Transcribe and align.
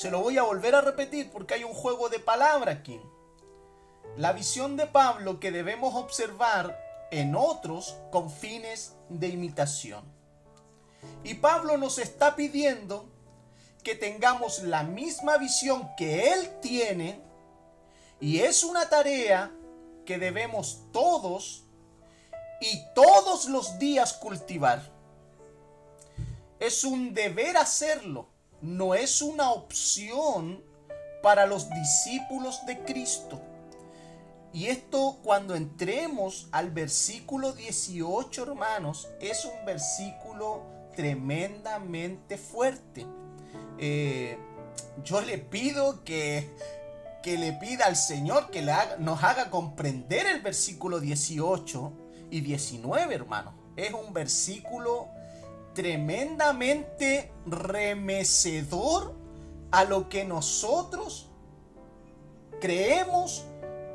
Se 0.00 0.10
lo 0.10 0.22
voy 0.22 0.38
a 0.38 0.44
volver 0.44 0.74
a 0.74 0.80
repetir 0.80 1.30
porque 1.30 1.52
hay 1.52 1.64
un 1.64 1.74
juego 1.74 2.08
de 2.08 2.20
palabra 2.20 2.72
aquí. 2.72 2.98
La 4.16 4.32
visión 4.32 4.78
de 4.78 4.86
Pablo 4.86 5.38
que 5.38 5.50
debemos 5.50 5.94
observar 5.94 6.74
en 7.10 7.34
otros 7.34 7.98
con 8.10 8.30
fines 8.30 8.96
de 9.10 9.28
imitación. 9.28 10.02
Y 11.22 11.34
Pablo 11.34 11.76
nos 11.76 11.98
está 11.98 12.34
pidiendo 12.34 13.10
que 13.84 13.94
tengamos 13.94 14.62
la 14.62 14.84
misma 14.84 15.36
visión 15.36 15.90
que 15.98 16.32
él 16.32 16.48
tiene 16.62 17.20
y 18.20 18.38
es 18.38 18.64
una 18.64 18.88
tarea 18.88 19.52
que 20.06 20.16
debemos 20.16 20.80
todos 20.94 21.64
y 22.62 22.86
todos 22.94 23.50
los 23.50 23.78
días 23.78 24.14
cultivar. 24.14 24.80
Es 26.58 26.84
un 26.84 27.12
deber 27.12 27.58
hacerlo, 27.58 28.29
no 28.62 28.94
es 28.94 29.22
una 29.22 29.50
opción 29.50 30.62
para 31.22 31.46
los 31.46 31.68
discípulos 31.70 32.64
de 32.66 32.78
Cristo. 32.84 33.40
Y 34.52 34.66
esto 34.66 35.18
cuando 35.22 35.54
entremos 35.54 36.48
al 36.50 36.70
versículo 36.70 37.52
18, 37.52 38.42
hermanos, 38.42 39.08
es 39.20 39.44
un 39.44 39.64
versículo 39.64 40.62
tremendamente 40.96 42.36
fuerte. 42.36 43.06
Eh, 43.78 44.36
yo 45.04 45.20
le 45.20 45.38
pido 45.38 46.02
que, 46.02 46.50
que, 47.22 47.38
le 47.38 47.52
pida 47.52 47.86
al 47.86 47.96
Señor 47.96 48.50
que 48.50 48.62
le 48.62 48.72
nos 48.98 49.22
haga 49.22 49.50
comprender 49.50 50.26
el 50.26 50.40
versículo 50.40 50.98
18 50.98 51.92
y 52.30 52.40
19, 52.40 53.14
hermano. 53.14 53.54
Es 53.76 53.92
un 53.92 54.12
versículo 54.12 55.08
tremendamente 55.74 57.32
remecedor 57.46 59.14
a 59.70 59.84
lo 59.84 60.08
que 60.08 60.24
nosotros 60.24 61.28
creemos 62.60 63.44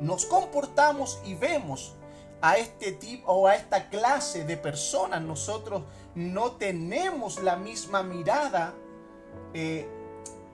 nos 0.00 0.26
comportamos 0.26 1.20
y 1.24 1.34
vemos 1.34 1.94
a 2.42 2.58
este 2.58 2.92
tipo 2.92 3.32
o 3.32 3.46
a 3.46 3.56
esta 3.56 3.88
clase 3.88 4.44
de 4.44 4.56
personas, 4.56 5.22
nosotros 5.22 5.82
no 6.14 6.52
tenemos 6.52 7.42
la 7.42 7.56
misma 7.56 8.02
mirada 8.02 8.74
eh, 9.54 9.88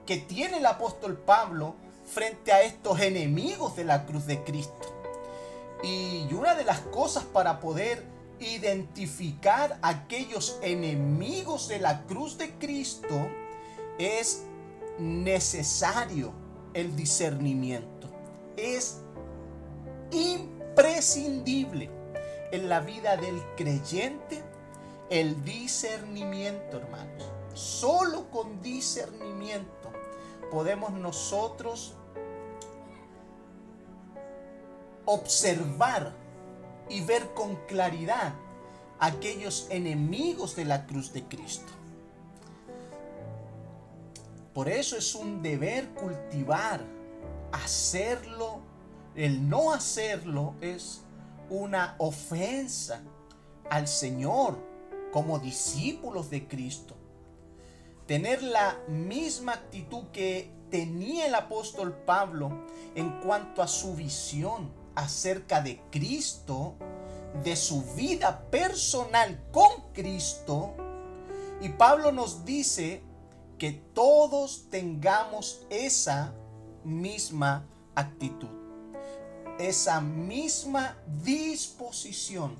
que 0.05 0.17
tiene 0.17 0.57
el 0.57 0.65
apóstol 0.65 1.17
Pablo 1.17 1.75
frente 2.05 2.51
a 2.51 2.63
estos 2.63 2.99
enemigos 3.01 3.75
de 3.75 3.83
la 3.85 4.05
cruz 4.05 4.25
de 4.25 4.43
Cristo. 4.43 4.93
Y 5.83 6.31
una 6.33 6.55
de 6.55 6.63
las 6.63 6.79
cosas 6.79 7.23
para 7.25 7.59
poder 7.59 8.12
identificar 8.39 9.79
aquellos 9.81 10.59
enemigos 10.61 11.67
de 11.67 11.79
la 11.79 12.03
cruz 12.03 12.37
de 12.37 12.51
Cristo 12.53 13.27
es 13.97 14.43
necesario 14.99 16.33
el 16.73 16.95
discernimiento. 16.95 18.09
Es 18.57 19.01
imprescindible 20.11 21.89
en 22.51 22.69
la 22.69 22.79
vida 22.79 23.17
del 23.17 23.41
creyente 23.55 24.43
el 25.09 25.43
discernimiento, 25.43 26.77
hermanos. 26.77 27.31
Solo 27.53 28.29
con 28.31 28.61
discernimiento 28.61 29.91
podemos 30.49 30.91
nosotros 30.93 31.93
observar 35.05 36.13
y 36.93 37.01
ver 37.01 37.33
con 37.33 37.55
claridad 37.67 38.33
aquellos 38.99 39.67
enemigos 39.71 40.55
de 40.55 40.65
la 40.65 40.85
cruz 40.85 41.11
de 41.11 41.23
Cristo. 41.23 41.71
Por 44.53 44.69
eso 44.69 44.95
es 44.95 45.15
un 45.15 45.41
deber 45.41 45.89
cultivar, 45.89 46.85
hacerlo 47.51 48.61
el 49.15 49.49
no 49.49 49.73
hacerlo 49.73 50.55
es 50.61 51.01
una 51.49 51.95
ofensa 51.97 53.01
al 53.69 53.87
Señor 53.87 54.57
como 55.11 55.39
discípulos 55.39 56.29
de 56.29 56.47
Cristo. 56.47 56.95
Tener 58.05 58.43
la 58.43 58.77
misma 58.87 59.53
actitud 59.53 60.05
que 60.11 60.51
tenía 60.69 61.25
el 61.25 61.35
apóstol 61.35 61.93
Pablo 62.05 62.65
en 62.95 63.19
cuanto 63.21 63.61
a 63.61 63.67
su 63.67 63.95
visión 63.95 64.82
acerca 64.95 65.61
de 65.61 65.81
Cristo, 65.91 66.75
de 67.43 67.55
su 67.55 67.83
vida 67.95 68.45
personal 68.49 69.41
con 69.51 69.69
Cristo. 69.93 70.75
Y 71.61 71.69
Pablo 71.69 72.11
nos 72.11 72.45
dice 72.45 73.01
que 73.57 73.71
todos 73.71 74.69
tengamos 74.69 75.61
esa 75.69 76.33
misma 76.83 77.65
actitud 77.95 78.63
esa 79.59 80.01
misma 80.01 80.97
disposición 81.23 82.55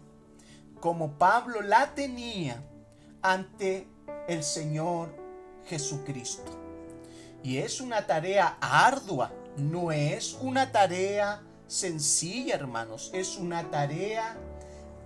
como 0.80 1.14
Pablo 1.14 1.62
la 1.62 1.94
tenía 1.96 2.62
ante 3.22 3.88
el 4.28 4.44
Señor 4.44 5.16
Jesucristo. 5.68 6.52
Y 7.42 7.58
es 7.58 7.82
una 7.82 8.06
tarea 8.06 8.58
ardua, 8.60 9.32
no 9.58 9.92
es 9.92 10.38
una 10.42 10.72
tarea 10.72 11.42
sencilla, 11.74 12.56
hermanos, 12.56 13.10
es 13.14 13.38
una 13.38 13.70
tarea 13.70 14.38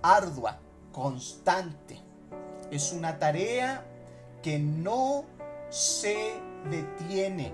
ardua, 0.02 0.58
constante. 0.92 2.00
Es 2.70 2.92
una 2.92 3.18
tarea 3.18 3.84
que 4.42 4.58
no 4.58 5.24
se 5.70 6.34
detiene 6.70 7.52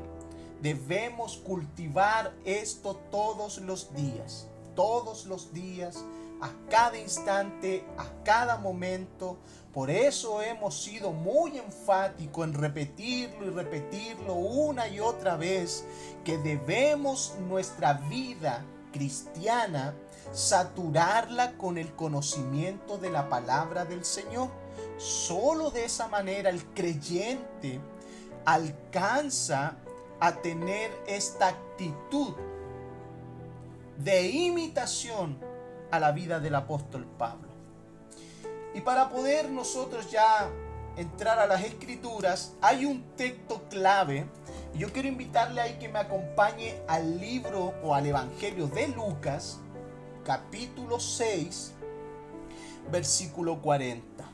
Debemos 0.65 1.37
cultivar 1.37 2.33
esto 2.47 2.97
todos 3.11 3.59
los 3.59 3.93
días, 3.95 4.47
todos 4.75 5.27
los 5.27 5.53
días, 5.53 6.03
a 6.41 6.49
cada 6.71 6.97
instante, 6.97 7.85
a 7.99 8.07
cada 8.25 8.57
momento. 8.57 9.37
Por 9.75 9.91
eso 9.91 10.41
hemos 10.41 10.83
sido 10.83 11.13
muy 11.13 11.59
enfáticos 11.59 12.47
en 12.47 12.55
repetirlo 12.55 13.45
y 13.45 13.51
repetirlo 13.51 14.37
una 14.37 14.89
y 14.89 15.01
otra 15.01 15.37
vez, 15.37 15.85
que 16.25 16.39
debemos 16.39 17.35
nuestra 17.47 17.93
vida 18.09 18.65
cristiana 18.94 19.93
saturarla 20.32 21.59
con 21.59 21.78
el 21.78 21.93
conocimiento 21.97 22.97
de 22.97 23.10
la 23.10 23.28
palabra 23.28 23.84
del 23.84 24.05
Señor. 24.05 24.49
Solo 24.99 25.71
de 25.71 25.84
esa 25.84 26.06
manera 26.06 26.49
el 26.49 26.65
creyente 26.66 27.81
alcanza 28.44 29.77
a 30.21 30.37
tener 30.37 30.93
esta 31.09 31.49
actitud 31.49 32.34
de 33.99 34.28
imitación 34.28 35.38
a 35.91 35.99
la 35.99 36.12
vida 36.12 36.38
del 36.38 36.54
apóstol 36.54 37.04
Pablo. 37.19 37.49
Y 38.75 38.81
para 38.81 39.09
poder 39.09 39.50
nosotros 39.50 40.09
ya 40.09 40.49
entrar 40.97 41.41
a 41.41 41.47
las 41.47 41.65
escrituras, 41.65 42.53
hay 42.60 42.84
un 42.84 43.03
texto 43.16 43.62
clave. 43.69 44.27
Yo 44.77 44.93
quiero 44.93 45.07
invitarle 45.07 45.61
ahí 45.61 45.79
que 45.79 45.89
me 45.89 46.01
acompañe 46.01 46.83
al 46.89 47.21
libro 47.21 47.75
o 47.85 47.95
al 47.95 48.07
Evangelio 48.07 48.67
de 48.67 48.89
Lucas, 48.89 49.61
capítulo 50.25 50.99
6, 50.99 51.75
versículo 52.91 53.63
40. 53.63 54.25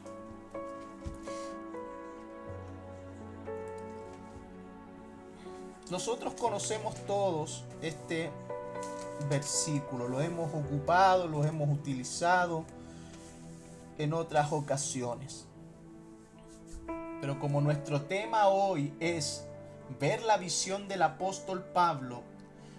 Nosotros 5.91 6.33
conocemos 6.41 6.95
todos 7.07 7.65
este 7.83 8.31
versículo, 9.29 10.09
lo 10.09 10.23
hemos 10.23 10.55
ocupado, 10.55 11.27
lo 11.27 11.45
hemos 11.45 11.69
utilizado 11.69 12.65
en 13.99 14.15
otras 14.15 14.51
ocasiones. 14.53 15.45
Pero 17.21 17.39
como 17.39 17.61
nuestro 17.61 18.01
tema 18.01 18.49
hoy 18.49 18.95
es 19.01 19.45
ver 19.99 20.23
la 20.23 20.37
visión 20.37 20.89
del 20.89 21.03
apóstol 21.03 21.65
Pablo, 21.73 22.23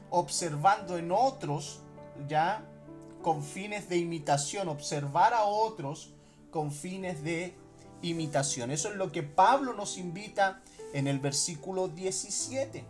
observando 0.09 0.97
en 0.97 1.11
otros 1.11 1.81
ya 2.27 2.63
con 3.21 3.43
fines 3.43 3.89
de 3.89 3.97
imitación, 3.97 4.69
observar 4.69 5.33
a 5.33 5.43
otros 5.43 6.13
con 6.49 6.71
fines 6.71 7.23
de 7.23 7.55
imitación. 8.01 8.71
Eso 8.71 8.89
es 8.89 8.95
lo 8.95 9.11
que 9.11 9.23
Pablo 9.23 9.73
nos 9.73 9.97
invita 9.97 10.61
en 10.93 11.07
el 11.07 11.19
versículo 11.19 11.87
17. 11.87 12.83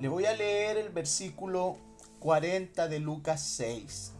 Le 0.00 0.08
voy 0.08 0.26
a 0.26 0.34
leer 0.34 0.76
el 0.76 0.90
versículo 0.90 1.78
40 2.20 2.88
de 2.88 2.98
Lucas 2.98 3.42
6. 3.42 4.12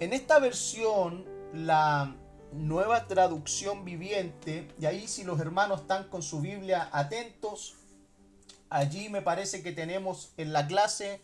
En 0.00 0.12
esta 0.12 0.38
versión, 0.38 1.24
la 1.52 2.14
nueva 2.52 3.06
traducción 3.06 3.84
viviente, 3.84 4.68
y 4.80 4.86
ahí 4.86 5.08
si 5.08 5.24
los 5.24 5.40
hermanos 5.40 5.82
están 5.82 6.08
con 6.08 6.22
su 6.22 6.40
Biblia 6.40 6.88
atentos, 6.92 7.74
allí 8.70 9.08
me 9.08 9.22
parece 9.22 9.62
que 9.62 9.72
tenemos 9.72 10.32
en 10.36 10.52
la 10.52 10.66
clase 10.66 11.20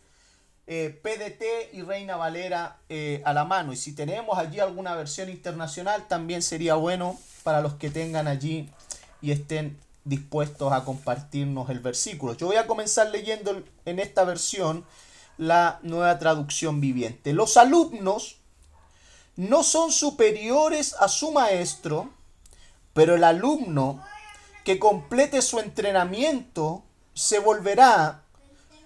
eh, 0.67 0.99
PDT 1.01 1.73
y 1.73 1.81
Reina 1.81 2.15
Valera 2.15 2.77
eh, 2.89 3.21
a 3.25 3.33
la 3.33 3.43
mano. 3.43 3.73
Y 3.73 3.75
si 3.75 3.93
tenemos 3.93 4.37
allí 4.37 4.59
alguna 4.59 4.95
versión 4.95 5.29
internacional, 5.29 6.07
también 6.07 6.41
sería 6.41 6.75
bueno 6.75 7.19
para 7.43 7.61
los 7.61 7.73
que 7.75 7.89
tengan 7.89 8.27
allí 8.27 8.69
y 9.21 9.31
estén 9.31 9.79
dispuestos 10.05 10.71
a 10.71 10.83
compartirnos 10.85 11.69
el 11.69 11.79
versículo. 11.79 12.35
Yo 12.35 12.47
voy 12.47 12.57
a 12.57 12.67
comenzar 12.67 13.09
leyendo 13.09 13.63
en 13.85 13.99
esta 13.99 14.23
versión 14.23 14.85
la 15.37 15.79
nueva 15.83 16.19
traducción 16.19 16.81
viviente. 16.81 17.33
Los 17.33 17.57
alumnos 17.57 18.38
no 19.39 19.63
son 19.63 19.93
superiores 19.93 20.93
a 20.99 21.07
su 21.07 21.31
maestro, 21.31 22.09
pero 22.93 23.15
el 23.15 23.23
alumno 23.23 24.03
que 24.65 24.79
complete 24.79 25.41
su 25.41 25.59
entrenamiento 25.59 26.83
se 27.13 27.39
volverá 27.39 28.23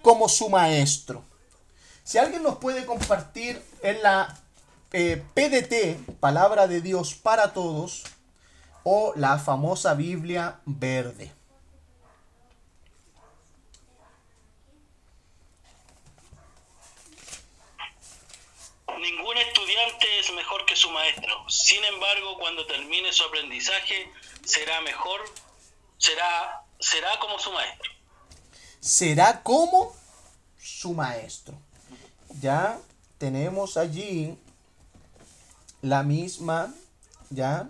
como 0.00 0.28
su 0.28 0.48
maestro. 0.48 1.24
Si 2.04 2.18
alguien 2.18 2.44
nos 2.44 2.58
puede 2.58 2.86
compartir 2.86 3.60
en 3.82 4.00
la 4.00 4.38
eh, 4.92 5.20
PDT, 5.34 6.20
Palabra 6.20 6.68
de 6.68 6.80
Dios 6.80 7.14
para 7.14 7.52
Todos, 7.52 8.04
o 8.84 9.12
la 9.16 9.40
famosa 9.40 9.94
Biblia 9.94 10.60
verde. 10.66 11.32
Ningún 19.04 19.36
estudiante 19.36 20.06
es 20.18 20.32
mejor 20.32 20.64
que 20.64 20.74
su 20.74 20.88
maestro. 20.88 21.44
Sin 21.50 21.84
embargo, 21.84 22.38
cuando 22.38 22.64
termine 22.66 23.12
su 23.12 23.22
aprendizaje, 23.24 24.10
será 24.46 24.80
mejor, 24.80 25.20
será, 25.98 26.64
será 26.80 27.10
como 27.20 27.38
su 27.38 27.52
maestro. 27.52 27.90
Será 28.80 29.42
como 29.42 29.94
su 30.58 30.94
maestro. 30.94 31.54
Ya 32.40 32.80
tenemos 33.18 33.76
allí 33.76 34.38
la 35.82 36.02
misma, 36.02 36.72
ya 37.28 37.68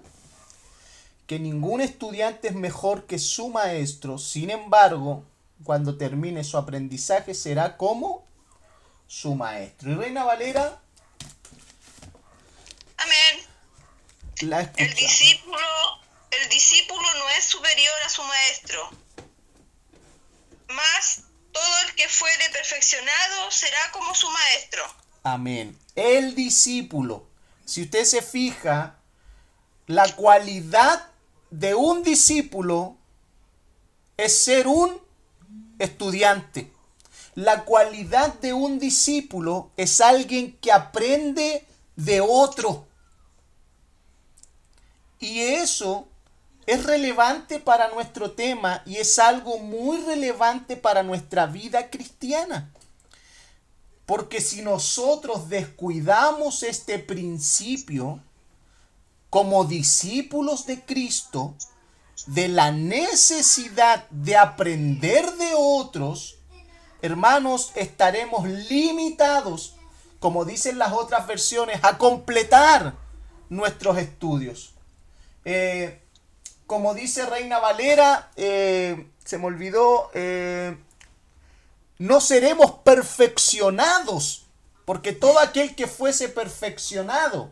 que 1.26 1.40
ningún 1.40 1.80
estudiante 1.80 2.46
es 2.46 2.54
mejor 2.54 3.06
que 3.06 3.18
su 3.18 3.48
maestro, 3.48 4.18
sin 4.18 4.50
embargo, 4.50 5.24
cuando 5.64 5.98
termine 5.98 6.44
su 6.44 6.58
aprendizaje 6.58 7.34
será 7.34 7.76
como 7.76 8.24
su 9.08 9.34
maestro. 9.34 9.90
Y 9.90 9.94
Reina 9.96 10.22
Valera. 10.22 10.83
Amén. 13.04 14.70
el 14.76 14.94
discípulo, 14.94 15.58
el 16.30 16.48
discípulo 16.48 17.02
no 17.18 17.28
es 17.38 17.44
superior 17.44 17.94
a 18.04 18.08
su 18.08 18.22
maestro. 18.22 18.90
Más 20.68 21.22
todo 21.52 21.78
el 21.86 21.94
que 21.94 22.08
fuere 22.08 22.50
perfeccionado 22.50 23.50
será 23.50 23.90
como 23.92 24.14
su 24.14 24.28
maestro. 24.30 24.82
Amén. 25.22 25.78
El 25.94 26.34
discípulo. 26.34 27.26
Si 27.64 27.82
usted 27.82 28.04
se 28.04 28.22
fija, 28.22 28.98
la 29.86 30.10
cualidad 30.14 31.08
de 31.50 31.74
un 31.74 32.02
discípulo 32.02 32.96
es 34.16 34.44
ser 34.44 34.66
un 34.66 35.00
estudiante. 35.78 36.72
La 37.34 37.64
cualidad 37.64 38.34
de 38.34 38.52
un 38.52 38.78
discípulo 38.78 39.70
es 39.76 40.00
alguien 40.00 40.56
que 40.58 40.72
aprende 40.72 41.66
de 41.96 42.20
otro. 42.20 42.86
Y 45.18 45.40
eso 45.40 46.08
es 46.66 46.84
relevante 46.84 47.58
para 47.58 47.88
nuestro 47.88 48.32
tema 48.32 48.82
y 48.86 48.96
es 48.96 49.18
algo 49.18 49.58
muy 49.58 49.98
relevante 50.02 50.76
para 50.76 51.02
nuestra 51.02 51.46
vida 51.46 51.90
cristiana. 51.90 52.72
Porque 54.06 54.40
si 54.40 54.62
nosotros 54.62 55.48
descuidamos 55.48 56.62
este 56.62 56.98
principio, 56.98 58.20
como 59.30 59.64
discípulos 59.64 60.66
de 60.66 60.84
Cristo 60.84 61.54
de 62.26 62.48
la 62.48 62.70
necesidad 62.70 64.08
de 64.10 64.36
aprender 64.36 65.30
de 65.32 65.52
otros, 65.56 66.36
hermanos, 67.02 67.72
estaremos 67.74 68.46
limitados, 68.46 69.74
como 70.20 70.44
dicen 70.44 70.78
las 70.78 70.92
otras 70.92 71.26
versiones, 71.26 71.80
a 71.82 71.98
completar 71.98 72.94
nuestros 73.48 73.98
estudios. 73.98 74.73
Eh, 75.44 76.00
como 76.66 76.94
dice 76.94 77.26
Reina 77.26 77.58
Valera, 77.58 78.30
eh, 78.36 79.10
se 79.24 79.38
me 79.38 79.46
olvidó, 79.46 80.10
eh, 80.14 80.76
no 81.98 82.20
seremos 82.20 82.72
perfeccionados, 82.84 84.46
porque 84.84 85.12
todo 85.12 85.38
aquel 85.38 85.74
que 85.74 85.86
fuese 85.86 86.28
perfeccionado, 86.28 87.50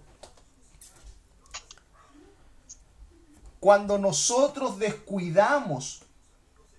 cuando 3.60 3.98
nosotros 3.98 4.78
descuidamos 4.78 6.02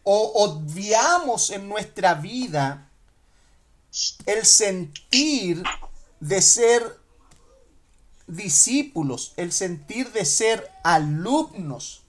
o 0.04 0.44
obviamos 0.44 1.50
en 1.50 1.70
nuestra 1.70 2.16
vida 2.16 2.90
el 4.26 4.46
sentir 4.46 5.64
de 6.20 6.42
ser 6.42 7.03
discípulos, 8.36 9.34
el 9.38 9.52
sentir 9.52 10.12
de 10.12 10.26
ser 10.26 10.70
alumnos. 10.84 12.02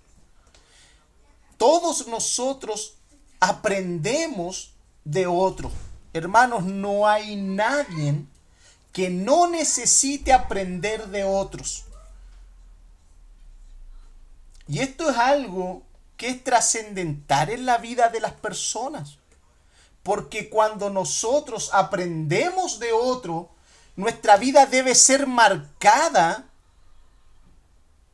Todos 1.56 2.06
nosotros 2.06 2.94
aprendemos 3.40 4.72
de 5.04 5.26
otros. 5.26 5.72
Hermanos, 6.12 6.64
no 6.64 7.06
hay 7.06 7.36
nadie 7.36 8.24
que 8.92 9.10
no 9.10 9.48
necesite 9.48 10.32
aprender 10.32 11.08
de 11.08 11.24
otros. 11.24 11.84
Y 14.66 14.78
esto 14.78 15.10
es 15.10 15.16
algo 15.16 15.82
que 16.16 16.28
es 16.28 16.44
trascendental 16.44 17.50
en 17.50 17.66
la 17.66 17.78
vida 17.78 18.08
de 18.08 18.20
las 18.20 18.32
personas. 18.32 19.18
Porque 20.02 20.48
cuando 20.48 20.90
nosotros 20.90 21.70
aprendemos 21.72 22.78
de 22.78 22.92
otro, 22.92 23.53
nuestra 23.96 24.36
vida 24.36 24.66
debe 24.66 24.94
ser 24.94 25.26
marcada 25.26 26.48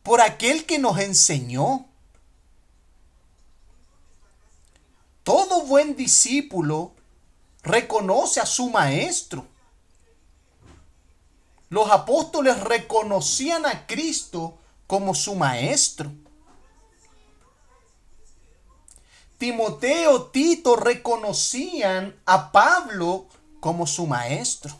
por 0.03 0.21
aquel 0.21 0.67
que 0.67 0.79
nos 0.79 0.99
enseñó. 0.99 1.87
Todo 5.23 5.63
buen 5.63 5.97
discípulo 5.97 6.93
reconoce 7.63 8.41
a 8.41 8.47
su 8.47 8.71
maestro. 8.71 9.47
Los 11.69 11.91
apóstoles 11.91 12.61
reconocían 12.61 13.65
a 13.65 13.87
Cristo 13.87 14.59
como 14.87 15.15
su 15.15 15.37
maestro. 15.37 16.11
Timoteo, 19.39 20.25
Tito 20.27 20.77
reconocían 20.77 22.21
a 22.27 22.51
Pablo 22.53 23.27
como 23.61 23.87
su 23.87 24.07
maestro. 24.07 24.75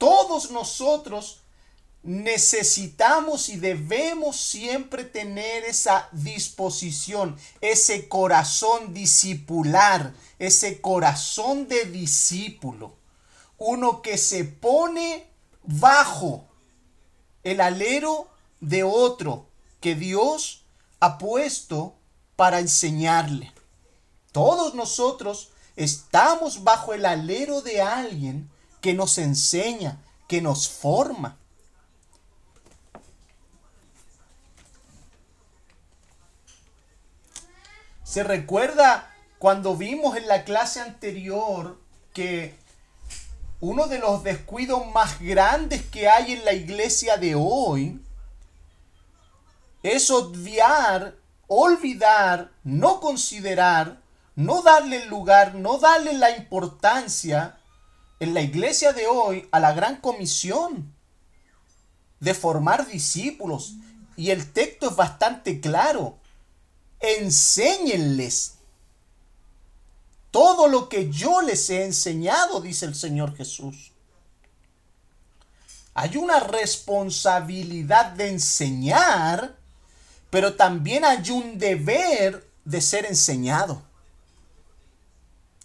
Todos 0.00 0.50
nosotros 0.50 1.42
necesitamos 2.02 3.50
y 3.50 3.58
debemos 3.58 4.40
siempre 4.40 5.04
tener 5.04 5.64
esa 5.64 6.08
disposición, 6.12 7.36
ese 7.60 8.08
corazón 8.08 8.94
discipular, 8.94 10.14
ese 10.38 10.80
corazón 10.80 11.68
de 11.68 11.84
discípulo. 11.84 12.94
Uno 13.58 14.00
que 14.00 14.16
se 14.16 14.44
pone 14.44 15.26
bajo 15.64 16.46
el 17.42 17.60
alero 17.60 18.26
de 18.60 18.84
otro 18.84 19.48
que 19.80 19.96
Dios 19.96 20.64
ha 21.00 21.18
puesto 21.18 21.94
para 22.36 22.60
enseñarle. 22.60 23.52
Todos 24.32 24.74
nosotros 24.74 25.50
estamos 25.76 26.64
bajo 26.64 26.94
el 26.94 27.04
alero 27.04 27.60
de 27.60 27.82
alguien 27.82 28.50
que 28.80 28.94
nos 28.94 29.18
enseña, 29.18 29.98
que 30.28 30.40
nos 30.40 30.68
forma. 30.68 31.36
Se 38.04 38.24
recuerda 38.24 39.14
cuando 39.38 39.76
vimos 39.76 40.16
en 40.16 40.26
la 40.26 40.44
clase 40.44 40.80
anterior 40.80 41.78
que 42.12 42.58
uno 43.60 43.86
de 43.86 43.98
los 43.98 44.24
descuidos 44.24 44.86
más 44.92 45.20
grandes 45.20 45.84
que 45.86 46.08
hay 46.08 46.32
en 46.32 46.44
la 46.44 46.52
iglesia 46.52 47.16
de 47.18 47.34
hoy 47.36 48.00
es 49.82 50.10
obviar 50.10 51.20
olvidar, 51.52 52.52
no 52.62 53.00
considerar, 53.00 54.00
no 54.36 54.62
darle 54.62 55.02
el 55.02 55.08
lugar, 55.08 55.56
no 55.56 55.78
darle 55.78 56.12
la 56.12 56.30
importancia 56.36 57.58
en 58.20 58.34
la 58.34 58.40
iglesia 58.40 58.92
de 58.92 59.06
hoy 59.06 59.48
a 59.50 59.58
la 59.58 59.72
gran 59.72 59.96
comisión 59.96 60.94
de 62.20 62.34
formar 62.34 62.86
discípulos. 62.86 63.74
Y 64.16 64.30
el 64.30 64.52
texto 64.52 64.90
es 64.90 64.96
bastante 64.96 65.60
claro. 65.60 66.18
Enséñenles 67.00 68.54
todo 70.30 70.68
lo 70.68 70.88
que 70.88 71.10
yo 71.10 71.42
les 71.42 71.68
he 71.70 71.84
enseñado, 71.84 72.60
dice 72.60 72.86
el 72.86 72.94
Señor 72.94 73.36
Jesús. 73.36 73.90
Hay 75.94 76.16
una 76.16 76.38
responsabilidad 76.38 78.12
de 78.12 78.28
enseñar 78.28 79.60
pero 80.30 80.54
también 80.54 81.04
hay 81.04 81.28
un 81.30 81.58
deber 81.58 82.48
de 82.64 82.80
ser 82.80 83.04
enseñado. 83.04 83.82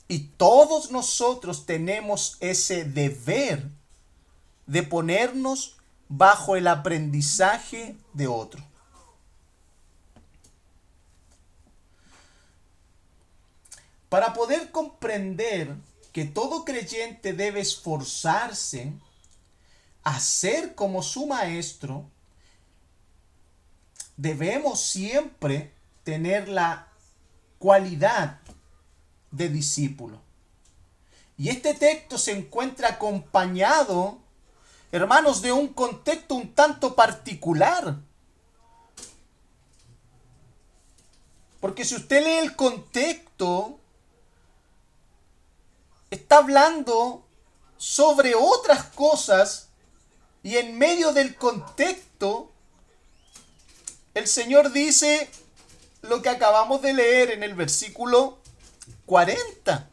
Y 0.08 0.20
todos 0.38 0.92
nosotros 0.92 1.66
tenemos 1.66 2.38
ese 2.40 2.84
deber 2.84 3.70
de 4.68 4.84
ponernos 4.84 5.78
bajo 6.08 6.56
el 6.56 6.68
aprendizaje 6.68 7.96
de 8.14 8.28
otro. 8.28 8.64
Para 14.10 14.34
poder 14.34 14.72
comprender 14.72 15.76
que 16.14 16.26
todo 16.26 16.64
creyente 16.64 17.34
debe 17.34 17.60
esforzarse 17.60 18.94
a 20.04 20.20
ser 20.20 20.76
como 20.76 21.02
su 21.02 21.26
maestro, 21.26 22.06
debemos 24.16 24.80
siempre 24.80 25.74
tener 26.04 26.48
la 26.48 26.88
cualidad 27.58 28.40
de 29.36 29.50
discípulo. 29.50 30.22
Y 31.38 31.50
este 31.50 31.74
texto 31.74 32.18
se 32.18 32.32
encuentra 32.32 32.90
acompañado, 32.90 34.20
hermanos, 34.92 35.42
de 35.42 35.52
un 35.52 35.68
contexto 35.70 36.36
un 36.36 36.54
tanto 36.54 36.96
particular. 36.96 37.98
Porque 41.60 41.84
si 41.84 41.96
usted 41.96 42.24
lee 42.24 42.46
el 42.46 42.56
contexto, 42.56 43.80
está 46.10 46.38
hablando 46.38 47.26
sobre 47.78 48.36
otras 48.36 48.86
cosas 48.86 49.70
y 50.44 50.58
en 50.58 50.78
medio 50.78 51.12
del 51.12 51.36
contexto, 51.36 52.52
el 54.14 54.28
Señor 54.28 54.72
dice 54.72 55.30
lo 56.04 56.22
que 56.22 56.30
acabamos 56.30 56.82
de 56.82 56.94
leer 56.94 57.32
en 57.32 57.44
el 57.44 57.56
versículo 57.56 58.38
40. 59.06 59.90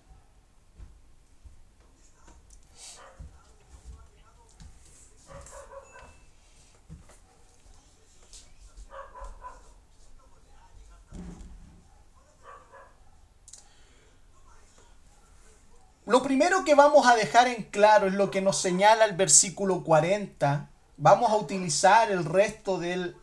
Lo 16.05 16.23
primero 16.23 16.65
que 16.65 16.75
vamos 16.75 17.07
a 17.07 17.15
dejar 17.15 17.49
en 17.49 17.63
claro 17.65 18.07
es 18.07 18.15
lo 18.15 18.31
que 18.31 18.43
nos 18.43 18.61
señala 18.61 19.05
el 19.05 19.17
versículo 19.17 19.85
40. 19.85 20.69
Vamos 20.97 21.31
a 21.31 21.37
utilizar 21.37 22.11
el 22.11 22.25
resto 22.25 22.79
del, 22.79 23.17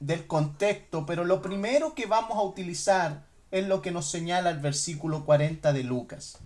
del 0.00 0.26
contexto, 0.26 1.06
pero 1.06 1.24
lo 1.24 1.40
primero 1.40 1.94
que 1.94 2.06
vamos 2.06 2.36
a 2.36 2.42
utilizar 2.42 3.25
es 3.58 3.66
lo 3.66 3.82
que 3.82 3.90
nos 3.90 4.10
señala 4.10 4.50
el 4.50 4.58
versículo 4.58 5.24
40 5.24 5.72
de 5.72 5.82
Lucas. 5.82 6.38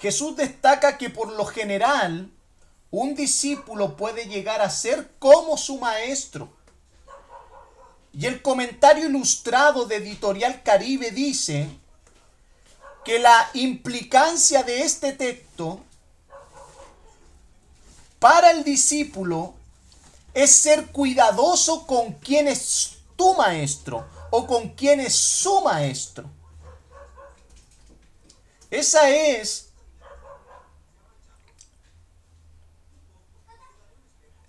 Jesús 0.00 0.36
destaca 0.36 0.98
que 0.98 1.10
por 1.10 1.32
lo 1.32 1.44
general 1.44 2.30
un 2.90 3.14
discípulo 3.14 3.96
puede 3.96 4.26
llegar 4.26 4.60
a 4.60 4.70
ser 4.70 5.10
como 5.18 5.56
su 5.56 5.78
maestro. 5.78 6.48
Y 8.12 8.26
el 8.26 8.42
comentario 8.42 9.06
ilustrado 9.06 9.86
de 9.86 9.96
Editorial 9.96 10.62
Caribe 10.62 11.10
dice 11.10 11.68
que 13.04 13.18
la 13.18 13.50
implicancia 13.54 14.62
de 14.62 14.82
este 14.82 15.12
texto 15.12 15.80
para 18.20 18.52
el 18.52 18.62
discípulo 18.62 19.54
es 20.32 20.52
ser 20.52 20.86
cuidadoso 20.86 21.86
con 21.86 22.12
quien 22.12 22.48
es 22.48 22.98
tu 23.16 23.34
maestro 23.34 24.13
o 24.36 24.48
con 24.48 24.70
quien 24.70 24.98
es 24.98 25.14
su 25.14 25.60
maestro. 25.60 26.28
Esa 28.68 29.08
es 29.08 29.70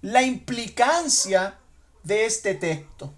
la 0.02 0.24
implicancia 0.24 1.60
de 2.02 2.26
este 2.26 2.56
texto. 2.56 3.14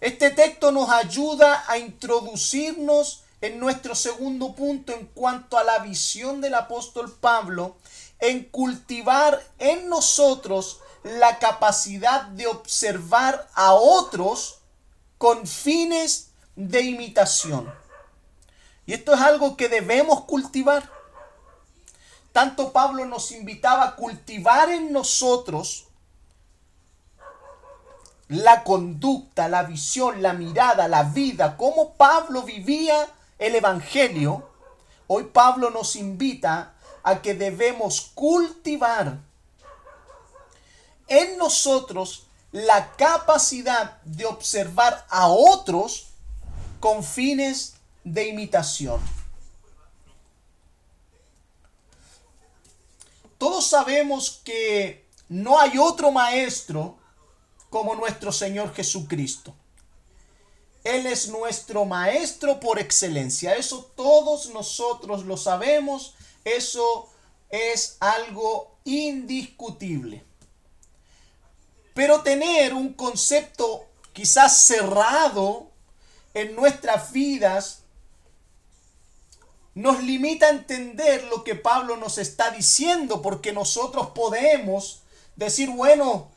Este 0.00 0.30
texto 0.30 0.72
nos 0.72 0.88
ayuda 0.88 1.62
a 1.68 1.76
introducirnos 1.76 3.24
en 3.42 3.58
nuestro 3.58 3.94
segundo 3.94 4.54
punto 4.54 4.94
en 4.94 5.04
cuanto 5.08 5.58
a 5.58 5.64
la 5.64 5.80
visión 5.80 6.40
del 6.40 6.54
apóstol 6.54 7.12
Pablo 7.12 7.76
en 8.20 8.44
cultivar 8.44 9.46
en 9.58 9.90
nosotros 9.90 10.80
la 11.02 11.38
capacidad 11.38 12.22
de 12.22 12.46
observar 12.46 13.48
a 13.54 13.72
otros 13.74 14.60
con 15.18 15.46
fines 15.46 16.30
de 16.56 16.82
imitación. 16.82 17.72
Y 18.86 18.94
esto 18.94 19.14
es 19.14 19.20
algo 19.20 19.56
que 19.56 19.68
debemos 19.68 20.24
cultivar. 20.24 20.88
Tanto 22.32 22.72
Pablo 22.72 23.04
nos 23.04 23.30
invitaba 23.32 23.84
a 23.84 23.96
cultivar 23.96 24.70
en 24.70 24.92
nosotros 24.92 25.86
la 28.28 28.64
conducta, 28.64 29.48
la 29.48 29.64
visión, 29.64 30.22
la 30.22 30.32
mirada, 30.32 30.88
la 30.88 31.02
vida, 31.02 31.56
cómo 31.56 31.94
Pablo 31.94 32.42
vivía 32.42 33.06
el 33.38 33.54
Evangelio. 33.54 34.48
Hoy 35.06 35.24
Pablo 35.24 35.70
nos 35.70 35.96
invita 35.96 36.74
a 37.02 37.20
que 37.20 37.34
debemos 37.34 38.12
cultivar 38.14 39.18
en 41.12 41.36
nosotros 41.36 42.24
la 42.52 42.92
capacidad 42.96 44.00
de 44.02 44.24
observar 44.24 45.06
a 45.10 45.28
otros 45.28 46.08
con 46.80 47.04
fines 47.04 47.74
de 48.04 48.28
imitación. 48.28 49.00
Todos 53.38 53.66
sabemos 53.66 54.40
que 54.44 55.06
no 55.28 55.58
hay 55.58 55.78
otro 55.78 56.10
maestro 56.12 56.96
como 57.70 57.94
nuestro 57.94 58.32
Señor 58.32 58.74
Jesucristo. 58.74 59.54
Él 60.84 61.06
es 61.06 61.28
nuestro 61.28 61.84
maestro 61.84 62.58
por 62.60 62.78
excelencia. 62.78 63.54
Eso 63.54 63.90
todos 63.96 64.50
nosotros 64.50 65.24
lo 65.24 65.36
sabemos. 65.36 66.14
Eso 66.44 67.08
es 67.50 67.96
algo 68.00 68.76
indiscutible. 68.84 70.24
Pero 71.94 72.22
tener 72.22 72.74
un 72.74 72.94
concepto 72.94 73.86
quizás 74.12 74.64
cerrado 74.64 75.70
en 76.34 76.54
nuestras 76.54 77.12
vidas 77.12 77.80
nos 79.74 80.02
limita 80.02 80.46
a 80.46 80.50
entender 80.50 81.24
lo 81.24 81.44
que 81.44 81.54
Pablo 81.54 81.96
nos 81.96 82.18
está 82.18 82.50
diciendo, 82.50 83.22
porque 83.22 83.52
nosotros 83.52 84.08
podemos 84.14 85.02
decir, 85.36 85.70
bueno, 85.70 86.30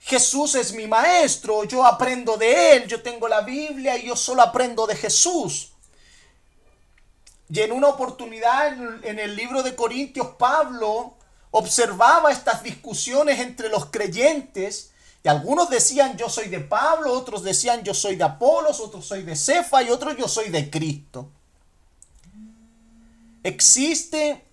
Jesús 0.00 0.54
es 0.56 0.74
mi 0.74 0.86
maestro, 0.86 1.64
yo 1.64 1.86
aprendo 1.86 2.36
de 2.36 2.76
él, 2.76 2.86
yo 2.88 3.02
tengo 3.02 3.28
la 3.28 3.42
Biblia 3.42 3.96
y 3.96 4.06
yo 4.06 4.16
solo 4.16 4.42
aprendo 4.42 4.86
de 4.86 4.96
Jesús. 4.96 5.72
Y 7.48 7.60
en 7.60 7.72
una 7.72 7.88
oportunidad 7.88 9.04
en 9.04 9.18
el 9.18 9.36
libro 9.36 9.62
de 9.62 9.74
Corintios, 9.74 10.28
Pablo 10.38 11.14
observaba 11.50 12.32
estas 12.32 12.62
discusiones 12.62 13.38
entre 13.40 13.68
los 13.68 13.86
creyentes 13.86 14.91
y 15.24 15.28
algunos 15.28 15.70
decían 15.70 16.16
yo 16.16 16.28
soy 16.28 16.48
de 16.48 16.60
Pablo, 16.60 17.12
otros 17.12 17.42
decían 17.42 17.84
yo 17.84 17.94
soy 17.94 18.16
de 18.16 18.24
Apolos, 18.24 18.80
otros 18.80 19.06
soy 19.06 19.22
de 19.22 19.36
Cefa 19.36 19.82
y 19.82 19.90
otros 19.90 20.16
yo 20.16 20.26
soy 20.26 20.48
de 20.48 20.68
Cristo. 20.68 21.30
Existe 23.44 24.44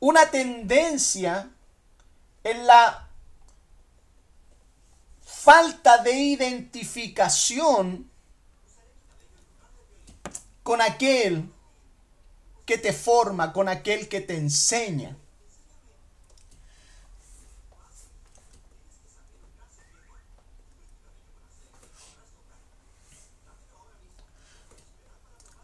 una 0.00 0.30
tendencia 0.30 1.50
en 2.44 2.66
la 2.66 3.08
falta 5.22 5.98
de 5.98 6.12
identificación 6.12 8.10
con 10.62 10.80
aquel 10.80 11.50
que 12.64 12.78
te 12.78 12.92
forma, 12.92 13.52
con 13.52 13.68
aquel 13.68 14.08
que 14.08 14.20
te 14.20 14.36
enseña. 14.36 15.16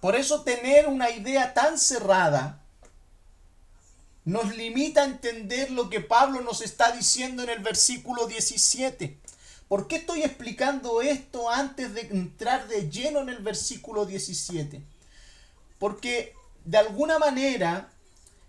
Por 0.05 0.17
eso 0.17 0.43
tener 0.43 0.87
una 0.87 1.09
idea 1.09 1.55
tan 1.55 1.79
cerrada 1.79 2.63
nos 4.27 4.55
limita 4.55 5.01
a 5.01 5.07
entender 5.07 5.71
lo 5.71 5.89
que 5.89 6.03
Pablo 6.03 6.43
nos 6.43 6.61
está 6.61 6.93
diciendo 6.93 7.43
en 7.43 7.49
el 7.49 7.61
versículo 7.61 8.27
17. 8.27 9.19
¿Por 9.67 9.89
qué 9.89 9.97
estoy 9.97 10.23
explicando 10.23 11.01
esto 11.01 11.49
antes 11.49 11.95
de 11.95 12.03
entrar 12.03 12.69
de 12.69 12.91
lleno 12.91 13.21
en 13.21 13.31
el 13.31 13.39
versículo 13.39 14.05
17? 14.05 14.83
Porque 15.79 16.35
de 16.67 16.77
alguna 16.77 17.19
manera 17.19 17.89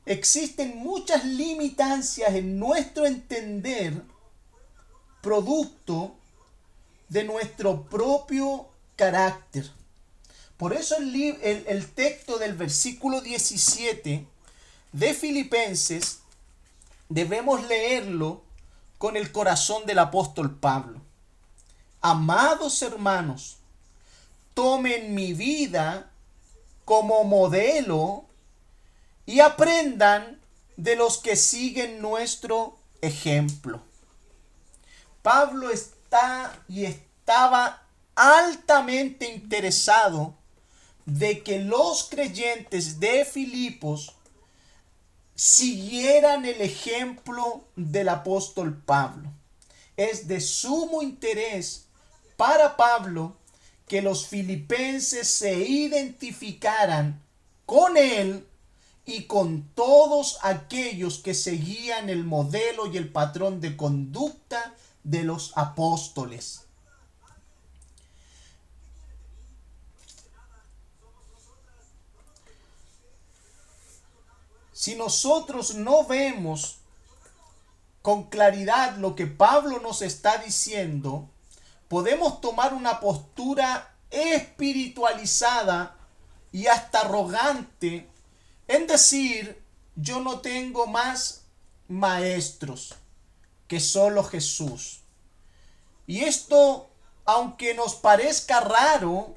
existen 0.06 0.76
muchas 0.76 1.24
limitancias 1.24 2.36
en 2.36 2.60
nuestro 2.60 3.06
entender 3.06 4.02
producto 5.22 6.18
de 7.08 7.24
nuestro 7.24 7.84
propio 7.84 8.68
carácter. 8.98 9.72
Por 10.58 10.72
eso 10.74 10.96
el, 10.98 11.88
texto 11.94 12.38
del 12.38 12.54
versículo 12.54 13.20
17 13.20 14.26
de 14.94 15.14
Filipenses 15.14 16.20
debemos 17.10 17.68
leerlo 17.68 18.42
con 18.98 19.18
el 19.18 19.34
corazón 19.34 19.86
del 19.86 20.00
apóstol 20.00 20.56
Pablo. 20.56 21.02
Amados 22.00 22.82
hermanos, 22.82 23.58
tomen 24.54 25.14
mi 25.14 25.34
vida 25.34 26.10
como 26.86 27.26
modelo 27.26 28.26
y 29.26 29.42
aprendan 29.42 30.40
de 30.78 30.96
los 30.96 31.18
que 31.18 31.36
siguen 31.36 32.02
nuestro 32.02 32.78
ejemplo. 33.02 33.82
Pablo 35.22 35.70
está 35.70 36.58
y 36.70 36.86
estaba 36.86 37.82
altamente 38.16 39.30
interesado 39.30 40.36
de 41.06 41.44
que 41.44 41.60
los 41.60 42.06
creyentes 42.10 43.00
de 43.00 43.26
Filipos 43.26 44.16
siguieran 45.36 46.46
el 46.46 46.62
ejemplo 46.62 47.66
del 47.76 48.10
apóstol 48.10 48.82
Pablo. 48.86 49.30
Es 49.98 50.28
de 50.28 50.42
sumo 50.42 51.02
interés 51.02 51.86
para 52.38 52.76
Pablo 52.76 53.36
que 53.88 54.02
los 54.02 54.28
filipenses 54.28 55.28
se 55.28 55.58
identificaran 55.60 57.22
con 57.66 57.98
él 57.98 58.48
y 59.06 59.24
con 59.24 59.70
todos 59.76 60.40
aquellos 60.42 61.20
que 61.20 61.34
seguían 61.34 62.10
el 62.10 62.24
modelo 62.24 62.92
y 62.92 62.98
el 62.98 63.12
patrón 63.12 63.62
de 63.62 63.78
conducta 63.78 64.74
de 65.04 65.24
los 65.24 65.54
apóstoles. 65.56 66.65
Si 74.86 74.94
nosotros 74.94 75.74
no 75.74 76.06
vemos 76.06 76.78
con 78.04 78.30
claridad 78.30 78.98
lo 78.98 79.16
que 79.16 79.26
Pablo 79.26 79.80
nos 79.80 80.04
está 80.04 80.38
diciendo, 80.38 81.28
podemos 81.88 82.40
tomar 82.40 82.72
una 82.72 83.00
postura 83.00 83.96
espiritualizada 84.12 85.98
y 86.52 86.68
hasta 86.68 87.00
arrogante 87.00 88.08
en 88.68 88.86
decir, 88.86 89.60
yo 89.96 90.20
no 90.20 90.42
tengo 90.42 90.86
más 90.86 91.46
maestros 91.88 92.94
que 93.68 93.80
solo 93.80 94.24
Jesús. 94.24 95.00
Y 96.06 96.26
esto, 96.26 96.92
aunque 97.26 97.74
nos 97.74 97.96
parezca 97.96 98.60
raro, 98.60 99.34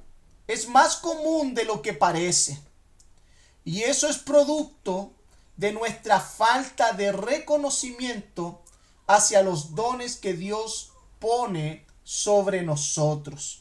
es 0.46 0.68
más 0.68 0.96
común 0.96 1.54
de 1.54 1.64
lo 1.64 1.80
que 1.80 1.94
parece. 1.94 2.60
Y 3.64 3.84
eso 3.84 4.08
es 4.08 4.18
producto 4.18 5.14
de 5.58 5.72
nuestra 5.72 6.20
falta 6.20 6.92
de 6.92 7.12
reconocimiento 7.12 8.62
hacia 9.06 9.42
los 9.42 9.74
dones 9.74 10.16
que 10.16 10.32
Dios 10.32 10.92
pone 11.18 11.84
sobre 12.04 12.62
nosotros. 12.62 13.58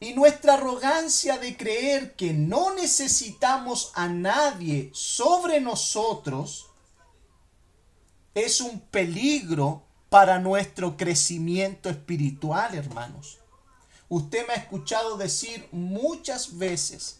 Y 0.00 0.14
nuestra 0.14 0.54
arrogancia 0.54 1.38
de 1.38 1.56
creer 1.56 2.14
que 2.16 2.32
no 2.32 2.74
necesitamos 2.74 3.92
a 3.94 4.08
nadie 4.08 4.90
sobre 4.94 5.60
nosotros 5.60 6.66
es 8.34 8.60
un 8.60 8.80
peligro 8.80 9.82
para 10.08 10.38
nuestro 10.38 10.96
crecimiento 10.96 11.90
espiritual, 11.90 12.74
hermanos. 12.74 13.38
Usted 14.08 14.46
me 14.46 14.54
ha 14.54 14.56
escuchado 14.56 15.18
decir 15.18 15.68
muchas 15.70 16.56
veces, 16.56 17.18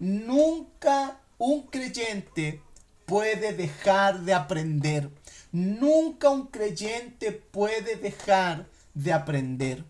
nunca 0.00 1.20
un 1.38 1.66
creyente 1.66 2.62
puede 3.04 3.52
dejar 3.52 4.20
de 4.20 4.34
aprender. 4.34 5.10
Nunca 5.52 6.30
un 6.30 6.48
creyente 6.48 7.32
puede 7.32 7.96
dejar 7.96 8.66
de 8.94 9.12
aprender. 9.12 9.84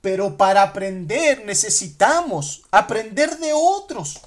Pero 0.00 0.36
para 0.36 0.62
aprender 0.62 1.44
necesitamos 1.44 2.62
aprender 2.70 3.38
de 3.38 3.52
otros. 3.52 4.20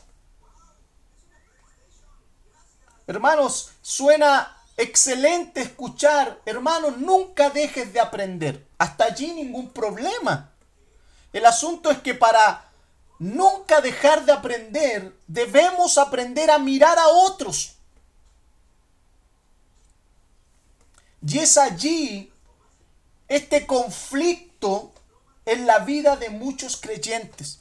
Hermanos, 3.08 3.72
suena 3.82 4.58
excelente 4.78 5.62
escuchar, 5.62 6.42
hermanos, 6.46 6.98
nunca 6.98 7.50
dejes 7.50 7.92
de 7.94 8.00
aprender. 8.00 8.66
Hasta 8.78 9.06
allí 9.06 9.34
ningún 9.34 9.70
problema. 9.70 10.52
El 11.34 11.46
asunto 11.46 11.92
es 11.92 12.00
que 12.00 12.14
para 12.14 12.71
nunca 13.22 13.82
dejar 13.82 14.26
de 14.26 14.32
aprender, 14.32 15.16
debemos 15.28 16.00
aprender 16.00 16.50
a 16.50 16.58
mirar 16.58 16.98
a 16.98 17.08
otros. 17.08 17.76
Y 21.24 21.38
es 21.38 21.56
allí 21.56 22.34
este 23.28 23.68
conflicto 23.68 24.92
en 25.46 25.68
la 25.68 25.80
vida 25.80 26.16
de 26.16 26.32
muchos 26.32 26.78
creyentes. 26.78 27.60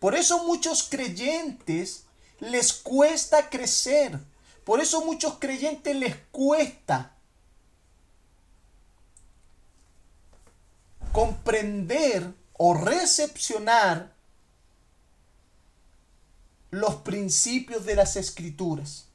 Por 0.00 0.16
eso 0.16 0.42
muchos 0.42 0.82
creyentes 0.82 2.06
les 2.40 2.72
cuesta 2.72 3.48
crecer. 3.48 4.18
Por 4.64 4.80
eso 4.80 5.04
muchos 5.04 5.34
creyentes 5.38 5.94
les 5.94 6.16
cuesta 6.32 7.14
comprender 11.12 12.32
o 12.54 12.74
recepcionar 12.74 14.18
los 16.70 16.96
principios 16.96 17.84
de 17.84 17.96
las 17.96 18.16
escrituras. 18.16 19.06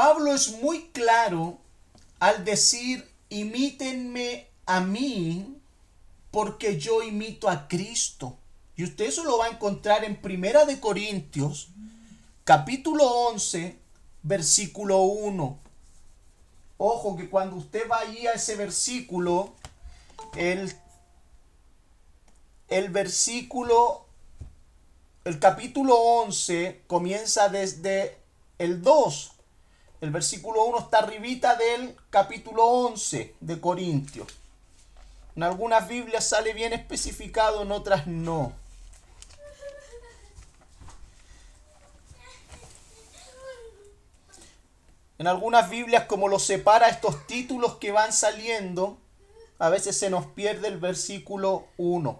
Pablo 0.00 0.32
es 0.32 0.52
muy 0.62 0.88
claro 0.92 1.58
al 2.20 2.44
decir, 2.44 3.06
imítenme 3.28 4.46
a 4.64 4.80
mí 4.80 5.60
porque 6.30 6.78
yo 6.78 7.02
imito 7.02 7.50
a 7.50 7.68
Cristo. 7.68 8.39
Y 8.80 8.84
usted 8.84 9.04
eso 9.04 9.24
lo 9.24 9.36
va 9.36 9.44
a 9.44 9.50
encontrar 9.50 10.04
en 10.04 10.16
Primera 10.16 10.64
de 10.64 10.80
Corintios, 10.80 11.68
capítulo 12.44 13.04
11, 13.28 13.76
versículo 14.22 15.02
1. 15.02 15.58
Ojo 16.78 17.14
que 17.14 17.28
cuando 17.28 17.56
usted 17.56 17.86
va 17.90 17.98
ahí 17.98 18.26
a 18.26 18.32
ese 18.32 18.56
versículo, 18.56 19.52
el, 20.34 20.72
el 22.68 22.88
versículo, 22.88 24.06
el 25.24 25.38
capítulo 25.38 25.96
11 25.96 26.84
comienza 26.86 27.50
desde 27.50 28.16
el 28.56 28.80
2 28.80 29.32
el 30.00 30.10
versículo 30.10 30.64
1 30.64 30.78
está 30.78 31.00
arribita 31.00 31.54
del 31.54 31.94
capítulo 32.08 32.64
11 32.64 33.34
de 33.40 33.60
Corintios. 33.60 34.28
En 35.36 35.42
algunas 35.42 35.86
Biblias 35.86 36.26
sale 36.26 36.54
bien 36.54 36.72
especificado, 36.72 37.60
en 37.60 37.72
otras 37.72 38.06
no. 38.06 38.58
En 45.20 45.26
algunas 45.26 45.68
Biblias, 45.68 46.06
como 46.06 46.28
lo 46.28 46.38
separa 46.38 46.88
estos 46.88 47.26
títulos 47.26 47.74
que 47.74 47.92
van 47.92 48.10
saliendo, 48.10 48.96
a 49.58 49.68
veces 49.68 49.94
se 49.98 50.08
nos 50.08 50.24
pierde 50.24 50.68
el 50.68 50.78
versículo 50.78 51.66
1. 51.76 52.18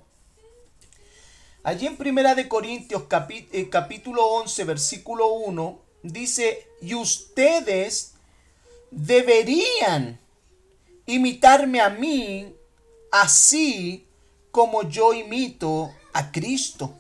Allí 1.62 1.86
en 1.86 1.96
Primera 1.96 2.34
de 2.34 2.46
Corintios 2.46 3.04
eh, 3.30 3.70
capítulo 3.70 4.26
11, 4.26 4.64
versículo 4.64 5.28
1, 5.28 5.80
dice, 6.02 6.68
y 6.82 6.94
ustedes 6.94 8.12
deberían 8.90 10.20
imitarme 11.06 11.80
a 11.80 11.88
mí 11.88 12.54
así 13.10 14.06
como 14.50 14.82
yo 14.82 15.14
imito 15.14 15.90
a 16.12 16.30
Cristo. 16.30 16.92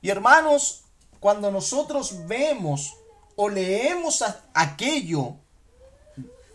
Y 0.00 0.08
hermanos, 0.08 0.84
cuando 1.20 1.50
nosotros 1.50 2.26
vemos 2.26 2.94
o 3.40 3.48
leemos 3.48 4.22
aquello 4.52 5.36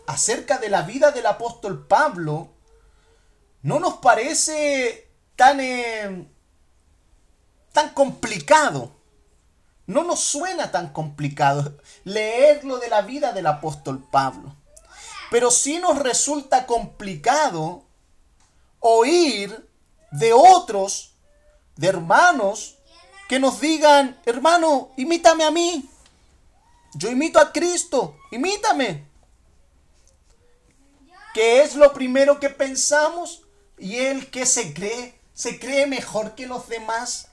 acerca 0.05 0.57
de 0.57 0.69
la 0.69 0.81
vida 0.81 1.11
del 1.11 1.25
apóstol 1.25 1.87
Pablo, 1.87 2.49
no 3.61 3.79
nos 3.79 3.95
parece 3.95 5.09
tan, 5.35 5.59
eh, 5.61 6.27
tan 7.71 7.89
complicado 7.93 8.91
no 9.85 10.03
nos 10.03 10.21
suena 10.21 10.71
tan 10.71 10.89
complicado 10.93 11.77
leerlo 12.03 12.77
de 12.77 12.89
la 12.89 13.01
vida 13.01 13.33
del 13.33 13.47
apóstol 13.47 14.05
Pablo. 14.11 14.55
Pero 15.29 15.51
sí 15.51 15.79
nos 15.79 15.99
resulta 15.99 16.65
complicado 16.65 17.83
oír 18.79 19.69
de 20.11 20.31
otros, 20.31 21.15
de 21.75 21.87
hermanos, 21.87 22.77
que 23.27 23.39
nos 23.39 23.59
digan, 23.59 24.19
hermano, 24.25 24.91
imítame 24.95 25.43
a 25.43 25.51
mí. 25.51 25.89
Yo 26.95 27.09
imito 27.09 27.39
a 27.39 27.51
Cristo, 27.51 28.17
imítame. 28.31 29.05
¿Qué 31.33 31.63
es 31.63 31.75
lo 31.75 31.91
primero 31.93 32.39
que 32.39 32.49
pensamos? 32.49 33.41
Y 33.77 33.97
el 33.97 34.29
que 34.29 34.45
se 34.45 34.73
cree, 34.73 35.19
se 35.33 35.59
cree 35.59 35.87
mejor 35.87 36.35
que 36.35 36.45
los 36.45 36.67
demás. 36.69 37.29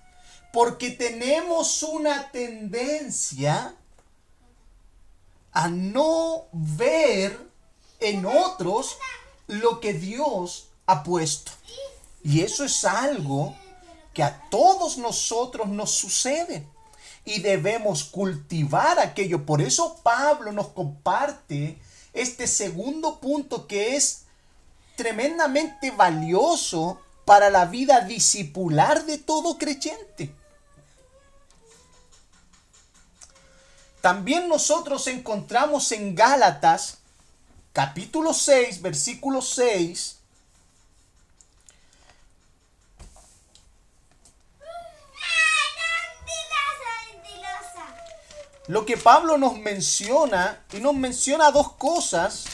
Porque 0.52 0.90
tenemos 0.90 1.82
una 1.82 2.30
tendencia 2.30 3.74
a 5.52 5.68
no 5.68 6.46
ver 6.52 7.38
en 8.00 8.24
otros 8.24 8.96
lo 9.46 9.80
que 9.80 9.92
Dios 9.92 10.68
ha 10.86 11.02
puesto. 11.02 11.52
Y 12.24 12.40
eso 12.40 12.64
es 12.64 12.84
algo 12.84 13.54
que 14.14 14.22
a 14.22 14.48
todos 14.50 14.98
nosotros 14.98 15.68
nos 15.68 15.90
sucede. 15.90 16.66
Y 17.24 17.40
debemos 17.40 18.04
cultivar 18.04 18.98
aquello. 18.98 19.44
Por 19.44 19.60
eso 19.60 20.00
Pablo 20.02 20.52
nos 20.52 20.68
comparte 20.68 21.78
este 22.12 22.46
segundo 22.46 23.20
punto 23.20 23.66
que 23.66 23.96
es 23.96 24.22
tremendamente 24.96 25.90
valioso 25.90 27.00
para 27.24 27.50
la 27.50 27.66
vida 27.66 28.00
discipular 28.00 29.04
de 29.04 29.18
todo 29.18 29.56
creyente. 29.56 30.34
También 34.00 34.48
nosotros 34.48 35.06
encontramos 35.06 35.92
en 35.92 36.14
Gálatas 36.14 36.98
capítulo 37.72 38.32
6, 38.32 38.82
versículo 38.82 39.42
6, 39.42 40.19
lo 48.70 48.86
que 48.86 48.96
Pablo 48.96 49.36
nos 49.36 49.58
menciona, 49.58 50.62
y 50.72 50.78
nos 50.78 50.94
menciona 50.94 51.50
dos 51.50 51.72
cosas, 51.72 52.44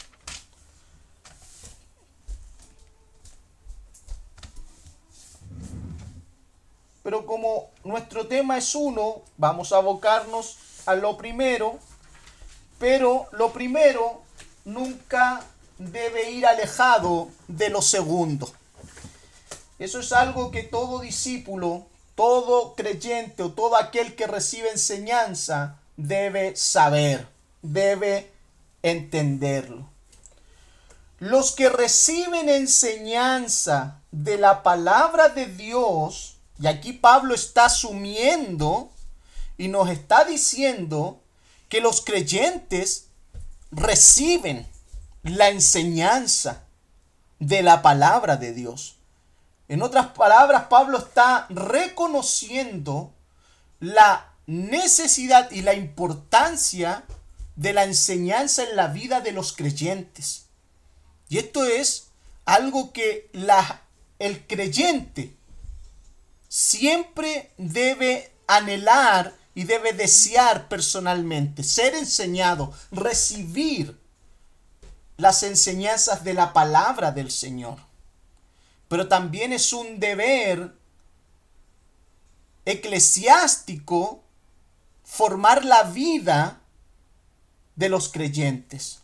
pero 7.03 7.27
como 7.27 7.69
nuestro 7.85 8.27
tema 8.27 8.57
es 8.57 8.75
uno, 8.75 9.25
vamos 9.37 9.75
a 9.75 9.77
abocarnos 9.77 10.57
a 10.87 10.95
lo 10.95 11.19
primero, 11.19 11.79
pero 12.79 13.27
lo 13.33 13.53
primero 13.53 14.23
nunca 14.65 15.45
debe 15.77 16.31
ir 16.31 16.47
alejado 16.47 17.29
de 17.47 17.69
lo 17.69 17.83
segundo. 17.83 18.51
Eso 19.79 20.01
es 20.01 20.15
algo 20.15 20.51
que 20.51 20.63
todo 20.63 21.01
discípulo, 21.01 21.85
todo 22.15 22.75
creyente 22.75 23.43
o 23.43 23.53
todo 23.53 23.77
aquel 23.77 24.17
que 24.17 24.27
recibe 24.27 24.71
enseñanza 24.71 25.79
debe 25.97 26.57
saber, 26.57 27.27
debe 27.63 28.33
entenderlo. 28.83 29.89
Los 31.19 31.53
que 31.53 31.69
reciben 31.69 32.49
enseñanza 32.49 34.01
de 34.11 34.37
la 34.37 34.63
palabra 34.63 35.29
de 35.29 35.47
Dios, 35.47 36.37
y 36.59 36.67
aquí 36.67 36.93
Pablo 36.93 37.35
está 37.35 37.67
asumiendo 37.67 38.91
y 39.57 39.69
nos 39.69 39.89
está 39.89 40.25
diciendo 40.25 41.21
que 41.69 41.81
los 41.81 42.03
creyentes 42.03 43.09
reciben 43.71 44.67
la 45.23 45.49
enseñanza 45.49 46.63
de 47.39 47.63
la 47.63 47.83
palabra 47.83 48.37
de 48.37 48.53
Dios. 48.53 48.97
En 49.69 49.83
otras 49.83 50.09
palabras, 50.09 50.67
Pablo 50.69 50.99
está 50.99 51.47
reconociendo 51.49 53.13
la 53.81 54.26
necesidad 54.47 55.51
y 55.51 55.63
la 55.63 55.75
importancia 55.75 57.05
de 57.57 57.73
la 57.73 57.85
enseñanza 57.85 58.63
en 58.63 58.77
la 58.77 58.89
vida 58.89 59.21
de 59.21 59.33
los 59.33 59.53
creyentes. 59.53 60.47
Y 61.29 61.39
esto 61.39 61.65
es 61.65 62.09
algo 62.45 62.93
que 62.93 63.29
la, 63.33 63.83
el 64.19 64.47
creyente 64.47 65.35
siempre 66.49 67.51
debe 67.57 68.33
anhelar 68.47 69.35
y 69.55 69.65
debe 69.65 69.93
desear 69.93 70.69
personalmente, 70.69 71.65
ser 71.65 71.95
enseñado, 71.95 72.73
recibir 72.93 73.99
las 75.17 75.43
enseñanzas 75.43 76.25
de 76.25 76.35
la 76.35 76.53
palabra 76.53 77.11
del 77.11 77.31
Señor. 77.31 77.79
Pero 78.89 79.09
también 79.09 79.53
es 79.53 79.73
un 79.73 79.99
deber 79.99 80.73
eclesiástico 82.67 84.23
formar 85.17 85.65
la 85.65 85.85
vida 85.85 86.61
de 87.75 87.89
los 87.89 88.11
creyentes. 88.11 89.01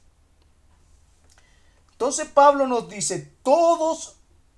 Entonces 1.92 2.28
Pablo 2.28 2.66
nos 2.66 2.88
dice, 2.88 3.32
todos, 3.42 4.16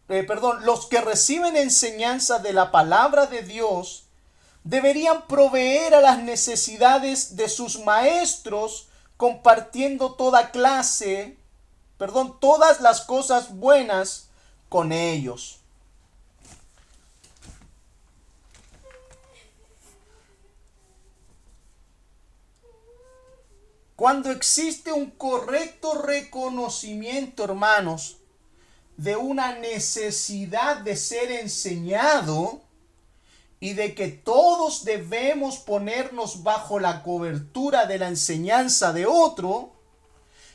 eh, 0.09 0.25
perdón, 0.25 0.65
los 0.65 0.87
que 0.87 1.01
reciben 1.01 1.57
enseñanza 1.57 2.39
de 2.41 2.53
la 2.53 2.73
palabra 2.73 3.27
de 3.27 3.43
Dios, 3.43 4.07
deberían 4.65 5.27
proveer 5.29 5.95
a 5.95 6.01
las 6.01 6.23
necesidades 6.23 7.37
de 7.37 7.49
sus 7.49 7.81
maestros 7.85 8.89
compartiendo 9.17 10.15
toda 10.15 10.51
clase, 10.51 11.37
perdón, 11.99 12.41
todas 12.41 12.81
las 12.81 13.03
cosas 13.03 13.55
buenas 13.55 14.29
con 14.69 14.91
ellos. 14.91 15.61
Cuando 23.97 24.31
existe 24.31 24.93
un 24.93 25.11
correcto 25.11 26.03
reconocimiento, 26.03 27.45
hermanos, 27.45 28.17
de 28.97 29.17
una 29.17 29.57
necesidad 29.59 30.79
de 30.79 30.97
ser 30.97 31.31
enseñado, 31.31 32.61
y 33.65 33.73
de 33.73 33.95
que 33.95 34.09
todos 34.09 34.85
debemos 34.85 35.57
ponernos 35.57 36.43
bajo 36.43 36.79
la 36.79 37.03
cobertura 37.03 37.87
de 37.87 37.99
la 37.99 38.09
enseñanza 38.09 38.93
de 38.93 39.07
otro, 39.07 39.73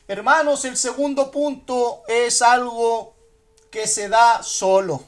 hermanos, 0.06 0.64
el 0.64 0.76
segundo 0.76 1.32
punto 1.32 2.04
es 2.06 2.40
algo 2.40 3.16
que 3.72 3.88
se 3.88 4.08
da 4.08 4.44
solo, 4.44 5.02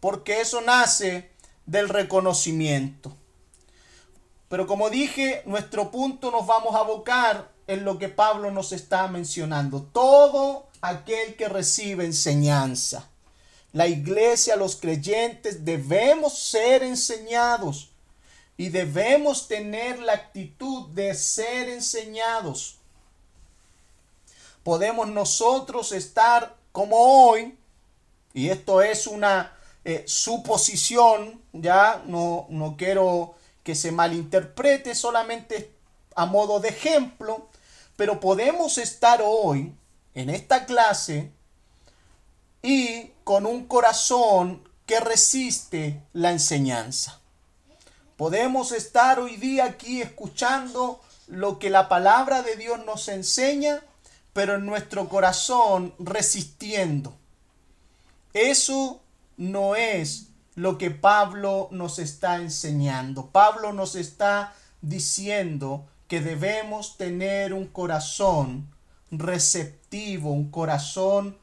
porque 0.00 0.40
eso 0.40 0.60
nace 0.60 1.30
del 1.66 1.88
reconocimiento. 1.88 3.16
Pero 4.50 4.66
como 4.66 4.90
dije, 4.90 5.44
nuestro 5.46 5.92
punto 5.92 6.32
nos 6.32 6.44
vamos 6.44 6.74
a 6.74 6.80
abocar 6.80 7.52
en 7.68 7.84
lo 7.84 8.00
que 8.00 8.08
Pablo 8.08 8.50
nos 8.50 8.72
está 8.72 9.06
mencionando. 9.06 9.80
Todo 9.80 10.66
aquel 10.80 11.36
que 11.36 11.48
recibe 11.48 12.04
enseñanza. 12.04 13.08
La 13.72 13.86
iglesia, 13.86 14.56
los 14.56 14.74
creyentes, 14.74 15.64
debemos 15.64 16.36
ser 16.36 16.82
enseñados 16.82 17.92
y 18.56 18.70
debemos 18.70 19.46
tener 19.46 20.00
la 20.00 20.14
actitud 20.14 20.88
de 20.88 21.14
ser 21.14 21.68
enseñados. 21.68 22.78
Podemos 24.64 25.06
nosotros 25.06 25.92
estar 25.92 26.56
como 26.72 26.96
hoy, 26.96 27.56
y 28.34 28.48
esto 28.48 28.82
es 28.82 29.06
una 29.06 29.56
eh, 29.84 30.02
suposición, 30.08 31.40
ya 31.52 32.02
no, 32.08 32.46
no 32.50 32.76
quiero 32.76 33.36
que 33.62 33.74
se 33.74 33.92
malinterprete 33.92 34.94
solamente 34.94 35.74
a 36.14 36.26
modo 36.26 36.60
de 36.60 36.70
ejemplo, 36.70 37.48
pero 37.96 38.20
podemos 38.20 38.78
estar 38.78 39.20
hoy 39.24 39.74
en 40.14 40.30
esta 40.30 40.66
clase 40.66 41.30
y 42.62 43.12
con 43.24 43.46
un 43.46 43.66
corazón 43.66 44.68
que 44.86 45.00
resiste 45.00 46.02
la 46.12 46.30
enseñanza. 46.30 47.20
Podemos 48.16 48.72
estar 48.72 49.18
hoy 49.18 49.36
día 49.36 49.64
aquí 49.64 50.02
escuchando 50.02 51.00
lo 51.26 51.58
que 51.58 51.70
la 51.70 51.88
palabra 51.88 52.42
de 52.42 52.56
Dios 52.56 52.84
nos 52.84 53.08
enseña, 53.08 53.82
pero 54.32 54.56
en 54.56 54.66
nuestro 54.66 55.08
corazón 55.08 55.94
resistiendo. 55.98 57.14
Eso 58.32 59.00
no 59.36 59.74
es 59.74 60.29
lo 60.60 60.76
que 60.76 60.90
Pablo 60.90 61.68
nos 61.70 61.98
está 61.98 62.36
enseñando. 62.36 63.30
Pablo 63.30 63.72
nos 63.72 63.94
está 63.94 64.52
diciendo 64.82 65.86
que 66.06 66.20
debemos 66.20 66.98
tener 66.98 67.54
un 67.54 67.66
corazón 67.66 68.68
receptivo, 69.10 70.30
un 70.32 70.50
corazón 70.50 71.38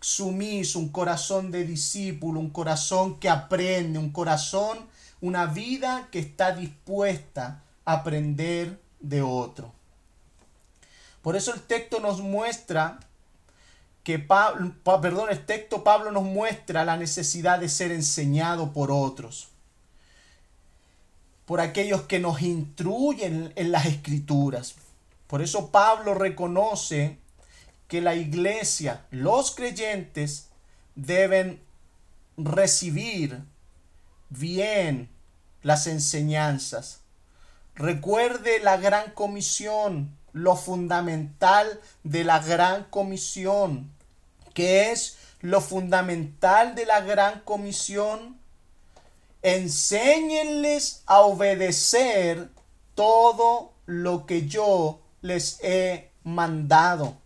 sumiso, 0.00 0.78
un 0.78 0.88
corazón 0.88 1.50
de 1.50 1.66
discípulo, 1.66 2.40
un 2.40 2.48
corazón 2.48 3.20
que 3.20 3.28
aprende, 3.28 3.98
un 3.98 4.10
corazón, 4.10 4.78
una 5.20 5.44
vida 5.44 6.08
que 6.10 6.20
está 6.20 6.52
dispuesta 6.52 7.62
a 7.84 7.92
aprender 7.92 8.80
de 9.00 9.20
otro. 9.20 9.70
Por 11.20 11.36
eso 11.36 11.52
el 11.52 11.60
texto 11.60 12.00
nos 12.00 12.22
muestra 12.22 13.00
que 14.10 14.18
Pablo, 14.18 14.74
perdón, 15.00 15.28
el 15.30 15.46
texto 15.46 15.84
Pablo 15.84 16.10
nos 16.10 16.24
muestra 16.24 16.84
la 16.84 16.96
necesidad 16.96 17.60
de 17.60 17.68
ser 17.68 17.92
enseñado 17.92 18.72
por 18.72 18.90
otros, 18.90 19.50
por 21.44 21.60
aquellos 21.60 22.02
que 22.02 22.18
nos 22.18 22.42
instruyen 22.42 23.52
en 23.54 23.70
las 23.70 23.86
escrituras. 23.86 24.74
Por 25.28 25.42
eso 25.42 25.70
Pablo 25.70 26.14
reconoce 26.14 27.18
que 27.86 28.00
la 28.00 28.16
iglesia, 28.16 29.06
los 29.12 29.52
creyentes, 29.52 30.48
deben 30.96 31.62
recibir 32.36 33.44
bien 34.28 35.08
las 35.62 35.86
enseñanzas. 35.86 37.02
Recuerde 37.76 38.58
la 38.58 38.76
gran 38.76 39.12
comisión, 39.12 40.16
lo 40.32 40.56
fundamental 40.56 41.80
de 42.02 42.24
la 42.24 42.40
gran 42.40 42.82
comisión, 42.90 43.92
que 44.54 44.92
es 44.92 45.18
lo 45.40 45.60
fundamental 45.60 46.74
de 46.74 46.86
la 46.86 47.00
gran 47.00 47.40
comisión. 47.40 48.38
Enséñenles 49.42 51.02
a 51.06 51.20
obedecer 51.20 52.50
todo 52.94 53.72
lo 53.86 54.26
que 54.26 54.46
yo 54.46 55.00
les 55.22 55.58
he 55.62 56.10
mandado. 56.22 57.19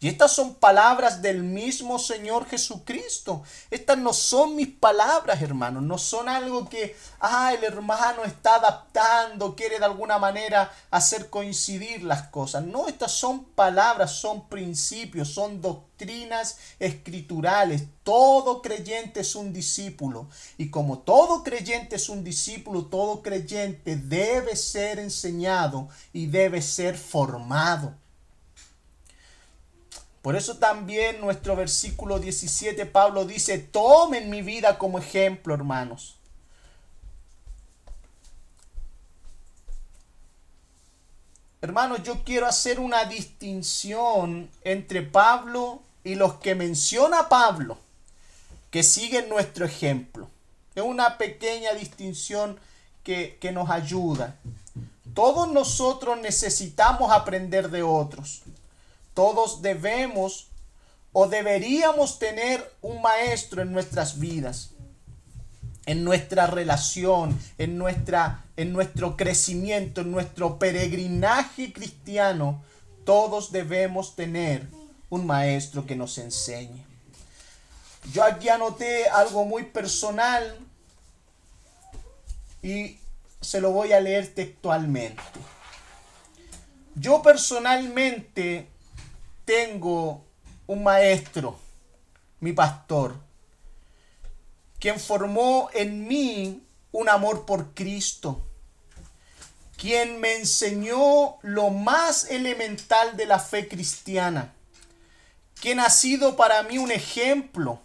Y 0.00 0.06
estas 0.06 0.32
son 0.32 0.54
palabras 0.54 1.22
del 1.22 1.42
mismo 1.42 1.98
Señor 1.98 2.46
Jesucristo. 2.46 3.42
Estas 3.68 3.98
no 3.98 4.12
son 4.12 4.54
mis 4.54 4.68
palabras, 4.68 5.42
hermanos. 5.42 5.82
No 5.82 5.98
son 5.98 6.28
algo 6.28 6.68
que, 6.68 6.96
ah, 7.18 7.52
el 7.52 7.64
hermano 7.64 8.22
está 8.22 8.56
adaptando, 8.56 9.56
quiere 9.56 9.80
de 9.80 9.84
alguna 9.84 10.18
manera 10.18 10.70
hacer 10.92 11.30
coincidir 11.30 12.04
las 12.04 12.28
cosas. 12.28 12.64
No, 12.64 12.86
estas 12.86 13.10
son 13.10 13.44
palabras, 13.46 14.12
son 14.12 14.48
principios, 14.48 15.34
son 15.34 15.60
doctrinas 15.60 16.58
escriturales. 16.78 17.82
Todo 18.04 18.62
creyente 18.62 19.20
es 19.20 19.34
un 19.34 19.52
discípulo. 19.52 20.28
Y 20.58 20.70
como 20.70 21.00
todo 21.00 21.42
creyente 21.42 21.96
es 21.96 22.08
un 22.08 22.22
discípulo, 22.22 22.86
todo 22.86 23.20
creyente 23.20 23.96
debe 23.96 24.54
ser 24.54 25.00
enseñado 25.00 25.88
y 26.12 26.28
debe 26.28 26.62
ser 26.62 26.96
formado. 26.96 27.96
Por 30.22 30.36
eso 30.36 30.58
también 30.58 31.20
nuestro 31.20 31.54
versículo 31.54 32.18
17, 32.18 32.86
Pablo 32.86 33.24
dice, 33.24 33.58
tomen 33.58 34.30
mi 34.30 34.42
vida 34.42 34.76
como 34.76 34.98
ejemplo, 34.98 35.54
hermanos. 35.54 36.16
Hermanos, 41.60 42.02
yo 42.04 42.22
quiero 42.24 42.46
hacer 42.46 42.78
una 42.78 43.04
distinción 43.04 44.48
entre 44.62 45.02
Pablo 45.02 45.82
y 46.04 46.14
los 46.14 46.34
que 46.34 46.54
menciona 46.54 47.28
Pablo, 47.28 47.78
que 48.70 48.82
siguen 48.82 49.28
nuestro 49.28 49.66
ejemplo. 49.66 50.28
Es 50.74 50.82
una 50.82 51.18
pequeña 51.18 51.72
distinción 51.74 52.58
que, 53.02 53.38
que 53.40 53.50
nos 53.50 53.70
ayuda. 53.70 54.36
Todos 55.14 55.50
nosotros 55.50 56.18
necesitamos 56.18 57.10
aprender 57.10 57.70
de 57.70 57.82
otros. 57.82 58.42
Todos 59.18 59.62
debemos 59.62 60.46
o 61.12 61.26
deberíamos 61.26 62.20
tener 62.20 62.72
un 62.82 63.02
maestro 63.02 63.62
en 63.62 63.72
nuestras 63.72 64.20
vidas, 64.20 64.74
en 65.86 66.04
nuestra 66.04 66.46
relación, 66.46 67.36
en, 67.58 67.78
nuestra, 67.78 68.44
en 68.56 68.72
nuestro 68.72 69.16
crecimiento, 69.16 70.02
en 70.02 70.12
nuestro 70.12 70.60
peregrinaje 70.60 71.72
cristiano. 71.72 72.62
Todos 73.04 73.50
debemos 73.50 74.14
tener 74.14 74.68
un 75.10 75.26
maestro 75.26 75.84
que 75.84 75.96
nos 75.96 76.16
enseñe. 76.18 76.84
Yo 78.12 78.22
aquí 78.22 78.48
anoté 78.48 79.08
algo 79.08 79.44
muy 79.44 79.64
personal 79.64 80.56
y 82.62 82.98
se 83.40 83.60
lo 83.60 83.72
voy 83.72 83.92
a 83.92 84.00
leer 84.00 84.32
textualmente. 84.32 85.20
Yo 86.94 87.20
personalmente 87.20 88.77
tengo 89.48 90.26
un 90.66 90.82
maestro, 90.82 91.58
mi 92.40 92.52
pastor, 92.52 93.16
quien 94.78 95.00
formó 95.00 95.70
en 95.72 96.06
mí 96.06 96.62
un 96.92 97.08
amor 97.08 97.46
por 97.46 97.72
Cristo, 97.72 98.46
quien 99.78 100.20
me 100.20 100.36
enseñó 100.36 101.38
lo 101.40 101.70
más 101.70 102.30
elemental 102.30 103.16
de 103.16 103.24
la 103.24 103.38
fe 103.38 103.68
cristiana, 103.68 104.52
quien 105.62 105.80
ha 105.80 105.88
sido 105.88 106.36
para 106.36 106.62
mí 106.64 106.76
un 106.76 106.90
ejemplo. 106.90 107.80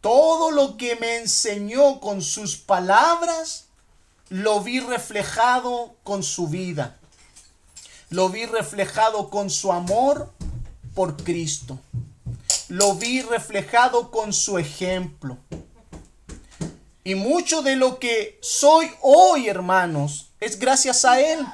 Todo 0.00 0.50
lo 0.50 0.76
que 0.76 0.96
me 0.96 1.18
enseñó 1.18 2.00
con 2.00 2.22
sus 2.22 2.56
palabras, 2.56 3.66
lo 4.30 4.62
vi 4.62 4.80
reflejado 4.80 5.94
con 6.02 6.24
su 6.24 6.48
vida 6.48 6.97
lo 8.10 8.30
vi 8.30 8.46
reflejado 8.46 9.28
con 9.28 9.50
su 9.50 9.72
amor 9.72 10.32
por 10.94 11.22
Cristo. 11.22 11.78
Lo 12.68 12.94
vi 12.94 13.22
reflejado 13.22 14.10
con 14.10 14.32
su 14.32 14.58
ejemplo. 14.58 15.36
Y 17.04 17.14
mucho 17.14 17.62
de 17.62 17.76
lo 17.76 17.98
que 17.98 18.38
soy 18.42 18.90
hoy, 19.00 19.48
hermanos, 19.48 20.30
es 20.40 20.58
gracias 20.58 21.04
a 21.04 21.20
Él. 21.20 21.46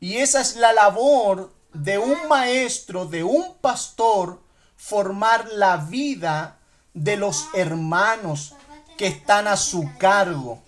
Y 0.00 0.16
esa 0.16 0.40
es 0.40 0.56
la 0.56 0.72
labor 0.72 1.52
de 1.72 1.98
un 1.98 2.28
maestro, 2.28 3.06
de 3.06 3.24
un 3.24 3.54
pastor, 3.60 4.40
formar 4.76 5.48
la 5.52 5.76
vida 5.76 6.58
de 6.92 7.16
los 7.16 7.46
hermanos 7.54 8.54
que 8.96 9.06
están 9.06 9.48
a 9.48 9.56
su 9.56 9.90
cargo, 9.98 10.62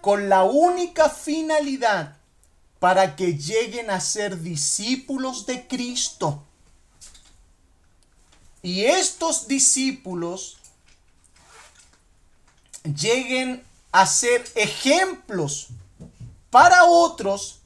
con 0.00 0.28
la 0.28 0.42
única 0.42 1.08
finalidad 1.08 2.15
para 2.78 3.16
que 3.16 3.36
lleguen 3.36 3.90
a 3.90 4.00
ser 4.00 4.40
discípulos 4.40 5.46
de 5.46 5.66
Cristo. 5.66 6.42
Y 8.62 8.84
estos 8.84 9.48
discípulos 9.48 10.58
lleguen 12.82 13.64
a 13.92 14.06
ser 14.06 14.44
ejemplos 14.54 15.68
para 16.50 16.84
otros 16.84 17.60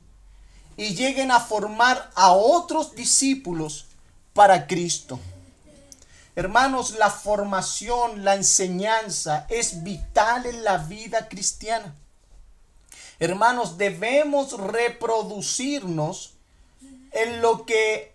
y 0.77 0.95
lleguen 0.95 1.31
a 1.31 1.41
formar 1.41 2.11
a 2.15 2.33
otros 2.33 2.95
discípulos 2.95 3.87
para 4.33 4.67
Cristo. 4.67 5.19
Hermanos, 6.37 6.93
la 6.93 7.11
formación, 7.11 8.25
la 8.25 8.35
enseñanza 8.35 9.47
es 9.49 9.83
vital 9.83 10.47
en 10.47 10.65
la 10.65 10.79
vida 10.79 11.29
cristiana. 11.29 11.95
Hermanos, 13.21 13.77
debemos 13.77 14.59
reproducirnos 14.59 16.33
en 17.13 17.43
lo 17.43 17.67
que 17.67 18.15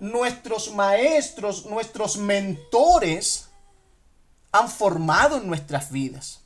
nuestros 0.00 0.72
maestros, 0.72 1.66
nuestros 1.66 2.16
mentores 2.16 3.48
han 4.50 4.70
formado 4.70 5.36
en 5.36 5.46
nuestras 5.46 5.92
vidas. 5.92 6.40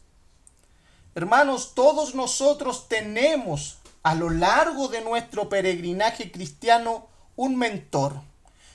Hermanos, 1.15 1.73
todos 1.75 2.17
nosotros 2.17 2.89
tenemos 2.89 3.79
a 4.03 4.17
lo 4.17 4.31
largo 4.31 4.89
de 4.89 5.01
nuestro 5.01 5.49
peregrinaje 5.49 6.33
cristiano 6.33 7.07
un 7.37 7.57
mentor. 7.57 8.23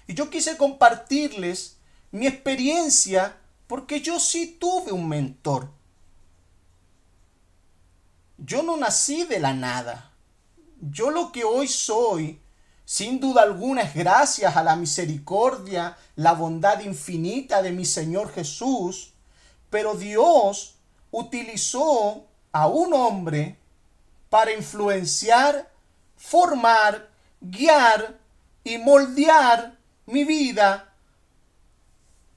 Y 0.07 0.13
yo 0.13 0.29
quise 0.29 0.55
compartirles 0.55 1.75
mi 2.11 2.25
experiencia 2.25 3.35
porque 3.67 3.99
yo 3.99 4.17
sí 4.19 4.57
tuve 4.59 4.93
un 4.93 5.09
mentor. 5.09 5.74
Yo 8.37 8.63
no 8.63 8.77
nací 8.77 9.23
de 9.25 9.39
la 9.39 9.53
nada. 9.53 10.11
Yo 10.81 11.09
lo 11.09 11.31
que 11.31 11.43
hoy 11.43 11.67
soy, 11.67 12.41
sin 12.83 13.19
duda 13.19 13.43
alguna, 13.43 13.81
es 13.81 13.93
gracias 13.93 14.55
a 14.55 14.63
la 14.63 14.75
misericordia, 14.75 15.97
la 16.15 16.33
bondad 16.33 16.81
infinita 16.81 17.61
de 17.61 17.71
mi 17.71 17.85
Señor 17.85 18.31
Jesús, 18.33 19.13
pero 19.69 19.95
Dios 19.95 20.75
utilizó 21.11 22.25
a 22.51 22.67
un 22.67 22.93
hombre 22.93 23.57
para 24.29 24.53
influenciar, 24.53 25.71
formar, 26.17 27.09
guiar 27.39 28.19
y 28.63 28.77
moldear 28.77 29.77
mi 30.05 30.23
vida 30.23 30.93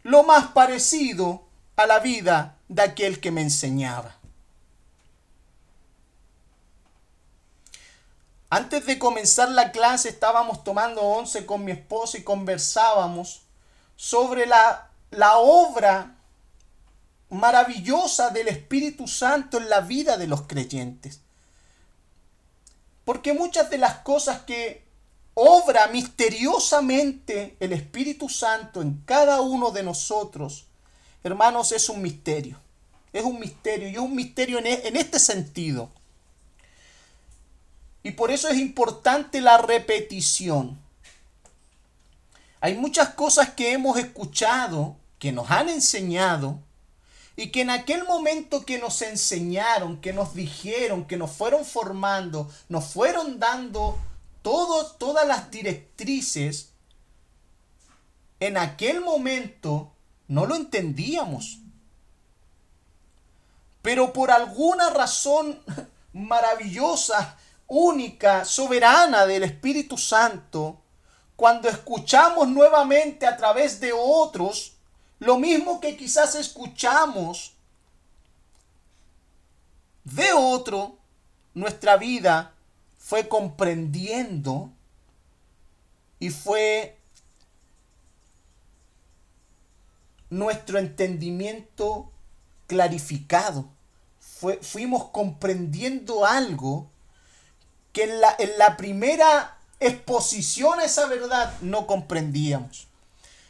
lo 0.03 0.23
más 0.23 0.49
parecido 0.49 1.43
a 1.77 1.87
la 1.87 1.99
vida 1.99 2.57
de 2.69 2.83
aquel 2.83 3.21
que 3.21 3.31
me 3.31 3.43
enseñaba. 3.43 4.18
Antes 8.51 8.87
de 8.87 8.99
comenzar 8.99 9.51
la 9.51 9.73
clase 9.73 10.09
estábamos 10.09 10.65
tomando 10.65 11.03
once 11.03 11.45
con 11.45 11.65
mi 11.65 11.73
esposa 11.73 12.17
y 12.17 12.23
conversábamos 12.23 13.43
sobre 13.95 14.47
la, 14.47 14.91
la 15.11 15.37
obra 15.39 16.17
maravillosa 17.29 18.31
del 18.31 18.49
Espíritu 18.49 19.07
Santo 19.07 19.59
en 19.59 19.69
la 19.69 19.81
vida 19.81 20.17
de 20.17 20.27
los 20.27 20.43
creyentes. 20.43 21.21
Porque 23.05 23.35
muchas 23.35 23.69
de 23.69 23.79
las 23.79 23.99
cosas 23.99 24.41
que 24.41 24.83
obra 25.35 25.89
misteriosamente 25.89 27.57
el 27.61 27.75
Espíritu 27.75 28.31
Santo 28.31 28.81
en 28.81 29.03
cada 29.05 29.43
uno 29.43 29.73
de 29.73 29.83
nosotros, 29.83 30.67
hermanos, 31.23 31.73
es 31.73 31.91
un 31.91 32.01
misterio. 32.01 32.59
Es 33.13 33.25
un 33.25 33.39
misterio 33.39 33.89
y 33.89 33.99
un 33.99 34.15
misterio 34.15 34.59
en, 34.59 34.67
en 34.67 34.97
este 34.97 35.19
sentido. 35.19 35.91
Y 38.09 38.13
por 38.13 38.31
eso 38.31 38.49
es 38.49 38.57
importante 38.57 39.43
la 39.43 39.59
repetición. 39.59 40.79
Hay 42.59 42.75
muchas 42.75 43.11
cosas 43.11 43.51
que 43.51 43.73
hemos 43.73 43.99
escuchado, 43.99 44.97
que 45.19 45.31
nos 45.31 45.51
han 45.51 45.69
enseñado, 45.69 46.59
y 47.37 47.51
que 47.51 47.61
en 47.61 47.69
aquel 47.69 48.05
momento 48.05 48.65
que 48.65 48.79
nos 48.79 49.03
enseñaron, 49.03 50.01
que 50.01 50.15
nos 50.15 50.33
dijeron, 50.33 51.05
que 51.05 51.19
nos 51.19 51.33
fueron 51.33 51.67
formando, 51.67 52.51
nos 52.71 52.87
fueron 52.87 53.39
dando 53.39 53.99
todas 54.41 55.29
las 55.29 55.51
directrices, 55.51 56.71
en 58.41 58.57
aquel 58.57 59.03
momento 59.03 59.93
no 60.29 60.47
lo 60.47 60.57
entendíamos. 60.57 61.59
Pero 63.83 64.15
por 64.15 64.31
alguna 64.31 64.89
razón 64.89 65.61
maravillosa, 66.15 67.37
única, 67.69 68.45
soberana 68.45 69.27
del 69.27 69.45
Espíritu 69.45 69.97
Santo, 69.97 70.81
cuando 71.37 71.69
escuchamos 71.69 72.49
nuevamente 72.49 73.27
a 73.27 73.37
través 73.37 73.79
de 73.79 73.93
otros, 73.93 74.73
lo 75.21 75.39
mismo 75.39 75.81
que 75.81 75.97
quizás 75.97 76.35
escuchamos 76.35 77.53
de 80.03 80.33
otro, 80.33 80.97
nuestra 81.55 81.97
vida 81.97 82.55
fue 82.97 83.29
comprendiendo 83.29 84.73
y 86.19 86.31
fue 86.31 86.99
nuestro 90.31 90.79
entendimiento 90.79 92.11
clarificado. 92.67 93.69
fuimos 94.63 95.11
comprendiendo 95.11 96.25
algo 96.25 96.91
que 97.99 98.05
en 98.05 98.21
la, 98.21 98.33
en 98.39 98.57
la 98.59 98.77
primera 98.77 99.59
exposición 99.81 100.79
a 100.79 100.85
esa 100.85 101.07
verdad 101.07 101.53
no 101.63 101.89
comprendíamos. 101.89 102.87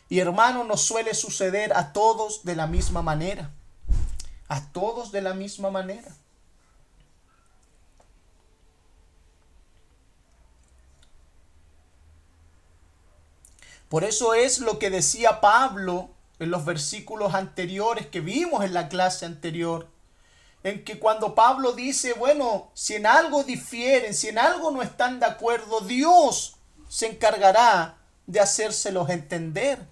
Y 0.08 0.20
hermano, 0.20 0.64
nos 0.64 0.80
suele 0.80 1.12
suceder 1.12 1.74
a 1.76 1.92
todos 1.92 2.44
de 2.44 2.56
la 2.56 2.66
misma 2.66 3.02
manera. 3.02 3.50
A 4.48 4.64
todos 4.72 5.12
de 5.12 5.20
la 5.20 5.34
misma 5.34 5.70
manera. 5.70 6.08
Por 13.90 14.02
eso 14.02 14.32
es 14.32 14.60
lo 14.60 14.78
que 14.78 14.88
decía 14.88 15.42
Pablo 15.42 16.08
en 16.38 16.50
los 16.50 16.64
versículos 16.64 17.34
anteriores 17.34 18.06
que 18.06 18.20
vimos 18.22 18.64
en 18.64 18.72
la 18.72 18.88
clase 18.88 19.26
anterior 19.26 19.88
en 20.62 20.84
que 20.84 20.98
cuando 20.98 21.34
Pablo 21.34 21.72
dice, 21.72 22.14
bueno, 22.14 22.70
si 22.74 22.94
en 22.94 23.06
algo 23.06 23.44
difieren, 23.44 24.14
si 24.14 24.28
en 24.28 24.38
algo 24.38 24.70
no 24.70 24.82
están 24.82 25.20
de 25.20 25.26
acuerdo, 25.26 25.80
Dios 25.80 26.56
se 26.88 27.06
encargará 27.06 27.98
de 28.26 28.40
hacérselos 28.40 29.08
entender. 29.10 29.86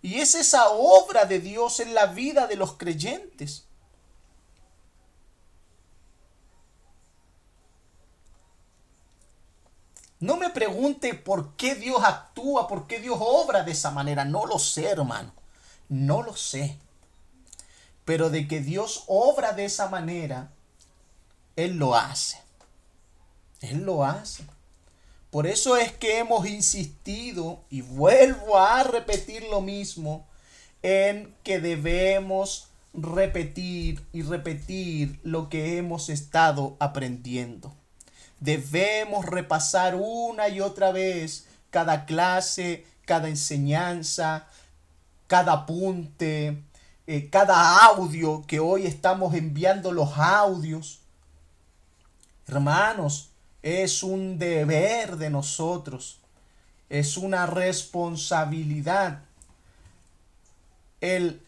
Y 0.00 0.20
es 0.20 0.34
esa 0.34 0.70
obra 0.70 1.24
de 1.24 1.38
Dios 1.38 1.80
en 1.80 1.94
la 1.94 2.06
vida 2.06 2.46
de 2.46 2.56
los 2.56 2.74
creyentes. 2.74 3.66
No 10.22 10.36
me 10.36 10.50
pregunte 10.50 11.14
por 11.14 11.56
qué 11.56 11.74
Dios 11.74 12.02
actúa, 12.04 12.68
por 12.68 12.86
qué 12.86 13.00
Dios 13.00 13.18
obra 13.20 13.64
de 13.64 13.72
esa 13.72 13.90
manera. 13.90 14.24
No 14.24 14.46
lo 14.46 14.60
sé, 14.60 14.86
hermano. 14.86 15.32
No 15.88 16.22
lo 16.22 16.36
sé. 16.36 16.78
Pero 18.04 18.30
de 18.30 18.48
que 18.48 18.60
Dios 18.60 19.04
obra 19.06 19.52
de 19.52 19.64
esa 19.64 19.88
manera, 19.88 20.50
Él 21.56 21.76
lo 21.76 21.94
hace. 21.94 22.38
Él 23.60 23.84
lo 23.84 24.04
hace. 24.04 24.44
Por 25.30 25.46
eso 25.46 25.76
es 25.76 25.92
que 25.92 26.18
hemos 26.18 26.46
insistido, 26.46 27.60
y 27.70 27.80
vuelvo 27.80 28.58
a 28.58 28.82
repetir 28.82 29.44
lo 29.44 29.60
mismo, 29.60 30.26
en 30.82 31.34
que 31.42 31.60
debemos 31.60 32.68
repetir 32.92 34.04
y 34.12 34.22
repetir 34.22 35.20
lo 35.22 35.48
que 35.48 35.78
hemos 35.78 36.08
estado 36.10 36.76
aprendiendo. 36.80 37.72
Debemos 38.40 39.24
repasar 39.24 39.94
una 39.94 40.48
y 40.48 40.60
otra 40.60 40.90
vez 40.92 41.46
cada 41.70 42.04
clase, 42.04 42.84
cada 43.06 43.28
enseñanza, 43.28 44.46
cada 45.28 45.52
apunte, 45.52 46.62
eh, 47.06 47.28
cada 47.30 47.84
audio 47.84 48.44
que 48.46 48.60
hoy 48.60 48.86
estamos 48.86 49.34
enviando 49.34 49.92
los 49.92 50.16
audios. 50.16 51.00
Hermanos, 52.46 53.30
es 53.62 54.02
un 54.02 54.38
deber 54.38 55.16
de 55.16 55.30
nosotros, 55.30 56.20
es 56.88 57.16
una 57.16 57.46
responsabilidad 57.46 59.20
el 61.00 61.42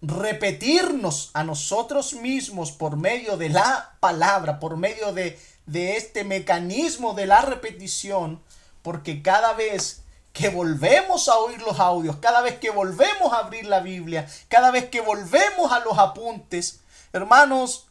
repetirnos 0.00 1.30
a 1.34 1.44
nosotros 1.44 2.14
mismos 2.14 2.72
por 2.72 2.96
medio 2.96 3.36
de 3.36 3.50
la 3.50 3.96
palabra, 4.00 4.58
por 4.60 4.76
medio 4.76 5.12
de, 5.12 5.38
de 5.66 5.96
este 5.96 6.24
mecanismo 6.24 7.12
de 7.14 7.26
la 7.26 7.42
repetición, 7.42 8.40
porque 8.82 9.22
cada 9.22 9.52
vez 9.52 9.99
que 10.32 10.48
volvemos 10.48 11.28
a 11.28 11.38
oír 11.38 11.60
los 11.62 11.80
audios, 11.80 12.16
cada 12.16 12.40
vez 12.40 12.58
que 12.58 12.70
volvemos 12.70 13.32
a 13.32 13.38
abrir 13.38 13.66
la 13.66 13.80
Biblia, 13.80 14.28
cada 14.48 14.70
vez 14.70 14.88
que 14.88 15.00
volvemos 15.00 15.72
a 15.72 15.80
los 15.80 15.98
apuntes, 15.98 16.80
hermanos, 17.12 17.86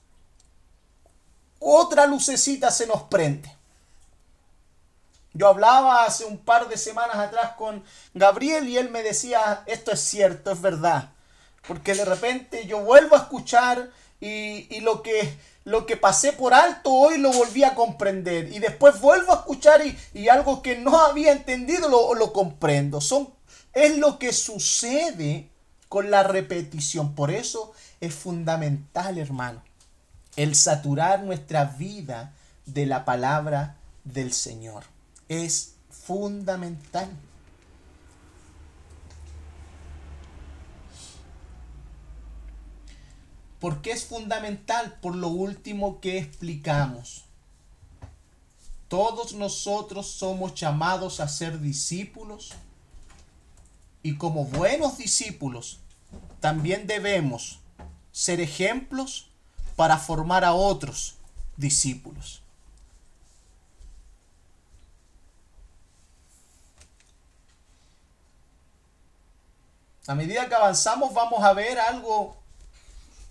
otra 1.60 2.06
lucecita 2.06 2.72
se 2.72 2.88
nos 2.88 3.04
prende. 3.04 3.56
Yo 5.34 5.48
hablaba 5.48 6.06
hace 6.06 6.26
un 6.26 6.38
par 6.38 6.68
de 6.70 6.78
semanas 6.78 7.18
atrás 7.18 7.52
con 7.58 7.84
Gabriel 8.14 8.68
y 8.68 8.78
él 8.78 8.90
me 8.90 9.04
decía, 9.04 9.64
esto 9.68 9.92
es 9.92 10.00
cierto, 10.00 10.52
es 10.52 10.62
verdad. 10.62 11.12
Porque 11.68 11.94
de 11.94 12.06
repente 12.06 12.66
yo 12.66 12.80
vuelvo 12.80 13.16
a 13.16 13.20
escuchar 13.20 13.92
y, 14.20 14.68
y 14.76 14.80
lo 14.80 15.04
que 15.04 15.38
lo 15.70 15.86
que 15.86 15.98
pasé 15.98 16.34
por 16.34 16.56
alto 16.56 16.92
hoy 16.92 17.20
lo 17.20 17.32
volví 17.32 17.64
a 17.64 17.76
comprender. 17.76 18.52
Y 18.52 18.58
después 18.58 19.00
vuelvo 19.00 19.32
a 19.34 19.36
escuchar 19.36 19.82
y, 20.16 20.28
algo 20.28 20.64
que 20.64 20.76
no 20.80 21.00
había 21.00 21.32
entendido 21.32 21.88
lo, 21.90 22.16
lo 22.16 22.34
comprendo. 22.34 23.00
Son, 23.02 23.30
es 23.74 24.00
lo 24.00 24.18
que 24.18 24.34
sucede 24.34 25.48
con 25.88 26.10
la 26.10 26.24
repetición. 26.24 27.14
Por 27.14 27.30
eso 27.30 27.72
es 28.02 28.16
fundamental, 28.16 29.20
hermano, 29.20 29.62
el 30.38 30.56
saturar 30.56 31.22
nuestra 31.22 31.66
vida 31.66 32.34
de 32.66 32.88
la 32.88 33.06
palabra 33.06 33.76
del 34.04 34.34
Señor. 34.34 34.86
Es 35.28 35.74
fundamental. 35.92 37.10
¿Por 43.60 43.82
qué 43.82 43.92
es 43.92 44.06
fundamental? 44.06 44.98
Por 45.02 45.16
lo 45.16 45.28
último 45.28 46.00
que 46.00 46.18
explicamos. 46.18 47.26
Todos 48.88 49.34
nosotros 49.34 50.08
somos 50.08 50.56
llamados 50.56 51.20
a 51.20 51.28
ser 51.28 51.60
discípulos 51.60 52.54
y 54.02 54.16
como 54.18 54.46
buenos 54.46 54.98
discípulos 54.98 55.80
también 56.40 56.88
debemos 56.88 57.60
ser 58.12 58.42
ejemplos 58.42 59.30
para 59.76 59.98
formar 59.98 60.44
a 60.44 60.54
otros 60.54 61.16
discípulos. 61.58 62.42
A 70.08 70.16
medida 70.16 70.50
que 70.50 70.56
avanzamos 70.56 71.14
vamos 71.14 71.44
a 71.44 71.54
ver 71.54 71.78
algo 71.80 72.39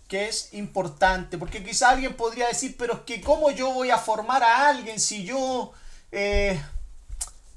que 0.08 0.26
es 0.26 0.54
importante, 0.54 1.36
porque 1.36 1.62
quizá 1.62 1.90
alguien 1.90 2.16
podría 2.16 2.48
decir, 2.48 2.76
pero 2.78 2.94
es 2.94 3.00
que 3.00 3.20
cómo 3.20 3.50
yo 3.50 3.72
voy 3.72 3.90
a 3.90 3.98
formar 3.98 4.42
a 4.42 4.66
alguien 4.66 4.98
si 4.98 5.22
yo, 5.22 5.72
eh, 6.10 6.58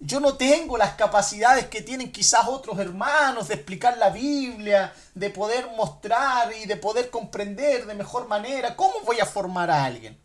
yo 0.02 0.20
no 0.20 0.36
tengo 0.36 0.78
las 0.78 0.96
capacidades 0.96 1.68
que 1.68 1.82
tienen 1.82 2.12
quizás 2.12 2.48
otros 2.50 2.78
hermanos 2.78 3.48
de 3.48 3.54
explicar 3.56 3.98
la 3.98 4.10
Biblia, 4.10 4.94
de 5.16 5.30
poder 5.30 5.70
mostrar 5.78 6.52
y 6.62 6.66
de 6.66 6.76
poder 6.76 7.10
comprender 7.10 7.86
de 7.86 7.96
mejor 7.96 8.28
manera, 8.28 8.76
¿cómo 8.76 8.96
voy 9.06 9.22
a 9.22 9.26
formar 9.26 9.72
a 9.72 9.86
alguien? 9.86 10.20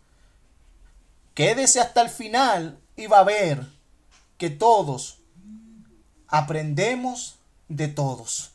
Quédese 1.32 1.80
hasta 1.80 2.02
el 2.02 2.10
final 2.10 2.80
y 2.96 3.06
va 3.06 3.20
a 3.20 3.24
ver 3.24 3.64
que 4.36 4.50
todos 4.50 5.18
aprendemos 6.26 7.36
de 7.68 7.86
todos. 7.86 8.50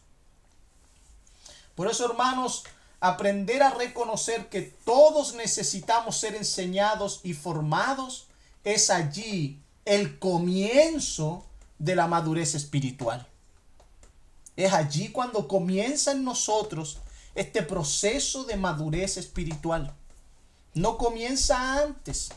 Por 1.76 1.88
eso, 1.88 2.06
hermanos, 2.06 2.64
aprender 3.02 3.64
a 3.64 3.72
reconocer 3.72 4.48
que 4.48 4.62
todos 4.62 5.34
necesitamos 5.34 6.18
ser 6.18 6.36
enseñados 6.36 7.20
y 7.24 7.34
formados, 7.34 8.28
es 8.64 8.92
allí 8.92 9.60
el 9.86 10.20
comienzo 10.20 11.44
de 11.80 11.96
la 11.96 12.08
madurez 12.08 12.54
espiritual. 12.54 13.28
Es 14.56 14.72
allí 14.72 15.10
cuando 15.10 15.48
comienza 15.48 16.12
en 16.12 16.24
nosotros 16.24 17.00
este 17.34 17.64
proceso 17.64 18.44
de 18.44 18.56
madurez 18.56 19.18
espiritual. 19.18 19.94
No 20.76 20.98
comienza 21.00 21.82
antes. 21.82 22.30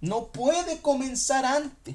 No 0.00 0.26
puede 0.26 0.82
comenzar 0.82 1.44
antes. 1.44 1.94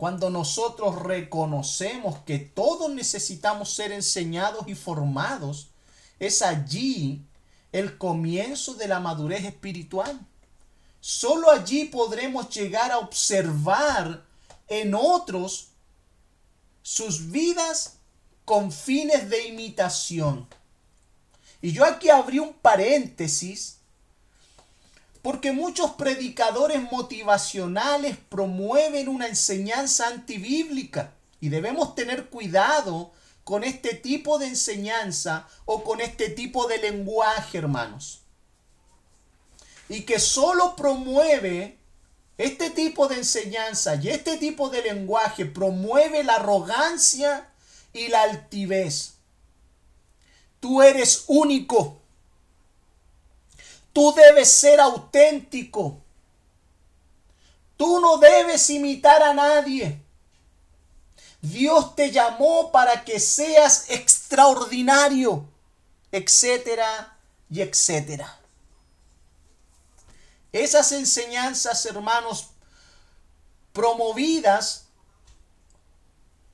Cuando 0.00 0.30
nosotros 0.30 1.02
reconocemos 1.02 2.20
que 2.20 2.38
todos 2.38 2.90
necesitamos 2.90 3.74
ser 3.74 3.92
enseñados 3.92 4.66
y 4.66 4.74
formados, 4.74 5.72
es 6.18 6.40
allí 6.40 7.26
el 7.70 7.98
comienzo 7.98 8.72
de 8.76 8.88
la 8.88 8.98
madurez 8.98 9.44
espiritual. 9.44 10.18
Solo 11.00 11.50
allí 11.50 11.84
podremos 11.84 12.48
llegar 12.48 12.90
a 12.90 12.96
observar 12.96 14.24
en 14.68 14.94
otros 14.94 15.72
sus 16.80 17.30
vidas 17.30 17.98
con 18.46 18.72
fines 18.72 19.28
de 19.28 19.48
imitación. 19.48 20.48
Y 21.60 21.72
yo 21.72 21.84
aquí 21.84 22.08
abrí 22.08 22.38
un 22.38 22.54
paréntesis 22.54 23.79
porque 25.22 25.52
muchos 25.52 25.92
predicadores 25.92 26.82
motivacionales 26.90 28.16
promueven 28.28 29.08
una 29.08 29.26
enseñanza 29.26 30.08
antibíblica 30.08 31.12
y 31.40 31.48
debemos 31.48 31.94
tener 31.94 32.30
cuidado 32.30 33.12
con 33.44 33.64
este 33.64 33.94
tipo 33.94 34.38
de 34.38 34.46
enseñanza 34.46 35.46
o 35.64 35.82
con 35.82 36.00
este 36.00 36.28
tipo 36.28 36.66
de 36.68 36.78
lenguaje, 36.78 37.58
hermanos. 37.58 38.20
Y 39.88 40.02
que 40.02 40.18
solo 40.18 40.76
promueve 40.76 41.76
este 42.38 42.70
tipo 42.70 43.08
de 43.08 43.16
enseñanza 43.16 43.96
y 43.96 44.08
este 44.08 44.38
tipo 44.38 44.70
de 44.70 44.82
lenguaje 44.82 45.44
promueve 45.44 46.24
la 46.24 46.36
arrogancia 46.36 47.50
y 47.92 48.08
la 48.08 48.22
altivez. 48.22 49.14
Tú 50.60 50.80
eres 50.80 51.24
único. 51.26 51.99
Tú 54.00 54.14
debes 54.14 54.50
ser 54.50 54.80
auténtico. 54.80 56.00
Tú 57.76 58.00
no 58.00 58.16
debes 58.16 58.70
imitar 58.70 59.22
a 59.22 59.34
nadie. 59.34 60.00
Dios 61.42 61.94
te 61.94 62.10
llamó 62.10 62.72
para 62.72 63.04
que 63.04 63.20
seas 63.20 63.90
extraordinario, 63.90 65.46
etcétera 66.10 67.14
y 67.50 67.60
etcétera. 67.60 68.40
Esas 70.50 70.92
enseñanzas, 70.92 71.84
hermanos, 71.84 72.46
promovidas 73.74 74.86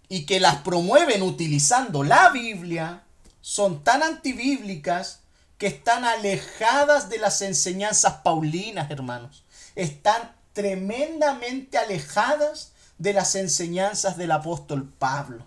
y 0.09 0.26
que 0.26 0.40
las 0.40 0.57
promueven 0.62 1.22
utilizando 1.22 2.03
la 2.03 2.30
Biblia, 2.30 3.05
son 3.40 3.84
tan 3.84 4.03
antibíblicas 4.03 5.20
que 5.59 5.67
están 5.67 6.05
alejadas 6.05 7.09
de 7.09 7.19
las 7.19 7.41
enseñanzas 7.43 8.15
paulinas, 8.23 8.91
hermanos. 8.91 9.45
Están 9.75 10.35
tremendamente 10.53 11.79
alejadas 11.79 12.73
de 12.99 13.13
las 13.13 13.35
enseñanzas 13.35 14.17
del 14.17 14.33
apóstol 14.33 14.89
Pablo. 14.99 15.47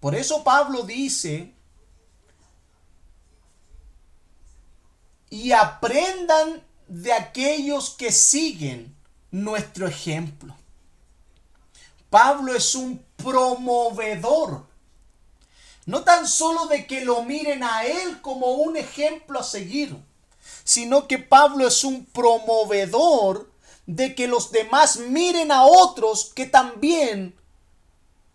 Por 0.00 0.14
eso 0.14 0.42
Pablo 0.44 0.82
dice, 0.82 1.52
y 5.28 5.52
aprendan 5.52 6.62
de 6.88 7.12
aquellos 7.12 7.90
que 7.90 8.10
siguen 8.10 8.94
nuestro 9.30 9.86
ejemplo. 9.86 10.56
Pablo 12.08 12.54
es 12.54 12.74
un 12.74 13.04
promovedor, 13.16 14.66
no 15.90 16.04
tan 16.04 16.28
solo 16.28 16.66
de 16.66 16.86
que 16.86 17.04
lo 17.04 17.24
miren 17.24 17.64
a 17.64 17.84
él 17.84 18.20
como 18.22 18.52
un 18.52 18.76
ejemplo 18.76 19.40
a 19.40 19.42
seguir, 19.42 19.96
sino 20.62 21.08
que 21.08 21.18
Pablo 21.18 21.66
es 21.66 21.82
un 21.82 22.04
promovedor 22.06 23.50
de 23.86 24.14
que 24.14 24.28
los 24.28 24.52
demás 24.52 24.98
miren 24.98 25.50
a 25.50 25.64
otros 25.64 26.30
que 26.32 26.46
también 26.46 27.34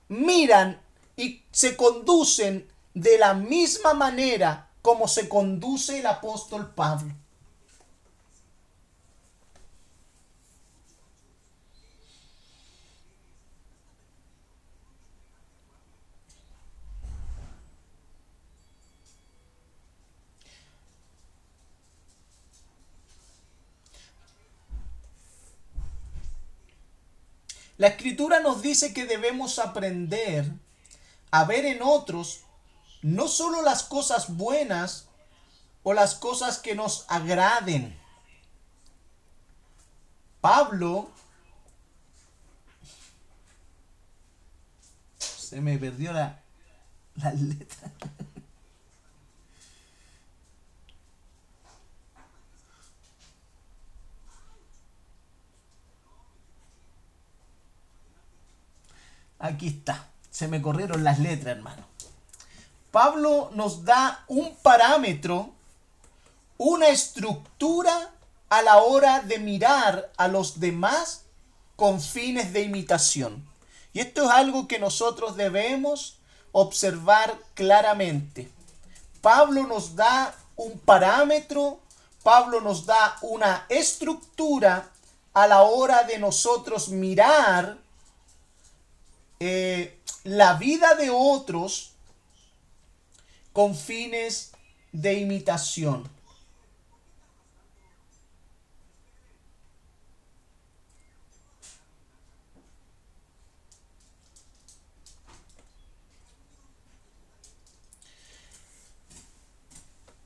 miran 0.09 0.81
y 1.15 1.43
se 1.51 1.77
conducen 1.77 2.69
de 2.93 3.17
la 3.17 3.33
misma 3.33 3.93
manera 3.93 4.69
como 4.81 5.07
se 5.07 5.29
conduce 5.29 5.99
el 5.99 6.07
apóstol 6.07 6.73
Pablo. 6.75 7.13
La 27.77 27.87
escritura 27.87 28.39
nos 28.39 28.61
dice 28.61 28.93
que 28.93 29.05
debemos 29.05 29.59
aprender 29.59 30.51
a 31.31 31.43
ver 31.43 31.65
en 31.65 31.81
otros 31.81 32.41
no 33.01 33.27
solo 33.27 33.61
las 33.61 33.83
cosas 33.83 34.35
buenas 34.35 35.09
o 35.83 35.93
las 35.93 36.15
cosas 36.15 36.57
que 36.57 36.73
nos 36.73 37.05
agraden. 37.09 37.99
Pablo 40.41 41.09
se 45.19 45.61
me 45.61 45.77
perdió 45.77 46.13
la, 46.13 46.41
la 47.15 47.31
letra. 47.33 47.91
Aquí 59.45 59.67
está. 59.67 60.07
Se 60.31 60.47
me 60.47 60.61
corrieron 60.61 61.03
las 61.03 61.19
letras, 61.19 61.57
hermano. 61.57 61.85
Pablo 62.91 63.51
nos 63.53 63.85
da 63.85 64.23
un 64.27 64.55
parámetro, 64.55 65.51
una 66.57 66.87
estructura 66.87 68.11
a 68.49 68.61
la 68.61 68.77
hora 68.77 69.21
de 69.21 69.37
mirar 69.37 70.11
a 70.17 70.27
los 70.27 70.59
demás 70.59 71.25
con 71.75 72.01
fines 72.01 72.53
de 72.53 72.61
imitación. 72.61 73.47
Y 73.93 73.99
esto 73.99 74.23
es 74.23 74.29
algo 74.29 74.67
que 74.67 74.79
nosotros 74.79 75.35
debemos 75.35 76.17
observar 76.51 77.37
claramente. 77.53 78.49
Pablo 79.21 79.67
nos 79.67 79.95
da 79.95 80.35
un 80.55 80.79
parámetro, 80.79 81.79
Pablo 82.23 82.61
nos 82.61 82.85
da 82.85 83.17
una 83.21 83.65
estructura 83.69 84.89
a 85.33 85.47
la 85.47 85.63
hora 85.63 86.03
de 86.03 86.17
nosotros 86.17 86.89
mirar 86.89 87.77
eh, 89.39 89.99
la 90.23 90.53
vida 90.55 90.95
de 90.95 91.09
otros 91.09 91.91
con 93.53 93.75
fines 93.75 94.51
de 94.91 95.13
imitación. 95.15 96.09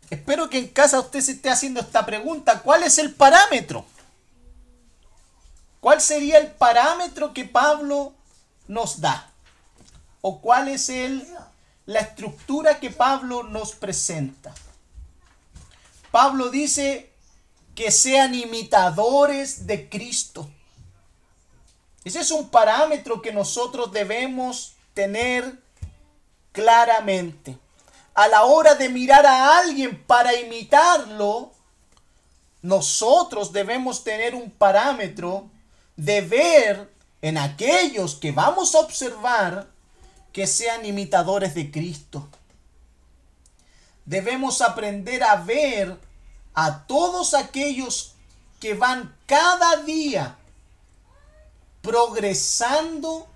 Espero 0.09 0.49
que 0.49 0.57
en 0.57 0.67
casa 0.67 0.99
usted 0.99 1.21
se 1.21 1.33
esté 1.33 1.49
haciendo 1.49 1.81
esta 1.81 2.05
pregunta. 2.05 2.61
¿Cuál 2.61 2.83
es 2.83 2.97
el 2.97 3.13
parámetro? 3.13 3.85
¿Cuál 5.79 6.01
sería 6.01 6.39
el 6.39 6.47
parámetro 6.47 7.33
que 7.33 7.45
Pablo 7.45 8.13
nos 8.69 9.01
da? 9.01 9.29
¿O 10.21 10.39
cuál 10.39 10.69
es 10.69 10.89
el, 10.89 11.27
la 11.85 11.99
estructura 11.99 12.79
que 12.79 12.91
Pablo 12.91 13.43
nos 13.43 13.73
presenta? 13.73 14.53
Pablo 16.11 16.49
dice 16.49 17.11
que 17.75 17.91
sean 17.91 18.35
imitadores 18.35 19.65
de 19.67 19.89
Cristo. 19.89 20.49
Ese 22.03 22.21
es 22.21 22.31
un 22.31 22.49
parámetro 22.49 23.21
que 23.21 23.33
nosotros 23.33 23.91
debemos 23.91 24.73
tener 24.93 25.59
claramente. 26.51 27.57
A 28.13 28.27
la 28.27 28.43
hora 28.43 28.75
de 28.75 28.89
mirar 28.89 29.25
a 29.25 29.59
alguien 29.59 30.03
para 30.03 30.33
imitarlo, 30.35 31.51
nosotros 32.61 33.51
debemos 33.51 34.03
tener 34.03 34.35
un 34.35 34.51
parámetro 34.51 35.49
de 35.95 36.21
ver 36.21 36.98
en 37.21 37.37
aquellos 37.37 38.15
que 38.15 38.31
vamos 38.31 38.75
a 38.75 38.79
observar 38.79 39.67
que 40.31 40.47
sean 40.47 40.85
imitadores 40.85 41.53
de 41.55 41.71
Cristo. 41.71 42.27
Debemos 44.05 44.61
aprender 44.61 45.23
a 45.23 45.35
ver 45.35 45.97
a 46.53 46.85
todos 46.85 47.33
aquellos 47.33 48.13
que 48.59 48.73
van 48.73 49.15
cada 49.25 49.83
día 49.83 50.37
progresando 51.81 53.27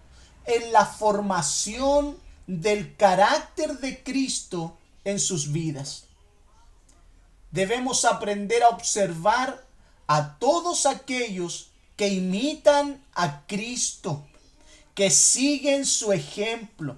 en 0.45 0.71
la 0.71 0.85
formación 0.85 2.17
del 2.47 2.95
carácter 2.95 3.79
de 3.79 4.03
Cristo 4.03 4.77
en 5.05 5.19
sus 5.19 5.51
vidas. 5.51 6.05
Debemos 7.51 8.03
aprender 8.03 8.63
a 8.63 8.69
observar 8.69 9.63
a 10.07 10.37
todos 10.39 10.85
aquellos 10.85 11.69
que 12.03 12.09
imitan 12.09 13.01
a 13.15 13.47
Cristo, 13.47 14.27
que 14.93 15.09
siguen 15.09 15.85
su 15.85 16.11
ejemplo, 16.11 16.97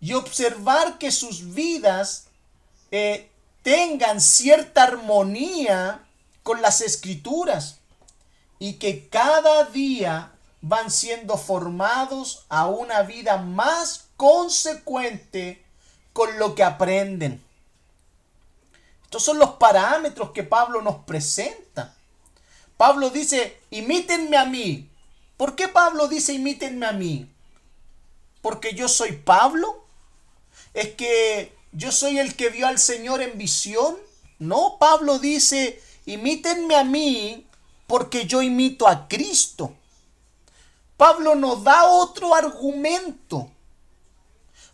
y 0.00 0.14
observar 0.14 0.96
que 0.96 1.10
sus 1.10 1.52
vidas 1.52 2.28
eh, 2.90 3.30
tengan 3.62 4.22
cierta 4.22 4.84
armonía 4.84 6.02
con 6.42 6.62
las 6.62 6.80
escrituras 6.80 7.80
y 8.58 8.78
que 8.78 9.06
cada 9.10 9.64
día 9.64 10.32
van 10.62 10.90
siendo 10.90 11.36
formados 11.36 12.46
a 12.48 12.68
una 12.68 13.02
vida 13.02 13.36
más 13.36 14.06
consecuente 14.16 15.62
con 16.14 16.38
lo 16.38 16.54
que 16.54 16.64
aprenden. 16.64 17.44
Estos 19.04 19.22
son 19.24 19.38
los 19.38 19.50
parámetros 19.56 20.30
que 20.30 20.42
Pablo 20.42 20.80
nos 20.80 21.04
presenta. 21.04 21.95
Pablo 22.76 23.10
dice, 23.10 23.58
imítenme 23.70 24.36
a 24.36 24.44
mí. 24.44 24.88
¿Por 25.36 25.54
qué 25.56 25.68
Pablo 25.68 26.08
dice, 26.08 26.34
imítenme 26.34 26.86
a 26.86 26.92
mí? 26.92 27.28
¿Porque 28.42 28.74
yo 28.74 28.88
soy 28.88 29.12
Pablo? 29.12 29.84
¿Es 30.74 30.94
que 30.94 31.52
yo 31.72 31.90
soy 31.92 32.18
el 32.18 32.36
que 32.36 32.50
vio 32.50 32.66
al 32.66 32.78
Señor 32.78 33.22
en 33.22 33.38
visión? 33.38 33.96
No, 34.38 34.76
Pablo 34.78 35.18
dice, 35.18 35.82
imítenme 36.04 36.76
a 36.76 36.84
mí 36.84 37.46
porque 37.86 38.26
yo 38.26 38.42
imito 38.42 38.86
a 38.86 39.08
Cristo. 39.08 39.74
Pablo 40.96 41.34
nos 41.34 41.64
da 41.64 41.84
otro 41.84 42.34
argumento. 42.34 43.50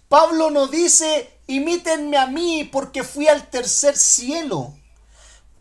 Pablo 0.09 0.51
nos 0.51 0.71
dice, 0.71 1.31
imítenme 1.47 2.17
a 2.17 2.27
mí 2.27 2.65
porque 2.65 3.03
fui 3.03 3.29
al 3.29 3.49
tercer 3.49 3.97
cielo. 3.97 4.75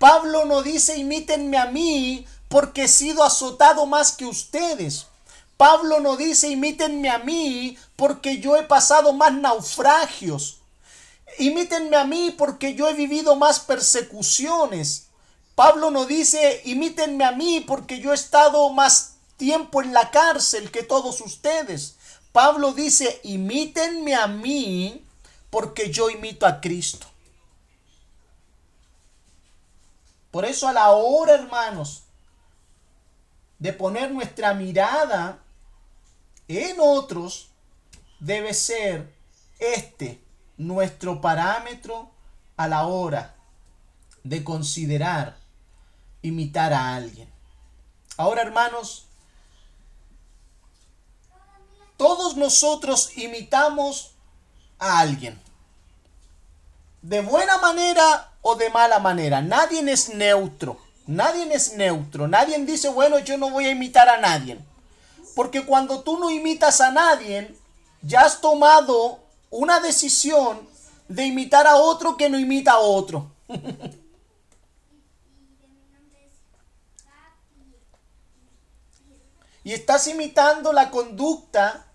Pablo 0.02 0.46
nos 0.46 0.64
dice, 0.64 0.98
imítenme 0.98 1.60
a 1.60 1.68
mí 1.68 2.26
porque 2.50 2.86
he 2.86 2.88
sido 2.88 3.24
azotado 3.24 3.86
más 3.86 4.14
que 4.14 4.26
ustedes. 4.26 5.06
Pablo 5.58 6.00
nos 6.00 6.18
dice, 6.18 6.50
imítenme 6.50 7.08
a 7.08 7.20
mí 7.20 7.78
porque 7.96 8.40
yo 8.40 8.56
he 8.58 8.64
pasado 8.64 9.14
más 9.14 9.32
naufragios. 9.32 10.58
Imítenme 11.38 11.98
a 11.98 12.04
mí 12.04 12.34
porque 12.36 12.74
yo 12.74 12.88
he 12.90 12.96
vivido 12.96 13.36
más 13.36 13.60
persecuciones. 13.60 15.10
Pablo 15.54 15.92
nos 15.92 16.08
dice, 16.08 16.64
imítenme 16.66 17.24
a 17.24 17.34
mí 17.34 17.60
porque 17.60 18.00
yo 18.00 18.12
he 18.12 18.16
estado 18.16 18.72
más 18.72 19.18
tiempo 19.38 19.84
en 19.84 19.94
la 19.94 20.10
cárcel 20.10 20.72
que 20.72 20.82
todos 20.82 21.22
ustedes. 21.22 21.98
Pablo 22.32 22.74
dice, 22.74 23.22
imítenme 23.22 24.16
a 24.16 24.26
mí 24.26 25.06
porque 25.52 25.92
yo 25.92 26.10
imito 26.10 26.48
a 26.48 26.60
Cristo. 26.60 27.11
Por 30.32 30.46
eso 30.46 30.68
a 30.68 30.74
la 30.74 30.92
hora, 30.92 31.36
hermanos, 31.36 32.04
de 33.60 33.74
poner 33.74 34.12
nuestra 34.12 34.54
mirada 34.54 35.40
en 36.48 36.78
otros, 36.80 37.50
debe 38.20 38.54
ser 38.54 39.14
este 39.60 40.24
nuestro 40.58 41.22
parámetro 41.22 42.10
a 42.58 42.68
la 42.68 42.88
hora 42.88 43.36
de 44.24 44.44
considerar 44.44 45.38
imitar 46.22 46.74
a 46.74 46.96
alguien. 46.96 47.30
Ahora, 48.18 48.42
hermanos, 48.42 49.06
todos 51.98 52.36
nosotros 52.36 53.18
imitamos 53.18 54.14
a 54.80 55.00
alguien. 55.00 55.40
De 57.02 57.22
buena 57.22 57.58
manera 57.58 58.31
o 58.42 58.56
de 58.56 58.70
mala 58.70 59.00
manera. 59.00 59.42
Nadie 59.42 59.82
es 59.92 60.14
neutro. 60.14 60.78
Nadie 61.08 61.54
es 61.54 61.74
neutro. 61.74 62.28
Nadie 62.28 62.58
dice, 62.66 62.90
bueno, 62.90 63.20
yo 63.20 63.38
no 63.38 63.50
voy 63.50 63.66
a 63.66 63.72
imitar 63.72 64.10
a 64.10 64.18
nadie. 64.18 64.60
Porque 65.36 65.66
cuando 65.66 66.02
tú 66.02 66.18
no 66.20 66.30
imitas 66.30 66.82
a 66.82 66.92
nadie, 66.92 67.56
ya 68.02 68.22
has 68.22 68.42
tomado 68.42 69.20
una 69.50 69.80
decisión 69.80 70.60
de 71.08 71.26
imitar 71.26 71.68
a 71.68 71.76
otro 71.76 72.18
que 72.18 72.30
no 72.30 72.38
imita 72.40 72.74
a 72.74 72.80
otro. 72.80 73.32
y 79.64 79.74
estás 79.74 80.08
imitando 80.08 80.74
la 80.74 80.90
conducta 80.90 81.86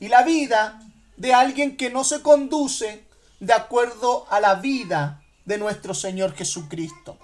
y 0.00 0.08
la 0.08 0.22
vida 0.22 0.80
de 1.16 1.32
alguien 1.32 1.76
que 1.76 1.90
no 1.90 2.04
se 2.04 2.20
conduce 2.22 3.04
de 3.40 3.52
acuerdo 3.52 4.26
a 4.30 4.40
la 4.40 4.56
vida 4.56 5.22
de 5.46 5.58
nuestro 5.58 5.94
Señor 5.94 6.34
Jesucristo. 6.34 7.18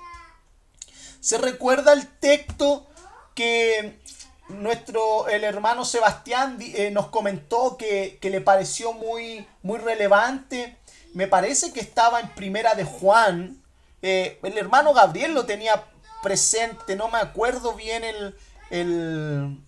Se 1.20 1.36
recuerda 1.38 1.92
el 1.92 2.08
texto 2.08 2.88
que 3.34 4.00
nuestro 4.48 5.28
el 5.28 5.44
hermano 5.44 5.84
Sebastián 5.84 6.58
eh, 6.60 6.90
nos 6.90 7.08
comentó 7.08 7.76
que, 7.76 8.18
le 8.22 8.40
pareció 8.40 8.92
muy, 8.94 9.46
muy 9.62 9.78
relevante. 9.78 10.78
Me 11.14 11.26
parece 11.26 11.72
que 11.72 11.80
estaba 11.80 12.20
en 12.20 12.34
primera 12.34 12.74
de 12.74 12.84
Juan. 12.84 13.62
Eh, 14.00 14.40
el 14.42 14.56
hermano 14.56 14.94
Gabriel 14.94 15.34
lo 15.34 15.44
tenía 15.44 15.84
presente, 16.22 16.96
no 16.96 17.08
me 17.08 17.18
acuerdo 17.18 17.74
bien 17.74 18.04
el, 18.04 18.38
el, 18.70 19.58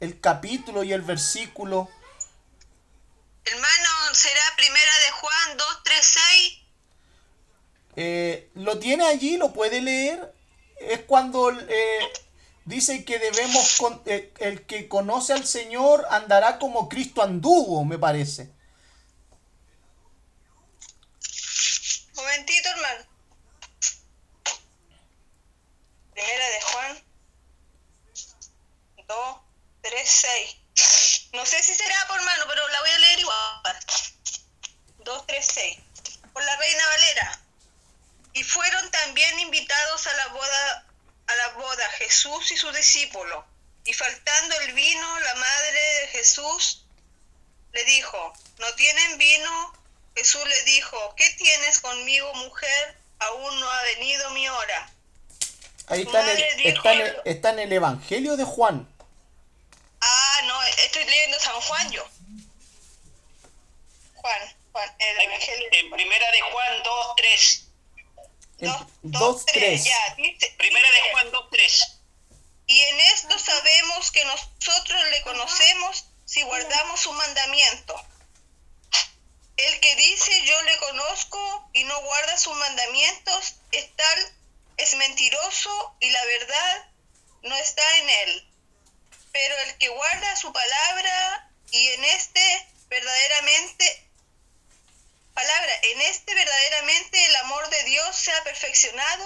el 0.00 0.20
capítulo 0.20 0.82
y 0.82 0.92
el 0.92 1.02
versículo 1.02 1.88
Hermano, 3.50 3.88
¿será 4.12 4.42
primera 4.56 4.92
de 5.06 5.10
Juan 5.10 5.56
2, 5.56 5.66
3, 5.84 6.06
6? 6.06 6.58
Eh, 8.00 8.48
¿Lo 8.54 8.78
tiene 8.78 9.04
allí? 9.06 9.36
¿Lo 9.38 9.52
puede 9.52 9.80
leer? 9.80 10.32
Es 10.78 11.00
cuando 11.00 11.50
eh, 11.50 12.12
dice 12.64 13.04
que 13.04 13.18
debemos, 13.18 13.76
eh, 14.06 14.32
el 14.38 14.64
que 14.66 14.86
conoce 14.86 15.32
al 15.32 15.44
Señor 15.44 16.06
andará 16.08 16.60
como 16.60 16.88
Cristo 16.88 17.22
anduvo, 17.22 17.84
me 17.84 17.98
parece. 17.98 18.52
Momentito, 22.14 22.68
hermano. 22.68 23.04
Primera 26.14 26.50
de 26.50 26.60
Juan 26.60 27.02
2, 29.08 29.36
3, 29.80 30.08
6. 30.08 31.30
No 31.32 31.44
sé 31.44 31.60
si 31.64 31.74
será 31.74 31.96
por 32.06 32.22
mano, 32.22 32.44
pero 32.46 32.68
la 32.68 32.80
voy 32.80 32.90
a 32.90 32.98
leer 32.98 33.18
igual. 33.18 33.76
236. 34.98 35.78
Por 36.32 36.44
la 36.44 36.56
Reina 36.58 36.84
Valera. 36.86 37.47
Y 38.38 38.44
fueron 38.44 38.88
también 38.92 39.36
invitados 39.40 40.06
a 40.06 40.12
la 40.14 40.28
boda 40.28 40.86
a 41.26 41.34
la 41.34 41.48
boda 41.54 41.88
Jesús 41.98 42.52
y 42.52 42.56
su 42.56 42.70
discípulo. 42.70 43.44
Y 43.84 43.92
faltando 43.92 44.60
el 44.60 44.74
vino, 44.74 45.18
la 45.18 45.34
madre 45.34 45.80
de 46.00 46.08
Jesús 46.08 46.84
le 47.72 47.84
dijo, 47.84 48.32
¿no 48.58 48.72
tienen 48.74 49.18
vino? 49.18 49.72
Jesús 50.14 50.46
le 50.46 50.62
dijo, 50.62 51.14
¿qué 51.16 51.28
tienes 51.30 51.80
conmigo, 51.80 52.32
mujer? 52.34 52.96
Aún 53.18 53.58
no 53.58 53.68
ha 53.68 53.82
venido 53.82 54.30
mi 54.30 54.48
hora. 54.48 54.92
Ahí 55.88 56.02
está 56.02 56.32
está 57.24 57.50
en 57.50 57.58
el 57.58 57.72
Evangelio 57.72 58.36
de 58.36 58.44
Juan. 58.44 58.88
Ah, 60.00 60.40
no, 60.44 60.62
estoy 60.84 61.04
leyendo 61.04 61.40
San 61.40 61.60
Juan 61.60 61.90
yo. 61.90 62.08
Juan, 64.14 64.56
Juan, 64.70 64.96
el 65.00 65.20
Evangelio. 65.22 65.68
En 65.72 65.90
primera 65.90 66.30
de 66.30 66.40
Juan 66.40 66.82
2, 66.84 67.06
3. 67.16 67.67
2, 69.02 69.46
3. 69.46 69.84
Ya, 69.84 70.14
dice, 70.16 70.54
primera 70.58 70.90
de 70.90 71.12
Juan 71.12 71.30
2, 71.30 71.48
3. 71.50 72.00
Y 72.66 72.80
en 72.80 73.00
esto 73.00 73.38
sabemos 73.38 74.10
que 74.10 74.24
nosotros 74.24 75.04
le 75.10 75.22
conocemos 75.22 76.06
si 76.24 76.42
guardamos 76.42 77.00
su 77.00 77.12
mandamiento. 77.12 77.94
El 79.56 79.80
que 79.80 79.96
dice 79.96 80.42
yo 80.44 80.62
le 80.62 80.76
conozco 80.78 81.70
y 81.72 81.84
no 81.84 82.00
guarda 82.02 82.38
sus 82.38 82.54
mandamientos 82.56 83.54
es 83.72 83.96
tal, 83.96 84.36
es 84.76 84.94
mentiroso 84.96 85.96
y 86.00 86.10
la 86.10 86.24
verdad 86.24 86.90
no 87.42 87.56
está 87.56 87.98
en 87.98 88.10
él 88.10 88.48
pero 89.32 89.54
el 89.66 89.78
que 89.78 89.88
guarda 89.88 90.36
su 90.36 90.52
palabra 90.52 91.50
y 91.70 91.88
en 91.88 92.04
este 92.04 92.66
verdaderamente 92.88 94.07
palabra, 95.38 95.72
en 95.92 96.00
este 96.00 96.34
verdaderamente 96.34 97.24
el 97.26 97.36
amor 97.36 97.70
de 97.70 97.84
Dios 97.84 98.16
se 98.16 98.32
ha 98.32 98.42
perfeccionado, 98.42 99.24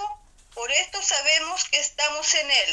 por 0.53 0.71
esto 0.71 1.01
sabemos 1.01 1.63
que 1.71 1.79
estamos 1.79 2.31
en 2.35 2.51
él. 2.51 2.69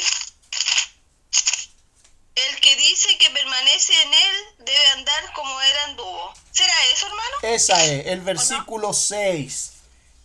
El 2.35 2.59
que 2.59 2.75
dice 2.75 3.17
que 3.17 3.31
permanece 3.31 3.93
en 4.03 4.13
él 4.13 4.35
debe 4.59 4.87
andar 4.97 5.33
como 5.33 5.59
él 5.59 5.77
anduvo. 5.87 6.33
¿Será 6.51 6.73
eso, 6.93 7.07
hermano? 7.07 7.35
Esa 7.41 7.83
es, 7.83 8.05
el 8.07 8.21
versículo 8.21 8.93
6. 8.93 9.71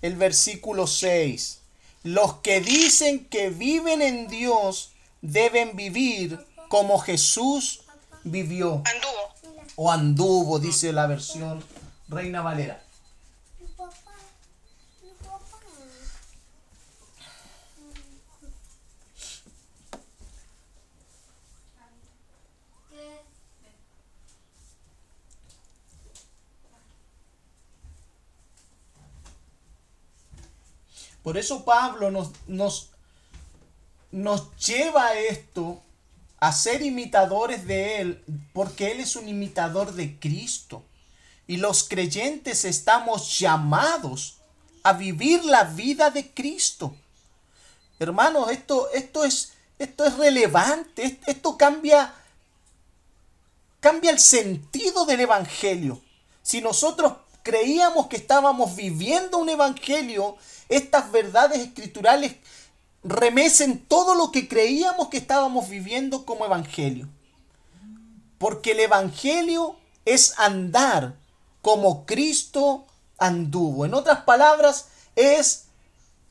El 0.02 0.16
versículo 0.16 0.86
6. 0.86 1.60
Los 2.02 2.34
que 2.42 2.60
dicen 2.60 3.26
que 3.30 3.48
viven 3.48 4.02
en 4.02 4.28
Dios 4.28 4.90
deben 5.22 5.74
vivir 5.74 6.38
como 6.68 6.98
Jesús 6.98 7.80
vivió 8.24 8.82
Anduvo. 8.84 9.34
o 9.76 9.90
anduvo, 9.90 10.58
dice 10.58 10.92
la 10.92 11.06
versión 11.06 11.64
Reina 12.08 12.42
Valera. 12.42 12.85
Por 31.26 31.36
eso 31.36 31.64
Pablo 31.64 32.12
nos, 32.12 32.30
nos, 32.46 32.90
nos 34.12 34.56
lleva 34.58 35.06
a 35.06 35.18
esto, 35.18 35.82
a 36.38 36.52
ser 36.52 36.82
imitadores 36.82 37.66
de 37.66 38.00
Él, 38.00 38.24
porque 38.52 38.92
Él 38.92 39.00
es 39.00 39.16
un 39.16 39.28
imitador 39.28 39.94
de 39.94 40.20
Cristo. 40.20 40.84
Y 41.48 41.56
los 41.56 41.82
creyentes 41.82 42.64
estamos 42.64 43.40
llamados 43.40 44.36
a 44.84 44.92
vivir 44.92 45.44
la 45.44 45.64
vida 45.64 46.10
de 46.10 46.32
Cristo. 46.32 46.94
Hermanos, 47.98 48.52
esto, 48.52 48.88
esto, 48.92 49.24
es, 49.24 49.54
esto 49.80 50.04
es 50.04 50.16
relevante, 50.18 51.18
esto 51.26 51.58
cambia, 51.58 52.14
cambia 53.80 54.12
el 54.12 54.20
sentido 54.20 55.04
del 55.06 55.22
Evangelio. 55.22 56.00
Si 56.40 56.60
nosotros 56.60 57.14
creíamos 57.46 58.08
que 58.08 58.16
estábamos 58.16 58.74
viviendo 58.74 59.38
un 59.38 59.48
Evangelio, 59.48 60.36
estas 60.68 61.12
verdades 61.12 61.60
escriturales 61.60 62.34
remecen 63.04 63.78
todo 63.86 64.16
lo 64.16 64.32
que 64.32 64.48
creíamos 64.48 65.10
que 65.10 65.18
estábamos 65.18 65.68
viviendo 65.68 66.26
como 66.26 66.44
evangelio. 66.44 67.08
Porque 68.38 68.72
el 68.72 68.80
evangelio 68.80 69.76
es 70.04 70.36
andar 70.40 71.14
como 71.62 72.04
Cristo 72.04 72.84
anduvo. 73.16 73.86
En 73.86 73.94
otras 73.94 74.24
palabras, 74.24 74.86
es 75.14 75.66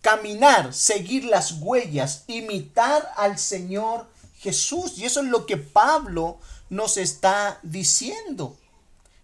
caminar, 0.01 0.73
seguir 0.73 1.23
las 1.23 1.53
huellas, 1.61 2.25
imitar 2.27 3.09
al 3.15 3.39
Señor 3.39 4.05
Jesús. 4.39 4.97
Y 4.97 5.05
eso 5.05 5.21
es 5.21 5.27
lo 5.27 5.45
que 5.45 5.55
Pablo 5.55 6.39
nos 6.69 6.97
está 6.97 7.57
diciendo. 7.63 8.57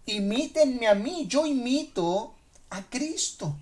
Imítenme 0.06 0.86
a 0.86 0.94
mí, 0.94 1.26
yo 1.28 1.46
imito 1.46 2.34
a 2.70 2.82
Cristo. 2.82 3.54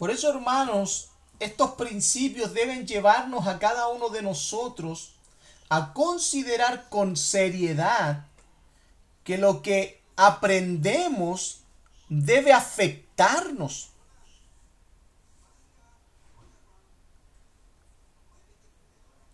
Por 0.00 0.10
eso, 0.10 0.30
hermanos, 0.30 1.10
estos 1.40 1.72
principios 1.72 2.54
deben 2.54 2.86
llevarnos 2.86 3.46
a 3.46 3.58
cada 3.58 3.88
uno 3.88 4.08
de 4.08 4.22
nosotros 4.22 5.12
a 5.68 5.92
considerar 5.92 6.88
con 6.88 7.18
seriedad 7.18 8.24
que 9.24 9.36
lo 9.36 9.60
que 9.60 10.00
aprendemos 10.16 11.64
debe 12.08 12.54
afectarnos. 12.54 13.90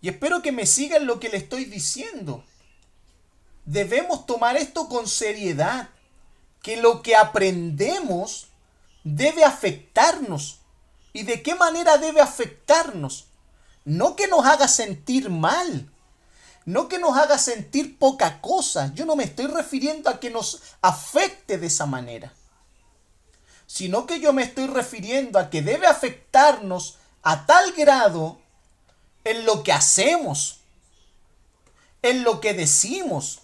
Y 0.00 0.08
espero 0.08 0.42
que 0.42 0.50
me 0.50 0.66
sigan 0.66 1.06
lo 1.06 1.20
que 1.20 1.28
le 1.28 1.36
estoy 1.36 1.66
diciendo. 1.66 2.42
Debemos 3.66 4.26
tomar 4.26 4.56
esto 4.56 4.88
con 4.88 5.06
seriedad, 5.06 5.90
que 6.60 6.76
lo 6.76 7.02
que 7.02 7.14
aprendemos 7.14 8.45
debe 9.06 9.44
afectarnos. 9.44 10.58
¿Y 11.12 11.22
de 11.22 11.40
qué 11.42 11.54
manera 11.54 11.96
debe 11.96 12.20
afectarnos? 12.20 13.26
No 13.84 14.16
que 14.16 14.26
nos 14.26 14.44
haga 14.44 14.66
sentir 14.66 15.30
mal, 15.30 15.88
no 16.64 16.88
que 16.88 16.98
nos 16.98 17.16
haga 17.16 17.38
sentir 17.38 17.98
poca 17.98 18.40
cosa. 18.40 18.92
Yo 18.94 19.06
no 19.06 19.14
me 19.14 19.22
estoy 19.22 19.46
refiriendo 19.46 20.10
a 20.10 20.18
que 20.18 20.28
nos 20.28 20.60
afecte 20.82 21.56
de 21.56 21.68
esa 21.68 21.86
manera, 21.86 22.32
sino 23.68 24.06
que 24.06 24.18
yo 24.18 24.32
me 24.32 24.42
estoy 24.42 24.66
refiriendo 24.66 25.38
a 25.38 25.50
que 25.50 25.62
debe 25.62 25.86
afectarnos 25.86 26.96
a 27.22 27.46
tal 27.46 27.72
grado 27.72 28.40
en 29.22 29.46
lo 29.46 29.62
que 29.62 29.72
hacemos, 29.72 30.58
en 32.02 32.24
lo 32.24 32.40
que 32.40 32.54
decimos, 32.54 33.38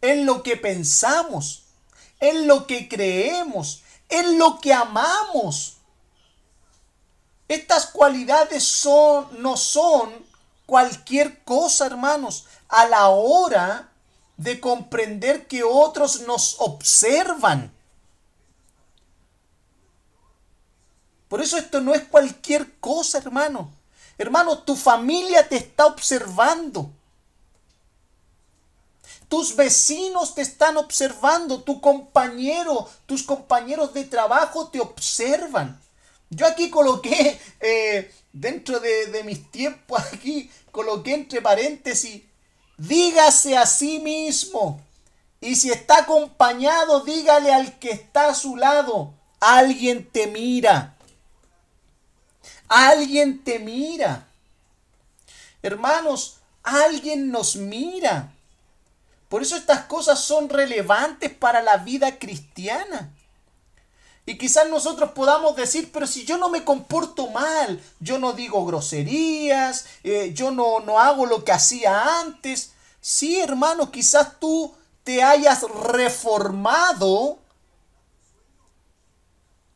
en 0.00 0.26
lo 0.26 0.42
que 0.42 0.56
pensamos, 0.56 1.62
en 2.18 2.48
lo 2.48 2.66
que 2.66 2.88
creemos, 2.88 3.81
en 4.12 4.38
lo 4.38 4.60
que 4.60 4.74
amamos. 4.74 5.78
Estas 7.48 7.86
cualidades 7.86 8.62
son, 8.62 9.26
no 9.42 9.56
son 9.56 10.12
cualquier 10.66 11.42
cosa, 11.44 11.86
hermanos, 11.86 12.46
a 12.68 12.86
la 12.86 13.08
hora 13.08 13.88
de 14.36 14.60
comprender 14.60 15.46
que 15.46 15.64
otros 15.64 16.20
nos 16.20 16.56
observan. 16.60 17.72
Por 21.28 21.40
eso 21.40 21.56
esto 21.56 21.80
no 21.80 21.94
es 21.94 22.04
cualquier 22.04 22.78
cosa, 22.80 23.16
hermano. 23.16 23.70
Hermano, 24.18 24.58
tu 24.58 24.76
familia 24.76 25.48
te 25.48 25.56
está 25.56 25.86
observando. 25.86 26.90
Tus 29.32 29.56
vecinos 29.56 30.34
te 30.34 30.42
están 30.42 30.76
observando, 30.76 31.62
tu 31.62 31.80
compañero, 31.80 32.86
tus 33.06 33.22
compañeros 33.22 33.94
de 33.94 34.04
trabajo 34.04 34.68
te 34.68 34.78
observan. 34.78 35.80
Yo 36.28 36.46
aquí 36.46 36.68
coloqué, 36.68 37.40
eh, 37.60 38.14
dentro 38.30 38.78
de, 38.78 39.06
de 39.06 39.24
mis 39.24 39.50
tiempos 39.50 39.98
aquí, 40.12 40.50
coloqué 40.70 41.14
entre 41.14 41.40
paréntesis, 41.40 42.20
dígase 42.76 43.56
a 43.56 43.64
sí 43.64 44.00
mismo. 44.00 44.82
Y 45.40 45.56
si 45.56 45.70
está 45.70 46.00
acompañado, 46.00 47.00
dígale 47.00 47.54
al 47.54 47.78
que 47.78 47.92
está 47.92 48.28
a 48.28 48.34
su 48.34 48.56
lado, 48.56 49.14
alguien 49.40 50.06
te 50.10 50.26
mira. 50.26 50.94
Alguien 52.68 53.42
te 53.42 53.60
mira. 53.60 54.28
Hermanos, 55.62 56.36
alguien 56.62 57.30
nos 57.30 57.56
mira. 57.56 58.34
Por 59.32 59.40
eso 59.40 59.56
estas 59.56 59.86
cosas 59.86 60.20
son 60.20 60.50
relevantes 60.50 61.32
para 61.32 61.62
la 61.62 61.78
vida 61.78 62.18
cristiana. 62.18 63.14
Y 64.26 64.36
quizás 64.36 64.68
nosotros 64.68 65.12
podamos 65.12 65.56
decir, 65.56 65.90
pero 65.90 66.06
si 66.06 66.26
yo 66.26 66.36
no 66.36 66.50
me 66.50 66.64
comporto 66.64 67.28
mal, 67.28 67.82
yo 67.98 68.18
no 68.18 68.34
digo 68.34 68.66
groserías, 68.66 69.86
eh, 70.04 70.32
yo 70.34 70.50
no, 70.50 70.80
no 70.80 71.00
hago 71.00 71.24
lo 71.24 71.44
que 71.44 71.52
hacía 71.52 72.20
antes. 72.20 72.72
Sí, 73.00 73.40
hermano, 73.40 73.90
quizás 73.90 74.38
tú 74.38 74.74
te 75.02 75.22
hayas 75.22 75.62
reformado 75.62 77.38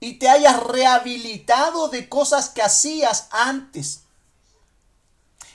y 0.01 0.19
te 0.19 0.29
hayas 0.29 0.63
rehabilitado 0.65 1.89
de 1.89 2.11
cosas 2.11 2.51
que 2.51 2.61
hacías 2.61 3.29
antes. 3.31 4.03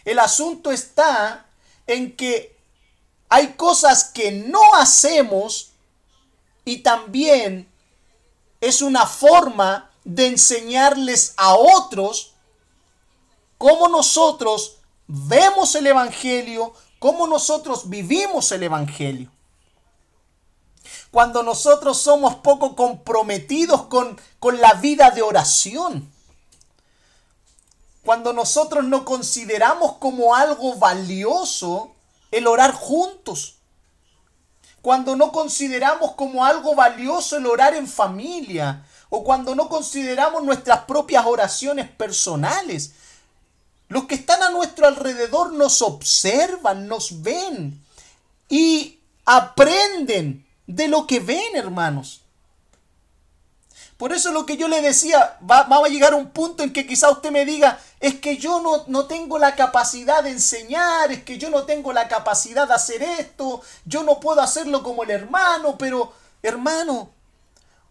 El 0.05 0.17
asunto 0.17 0.71
está 0.71 1.45
en 1.85 2.15
que 2.15 2.59
hay 3.31 3.53
cosas 3.53 4.03
que 4.03 4.29
no 4.29 4.75
hacemos 4.75 5.71
y 6.65 6.79
también 6.79 7.71
es 8.59 8.81
una 8.81 9.07
forma 9.07 9.89
de 10.03 10.27
enseñarles 10.27 11.33
a 11.37 11.55
otros 11.55 12.33
cómo 13.57 13.87
nosotros 13.87 14.79
vemos 15.07 15.75
el 15.75 15.87
Evangelio, 15.87 16.73
cómo 16.99 17.25
nosotros 17.25 17.89
vivimos 17.89 18.51
el 18.51 18.63
Evangelio. 18.63 19.31
Cuando 21.09 21.41
nosotros 21.41 21.99
somos 21.99 22.35
poco 22.35 22.75
comprometidos 22.75 23.83
con, 23.83 24.19
con 24.39 24.59
la 24.59 24.73
vida 24.73 25.09
de 25.11 25.21
oración. 25.21 26.11
Cuando 28.03 28.33
nosotros 28.33 28.83
no 28.83 29.05
consideramos 29.05 29.93
como 29.99 30.35
algo 30.35 30.75
valioso 30.75 31.95
el 32.31 32.47
orar 32.47 32.73
juntos. 32.73 33.57
cuando 34.81 35.15
no 35.15 35.31
consideramos 35.31 36.13
como 36.13 36.43
algo 36.43 36.73
valioso 36.73 37.37
el 37.37 37.45
orar 37.45 37.75
en 37.75 37.87
familia, 37.87 38.83
o 39.09 39.23
cuando 39.23 39.53
no 39.53 39.69
consideramos 39.69 40.41
nuestras 40.41 40.85
propias 40.85 41.25
oraciones 41.25 41.87
personales. 41.87 42.93
Los 43.89 44.05
que 44.05 44.15
están 44.15 44.41
a 44.41 44.49
nuestro 44.49 44.87
alrededor 44.87 45.51
nos 45.51 45.81
observan, 45.81 46.87
nos 46.87 47.21
ven 47.21 47.79
y 48.47 48.99
aprenden 49.25 50.47
de 50.65 50.87
lo 50.87 51.05
que 51.05 51.19
ven, 51.19 51.55
hermanos. 51.55 52.20
Por 54.01 54.13
eso 54.13 54.31
lo 54.31 54.47
que 54.47 54.57
yo 54.57 54.67
le 54.67 54.81
decía, 54.81 55.37
va, 55.47 55.61
va, 55.61 55.77
a 55.77 55.87
llegar 55.87 56.15
un 56.15 56.31
punto 56.31 56.63
en 56.63 56.73
que 56.73 56.87
quizá 56.87 57.11
usted 57.11 57.29
me 57.29 57.45
diga, 57.45 57.79
es 57.99 58.15
que 58.15 58.37
yo 58.37 58.59
no, 58.59 58.83
no 58.87 59.05
tengo 59.05 59.37
la 59.37 59.53
capacidad 59.53 60.23
de 60.23 60.31
enseñar, 60.31 61.11
es 61.11 61.23
que 61.23 61.37
yo 61.37 61.51
no 61.51 61.65
tengo 61.65 61.93
la 61.93 62.07
capacidad 62.07 62.67
de 62.67 62.73
hacer 62.73 63.03
esto, 63.03 63.61
yo 63.85 64.01
no 64.01 64.19
puedo 64.19 64.41
hacerlo 64.41 64.81
como 64.81 65.03
el 65.03 65.11
hermano, 65.11 65.77
pero 65.77 66.13
hermano, 66.41 67.11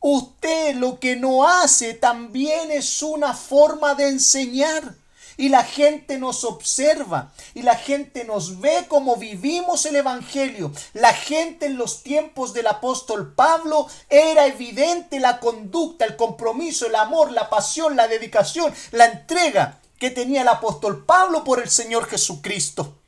usted 0.00 0.74
lo 0.74 0.98
que 0.98 1.14
no 1.14 1.46
hace 1.46 1.94
también 1.94 2.72
es 2.72 3.02
una 3.04 3.32
forma 3.32 3.94
de 3.94 4.08
enseñar 4.08 4.96
y 5.40 5.48
la 5.48 5.64
gente 5.64 6.18
nos 6.18 6.44
observa 6.44 7.32
y 7.54 7.62
la 7.62 7.74
gente 7.74 8.26
nos 8.26 8.60
ve 8.60 8.84
como 8.88 9.16
vivimos 9.16 9.86
el 9.86 9.96
Evangelio. 9.96 10.70
La 10.92 11.14
gente 11.14 11.64
en 11.64 11.78
los 11.78 12.02
tiempos 12.02 12.52
del 12.52 12.66
apóstol 12.66 13.32
Pablo 13.32 13.88
era 14.10 14.44
evidente 14.44 15.18
la 15.18 15.40
conducta, 15.40 16.04
el 16.04 16.16
compromiso, 16.16 16.86
el 16.86 16.94
amor, 16.94 17.32
la 17.32 17.48
pasión, 17.48 17.96
la 17.96 18.06
dedicación, 18.06 18.74
la 18.90 19.06
entrega 19.06 19.80
que 19.98 20.10
tenía 20.10 20.42
el 20.42 20.48
apóstol 20.48 21.06
Pablo 21.06 21.42
por 21.42 21.62
el 21.62 21.70
Señor 21.70 22.06
Jesucristo. 22.06 22.98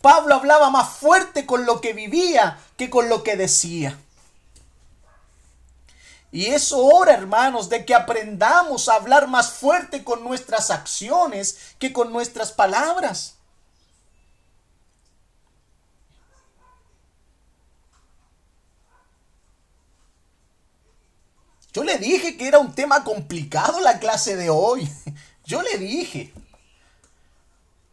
Pablo 0.00 0.34
hablaba 0.34 0.70
más 0.70 0.88
fuerte 0.88 1.46
con 1.46 1.66
lo 1.66 1.80
que 1.80 1.92
vivía 1.92 2.58
que 2.76 2.90
con 2.90 3.08
lo 3.08 3.22
que 3.22 3.36
decía. 3.36 3.96
Y 6.34 6.46
es 6.46 6.72
hora, 6.72 7.14
hermanos, 7.14 7.68
de 7.68 7.84
que 7.84 7.94
aprendamos 7.94 8.88
a 8.88 8.94
hablar 8.94 9.28
más 9.28 9.52
fuerte 9.52 10.02
con 10.02 10.24
nuestras 10.24 10.72
acciones 10.72 11.76
que 11.78 11.92
con 11.92 12.12
nuestras 12.12 12.50
palabras. 12.50 13.36
Yo 21.72 21.84
le 21.84 21.98
dije 21.98 22.36
que 22.36 22.48
era 22.48 22.58
un 22.58 22.74
tema 22.74 23.04
complicado 23.04 23.78
la 23.78 24.00
clase 24.00 24.34
de 24.34 24.50
hoy. 24.50 24.90
Yo 25.44 25.62
le 25.62 25.78
dije. 25.78 26.34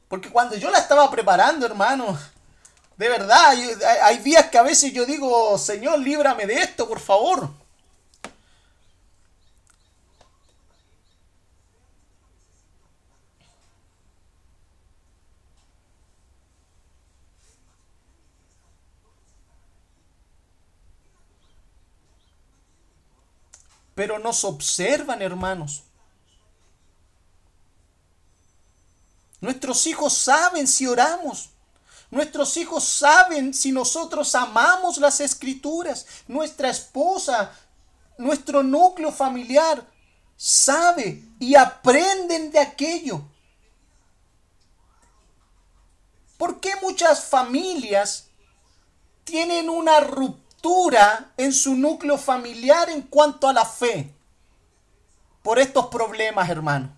Porque 0.08 0.32
cuando 0.32 0.56
yo 0.56 0.72
la 0.72 0.80
estaba 0.80 1.12
preparando, 1.12 1.66
hermano, 1.68 2.18
de 2.98 3.08
verdad, 3.08 3.54
hay 4.02 4.18
días 4.18 4.48
que 4.48 4.58
a 4.58 4.64
veces 4.64 4.92
yo 4.92 5.06
digo, 5.06 5.58
Señor, 5.58 6.00
líbrame 6.00 6.46
de 6.46 6.56
esto, 6.56 6.86
por 6.88 7.00
favor. 7.00 7.61
Pero 24.02 24.18
nos 24.18 24.44
observan, 24.46 25.22
hermanos. 25.22 25.84
Nuestros 29.40 29.86
hijos 29.86 30.12
saben 30.18 30.68
si 30.68 30.88
oramos. 30.88 31.52
Nuestros 32.10 32.58
hijos 32.58 32.84
saben 32.84 33.54
si 33.54 33.72
nosotros 33.72 34.34
amamos 34.34 34.98
las 34.98 35.20
escrituras. 35.20 36.08
Nuestra 36.28 36.72
esposa, 36.72 37.54
nuestro 38.18 38.64
núcleo 38.64 39.12
familiar 39.12 39.88
sabe 40.36 41.24
y 41.40 41.54
aprenden 41.54 42.50
de 42.50 42.58
aquello. 42.58 43.22
¿Por 46.40 46.60
qué 46.60 46.72
muchas 46.82 47.24
familias 47.26 48.30
tienen 49.26 49.70
una 49.70 50.00
ruptura? 50.00 50.51
En 51.38 51.54
su 51.54 51.76
núcleo 51.76 52.18
familiar 52.18 52.90
en 52.90 53.02
cuanto 53.02 53.48
a 53.48 53.54
la 53.54 53.66
fe 53.66 54.14
por 55.42 55.58
estos 55.58 55.88
problemas, 55.88 56.50
hermano. 56.50 56.96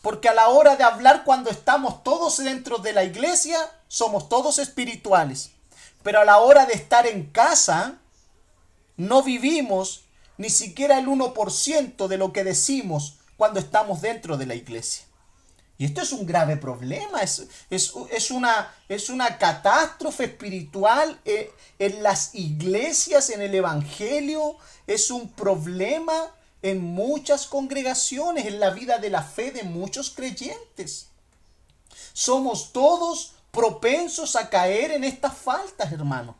Porque 0.00 0.28
a 0.28 0.34
la 0.34 0.48
hora 0.48 0.76
de 0.76 0.84
hablar 0.84 1.24
cuando 1.24 1.50
estamos 1.50 2.04
todos 2.04 2.36
dentro 2.38 2.78
de 2.78 2.92
la 2.92 3.04
iglesia, 3.04 3.58
somos 3.88 4.28
todos 4.28 4.58
espirituales. 4.58 5.50
Pero 6.02 6.20
a 6.20 6.24
la 6.24 6.38
hora 6.38 6.66
de 6.66 6.74
estar 6.74 7.06
en 7.06 7.30
casa, 7.30 7.98
no 8.96 9.22
vivimos 9.22 10.04
ni 10.36 10.50
siquiera 10.50 10.98
el 10.98 11.06
1% 11.06 12.06
de 12.06 12.18
lo 12.18 12.32
que 12.32 12.44
decimos 12.44 13.16
cuando 13.36 13.58
estamos 13.58 14.00
dentro 14.00 14.36
de 14.36 14.46
la 14.46 14.54
iglesia. 14.54 15.06
Y 15.76 15.86
esto 15.86 16.02
es 16.02 16.12
un 16.12 16.24
grave 16.24 16.56
problema, 16.56 17.20
es, 17.22 17.48
es, 17.68 17.90
una, 18.30 18.72
es 18.88 19.08
una, 19.08 19.38
catástrofe 19.38 20.24
espiritual 20.24 21.20
eh, 21.24 21.50
en 21.80 22.02
las 22.02 22.34
iglesias, 22.34 23.30
en 23.30 23.42
el 23.42 23.54
Evangelio, 23.54 24.56
es 24.86 25.10
un 25.10 25.32
problema 25.32 26.14
en 26.62 26.80
muchas 26.80 27.46
congregaciones, 27.46 28.46
en 28.46 28.60
la 28.60 28.70
vida 28.70 28.98
de 28.98 29.10
la 29.10 29.22
fe 29.22 29.50
de 29.50 29.64
muchos 29.64 30.10
creyentes. 30.10 31.08
Somos 32.12 32.72
todos 32.72 33.34
propensos 33.50 34.36
a 34.36 34.48
caer 34.48 34.92
en 34.92 35.02
estas 35.02 35.36
faltas, 35.36 35.90
hermano. 35.92 36.36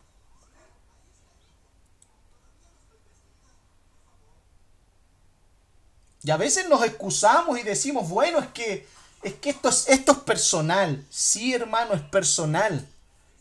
Y 6.23 6.31
a 6.31 6.39
veces 6.39 6.69
nos 6.69 6.83
excusamos 6.83 7.59
y 7.59 7.63
decimos, 7.63 8.09
bueno, 8.09 8.39
es 8.39 8.49
que 8.49 8.87
es 9.25 9.35
que 9.35 9.51
esto 9.51 9.71
es, 9.71 9.89
esto 9.89 10.13
es 10.13 10.19
personal. 10.19 11.05
Sí, 11.11 11.55
hermano, 11.55 11.95
es 11.95 12.03
personal. 12.03 12.87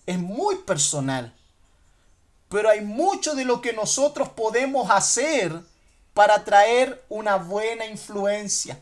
Es 0.06 0.18
muy 0.18 0.56
personal. 0.60 1.34
Pero 2.50 2.70
hay 2.70 2.82
mucho 2.82 3.36
de 3.36 3.46
lo 3.46 3.62
que 3.62 3.74
nosotros 3.74 4.30
podemos 4.30 4.90
hacer 4.90 5.62
para 6.14 6.44
traer 6.46 7.04
una 7.10 7.36
buena 7.36 7.86
influencia. 7.86 8.80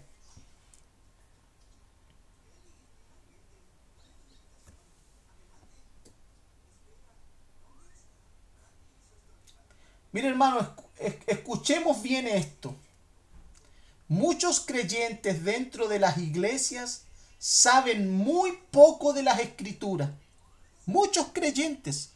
Mire 10.12 10.28
hermano, 10.28 10.76
escuchemos 11.26 12.02
bien 12.02 12.28
esto. 12.28 12.76
Muchos 14.12 14.60
creyentes 14.60 15.46
dentro 15.46 15.88
de 15.88 15.98
las 15.98 16.18
iglesias 16.18 17.04
saben 17.40 18.14
muy 18.14 18.52
poco 18.70 19.14
de 19.14 19.24
las 19.24 19.40
escrituras. 19.40 20.10
Muchos 20.86 21.28
creyentes 21.32 22.10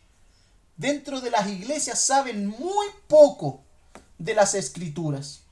dentro 0.76 1.22
de 1.22 1.32
las 1.32 1.48
iglesias 1.48 2.02
saben 2.02 2.48
muy 2.48 2.88
poco 3.08 3.64
de 4.18 4.34
las 4.34 4.56
escrituras. 4.56 5.44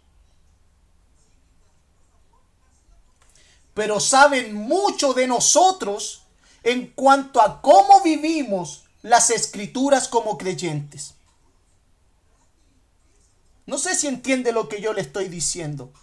Pero 3.74 4.02
saben 4.02 4.54
mucho 4.54 5.14
de 5.14 5.28
nosotros 5.28 6.24
en 6.64 6.88
cuanto 6.88 7.41
a 7.41 7.62
cómo 7.62 8.02
vivimos 8.02 8.84
las 9.02 9.30
escrituras 9.30 10.10
como 10.10 10.38
creyentes. 10.38 11.14
No 13.66 13.78
sé 13.78 13.96
si 13.96 14.08
entiende 14.08 14.52
lo 14.52 14.68
que 14.68 14.82
yo 14.82 14.91
le 14.91 15.00
estoy 15.00 15.30
diciendo. 15.30 15.94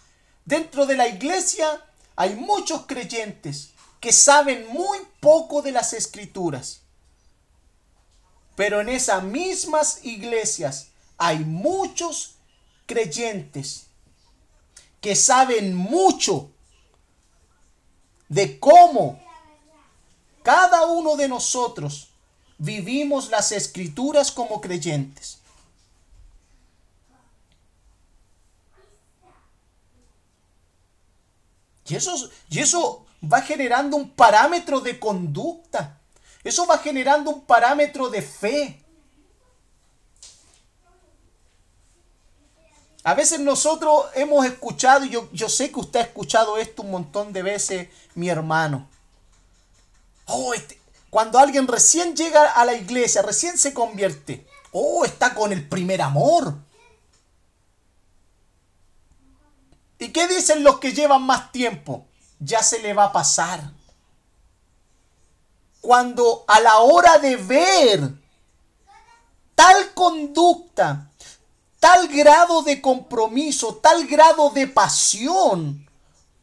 Dentro 0.51 0.85
de 0.85 0.97
la 0.97 1.07
iglesia 1.07 1.81
hay 2.13 2.35
muchos 2.35 2.85
creyentes 2.85 3.69
que 4.01 4.11
saben 4.11 4.67
muy 4.67 4.97
poco 5.21 5.61
de 5.61 5.71
las 5.71 5.93
escrituras. 5.93 6.81
Pero 8.57 8.81
en 8.81 8.89
esas 8.89 9.23
mismas 9.23 10.03
iglesias 10.03 10.87
hay 11.17 11.39
muchos 11.39 12.35
creyentes 12.85 13.85
que 14.99 15.15
saben 15.15 15.73
mucho 15.73 16.51
de 18.27 18.59
cómo 18.59 19.23
cada 20.43 20.85
uno 20.85 21.15
de 21.15 21.29
nosotros 21.29 22.09
vivimos 22.57 23.29
las 23.29 23.53
escrituras 23.53 24.33
como 24.33 24.59
creyentes. 24.59 25.40
Y 31.87 31.95
eso, 31.95 32.29
y 32.49 32.59
eso 32.59 33.05
va 33.21 33.41
generando 33.41 33.97
un 33.97 34.09
parámetro 34.09 34.79
de 34.79 34.99
conducta. 34.99 35.99
Eso 36.43 36.65
va 36.65 36.77
generando 36.77 37.31
un 37.31 37.41
parámetro 37.41 38.09
de 38.09 38.21
fe. 38.21 38.83
A 43.03 43.13
veces 43.15 43.39
nosotros 43.39 44.05
hemos 44.13 44.45
escuchado, 44.45 45.05
y 45.05 45.09
yo, 45.09 45.27
yo 45.31 45.49
sé 45.49 45.71
que 45.71 45.79
usted 45.79 45.99
ha 45.99 46.03
escuchado 46.03 46.57
esto 46.57 46.83
un 46.83 46.91
montón 46.91 47.33
de 47.33 47.41
veces, 47.41 47.89
mi 48.13 48.29
hermano. 48.29 48.87
Oh, 50.25 50.53
este, 50.53 50.79
Cuando 51.09 51.39
alguien 51.39 51.67
recién 51.67 52.15
llega 52.15 52.51
a 52.51 52.63
la 52.63 52.73
iglesia, 52.73 53.23
recién 53.23 53.57
se 53.57 53.73
convierte, 53.73 54.45
oh, 54.71 55.03
está 55.03 55.33
con 55.33 55.51
el 55.51 55.67
primer 55.67 56.01
amor. 56.01 56.55
¿Y 60.01 60.09
qué 60.09 60.27
dicen 60.27 60.63
los 60.63 60.79
que 60.79 60.93
llevan 60.93 61.21
más 61.21 61.51
tiempo? 61.51 62.05
Ya 62.39 62.63
se 62.63 62.79
le 62.79 62.91
va 62.91 63.03
a 63.03 63.11
pasar. 63.11 63.71
Cuando 65.79 66.43
a 66.47 66.59
la 66.59 66.79
hora 66.79 67.19
de 67.19 67.35
ver 67.35 68.11
tal 69.53 69.93
conducta, 69.93 71.07
tal 71.79 72.07
grado 72.07 72.63
de 72.63 72.81
compromiso, 72.81 73.75
tal 73.75 74.07
grado 74.07 74.49
de 74.49 74.65
pasión 74.65 75.87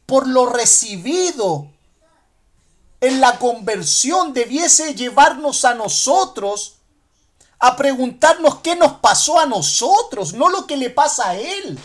por 0.05 0.25
lo 0.25 0.45
recibido 0.45 1.67
en 3.01 3.19
la 3.19 3.39
conversión 3.39 4.31
debiese 4.31 4.95
llevarnos 4.95 5.65
a 5.65 5.73
nosotros 5.73 6.75
a 7.59 7.75
preguntarnos 7.75 8.59
qué 8.59 8.77
nos 8.77 8.93
pasó 8.93 9.37
a 9.37 9.45
nosotros, 9.45 10.31
no 10.31 10.47
lo 10.47 10.65
que 10.65 10.77
le 10.77 10.89
pasa 10.89 11.31
a 11.31 11.35
él 11.35 11.77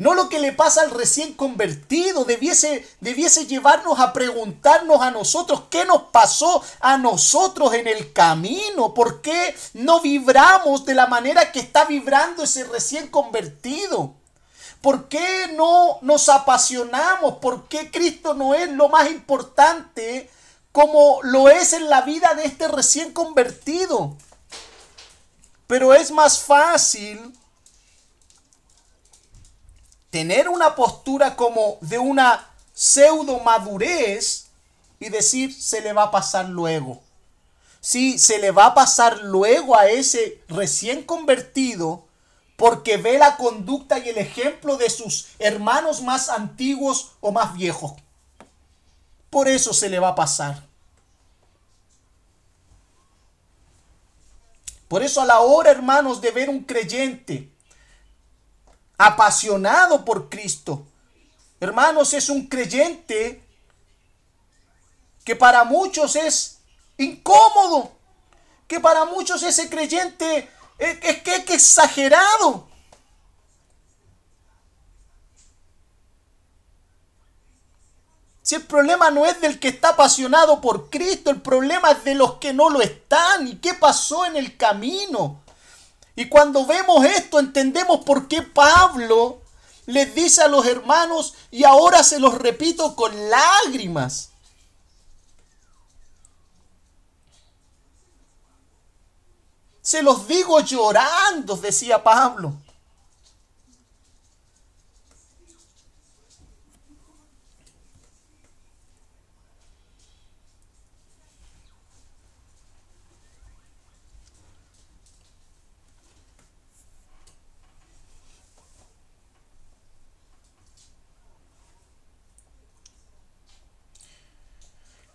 no 0.00 0.14
lo 0.14 0.30
que 0.30 0.38
le 0.38 0.52
pasa 0.52 0.80
al 0.80 0.92
recién 0.92 1.34
convertido, 1.34 2.24
debiese, 2.24 2.88
debiese 3.00 3.46
llevarnos 3.46 4.00
a 4.00 4.14
preguntarnos 4.14 5.02
a 5.02 5.10
nosotros 5.10 5.64
qué 5.68 5.84
nos 5.84 6.04
pasó 6.04 6.64
a 6.80 6.96
nosotros 6.96 7.74
en 7.74 7.86
el 7.86 8.10
camino, 8.14 8.94
por 8.94 9.20
qué 9.20 9.54
no 9.74 10.00
vibramos 10.00 10.86
de 10.86 10.94
la 10.94 11.06
manera 11.06 11.52
que 11.52 11.60
está 11.60 11.84
vibrando 11.84 12.44
ese 12.44 12.64
recién 12.64 13.08
convertido. 13.08 14.14
¿Por 14.80 15.08
qué 15.08 15.52
no 15.54 15.98
nos 16.00 16.30
apasionamos? 16.30 17.34
¿Por 17.34 17.68
qué 17.68 17.90
Cristo 17.90 18.32
no 18.32 18.54
es 18.54 18.70
lo 18.70 18.88
más 18.88 19.10
importante 19.10 20.30
como 20.72 21.18
lo 21.24 21.50
es 21.50 21.74
en 21.74 21.90
la 21.90 22.00
vida 22.00 22.32
de 22.36 22.46
este 22.46 22.68
recién 22.68 23.12
convertido? 23.12 24.16
Pero 25.66 25.92
es 25.92 26.10
más 26.10 26.40
fácil 26.40 27.34
tener 30.10 30.48
una 30.48 30.74
postura 30.74 31.36
como 31.36 31.78
de 31.80 31.98
una 31.98 32.48
pseudo 32.74 33.40
madurez 33.40 34.46
y 34.98 35.08
decir 35.08 35.52
se 35.54 35.80
le 35.80 35.92
va 35.92 36.04
a 36.04 36.10
pasar 36.10 36.48
luego. 36.48 37.00
Sí, 37.80 38.18
se 38.18 38.38
le 38.38 38.50
va 38.50 38.66
a 38.66 38.74
pasar 38.74 39.22
luego 39.22 39.78
a 39.78 39.88
ese 39.88 40.42
recién 40.48 41.02
convertido 41.02 42.04
porque 42.56 42.98
ve 42.98 43.16
la 43.16 43.38
conducta 43.38 43.98
y 43.98 44.10
el 44.10 44.18
ejemplo 44.18 44.76
de 44.76 44.90
sus 44.90 45.28
hermanos 45.38 46.02
más 46.02 46.28
antiguos 46.28 47.12
o 47.20 47.32
más 47.32 47.54
viejos. 47.54 47.94
Por 49.30 49.48
eso 49.48 49.72
se 49.72 49.88
le 49.88 49.98
va 49.98 50.08
a 50.08 50.14
pasar. 50.14 50.62
Por 54.88 55.02
eso 55.02 55.22
a 55.22 55.24
la 55.24 55.40
hora, 55.40 55.70
hermanos, 55.70 56.20
de 56.20 56.32
ver 56.32 56.50
un 56.50 56.64
creyente 56.64 57.48
apasionado 59.00 60.04
por 60.04 60.28
Cristo. 60.28 60.86
Hermanos, 61.58 62.12
es 62.12 62.28
un 62.28 62.48
creyente 62.48 63.42
que 65.24 65.34
para 65.34 65.64
muchos 65.64 66.16
es 66.16 66.58
incómodo, 66.98 67.92
que 68.68 68.78
para 68.78 69.06
muchos 69.06 69.42
ese 69.42 69.70
creyente 69.70 70.50
es, 70.76 71.22
que 71.22 71.34
es 71.34 71.50
exagerado. 71.50 72.68
Si 78.42 78.54
el 78.54 78.66
problema 78.66 79.10
no 79.10 79.24
es 79.24 79.40
del 79.40 79.58
que 79.58 79.68
está 79.68 79.90
apasionado 79.90 80.60
por 80.60 80.90
Cristo, 80.90 81.30
el 81.30 81.40
problema 81.40 81.92
es 81.92 82.04
de 82.04 82.16
los 82.16 82.34
que 82.34 82.52
no 82.52 82.68
lo 82.68 82.82
están. 82.82 83.48
¿Y 83.48 83.56
qué 83.56 83.72
pasó 83.72 84.26
en 84.26 84.36
el 84.36 84.58
camino? 84.58 85.40
Y 86.16 86.28
cuando 86.28 86.66
vemos 86.66 87.04
esto 87.04 87.38
entendemos 87.38 88.04
por 88.04 88.28
qué 88.28 88.42
Pablo 88.42 89.40
les 89.86 90.14
dice 90.14 90.42
a 90.42 90.48
los 90.48 90.66
hermanos, 90.66 91.34
y 91.50 91.64
ahora 91.64 92.02
se 92.04 92.20
los 92.20 92.34
repito 92.38 92.94
con 92.94 93.12
lágrimas. 93.30 94.30
Se 99.82 100.02
los 100.02 100.28
digo 100.28 100.60
llorando, 100.60 101.56
decía 101.56 102.02
Pablo. 102.04 102.54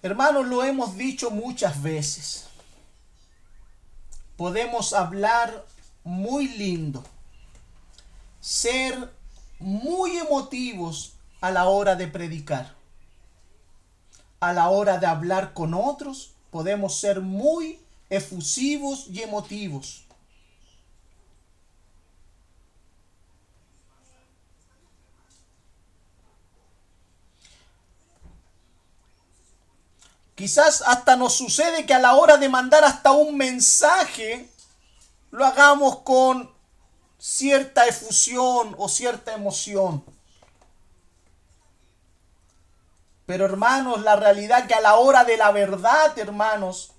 Hermanos, 0.06 0.46
lo 0.46 0.64
hemos 0.64 0.98
dicho 0.98 1.32
muchas 1.32 1.82
veces. 1.82 2.46
Podemos 4.38 4.94
hablar 4.94 5.66
muy 6.04 6.48
lindo, 6.48 7.04
ser 8.40 9.12
muy 9.58 10.16
emotivos 10.18 11.14
a 11.42 11.50
la 11.50 11.66
hora 11.66 11.96
de 11.96 12.08
predicar. 12.08 12.76
A 14.42 14.54
la 14.54 14.70
hora 14.70 15.00
de 15.00 15.08
hablar 15.08 15.56
con 15.56 15.74
otros, 15.74 16.36
podemos 16.52 17.00
ser 17.00 17.22
muy 17.22 17.80
efusivos 18.12 19.08
y 19.10 19.24
emotivos. 19.24 20.05
Quizás 30.36 30.84
hasta 30.86 31.16
nos 31.16 31.34
sucede 31.34 31.86
que 31.86 31.94
a 31.94 32.00
la 32.00 32.16
hora 32.16 32.38
de 32.38 32.50
mandar 32.50 32.84
hasta 32.84 33.12
un 33.12 33.38
mensaje, 33.38 34.50
lo 35.32 35.46
hagamos 35.46 36.00
con 36.00 36.54
cierta 37.18 37.88
efusión 37.88 38.76
o 38.78 38.90
cierta 38.90 39.34
emoción. 39.34 40.04
Pero 43.26 43.46
hermanos, 43.46 44.02
la 44.02 44.16
realidad 44.18 44.68
que 44.68 44.74
a 44.74 44.82
la 44.82 44.96
hora 44.96 45.24
de 45.24 45.38
la 45.38 45.52
verdad, 45.52 46.18
hermanos, 46.20 46.92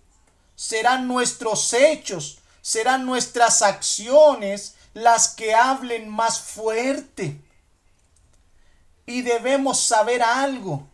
serán 0.56 1.06
nuestros 1.06 1.72
hechos, 1.74 2.38
serán 2.62 3.06
nuestras 3.06 3.62
acciones 3.62 4.74
las 4.94 5.28
que 5.28 5.54
hablen 5.54 6.08
más 6.08 6.40
fuerte. 6.40 7.38
Y 9.04 9.22
debemos 9.22 9.78
saber 9.78 10.22
algo. 10.22 10.88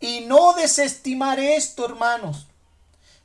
Y 0.00 0.22
no 0.22 0.54
desestimar 0.54 1.38
esto, 1.38 1.84
hermanos. 1.84 2.46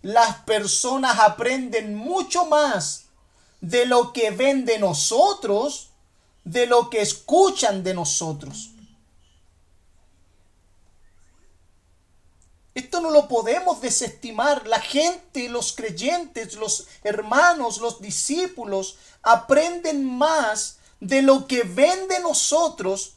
Las 0.01 0.37
personas 0.39 1.19
aprenden 1.19 1.95
mucho 1.95 2.45
más 2.45 3.05
de 3.61 3.85
lo 3.85 4.13
que 4.13 4.29
ven 4.31 4.65
de 4.65 4.77
nosotros, 4.77 5.89
de 6.43 6.67
lo 6.67 6.89
que 6.89 7.01
escuchan 7.01 7.83
de 7.83 7.93
nosotros. 7.93 8.71
Esto 12.75 12.99
no 12.99 13.09
lo 13.09 13.29
podemos 13.29 13.79
desestimar. 13.79 14.67
La 14.67 14.81
gente, 14.81 15.47
los 15.47 15.71
creyentes, 15.71 16.55
los 16.55 16.87
hermanos, 17.03 17.77
los 17.77 18.01
discípulos 18.01 18.97
aprenden 19.23 20.05
más 20.05 20.77
de 20.99 21.21
lo 21.21 21.47
que 21.47 21.63
ven 21.63 22.07
de 22.09 22.19
nosotros 22.19 23.13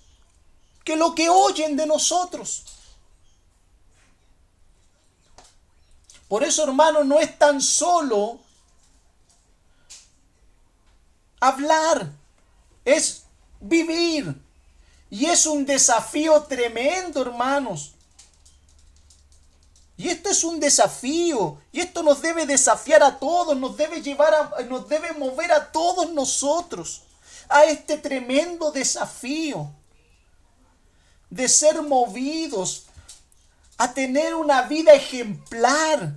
que 0.85 0.97
lo 0.97 1.15
que 1.15 1.29
oyen 1.29 1.77
de 1.77 1.87
nosotros. 1.87 2.65
Por 6.29 6.45
eso, 6.45 6.65
hermano, 6.65 7.05
no 7.05 7.19
es 7.19 7.39
tan 7.39 7.61
solo 7.61 8.39
hablar, 11.41 12.11
es 12.85 13.25
vivir. 13.61 14.35
Y 15.11 15.27
es 15.27 15.47
un 15.47 15.65
desafío 15.65 16.43
tremendo, 16.43 17.23
hermanos. 17.23 17.95
Y 19.97 20.09
esto 20.09 20.29
es 20.31 20.45
un 20.45 20.61
desafío. 20.61 21.59
Y 21.73 21.81
esto 21.81 22.03
nos 22.03 22.21
debe 22.21 22.47
desafiar 22.47 23.03
a 23.03 23.19
todos, 23.19 23.57
nos 23.57 23.77
debe 23.77 24.03
llevar 24.03 24.35
a, 24.35 24.63
nos 24.63 24.89
debe 24.89 25.13
mover 25.13 25.51
a 25.51 25.73
todos 25.73 26.13
nosotros 26.13 27.03
a 27.49 27.65
este 27.65 27.97
tremendo 27.97 28.71
desafío 28.71 29.73
de 31.31 31.49
ser 31.49 31.83
movidos 31.83 32.85
a 33.79 33.95
tener 33.95 34.35
una 34.35 34.63
vida 34.63 34.93
ejemplar, 34.93 36.15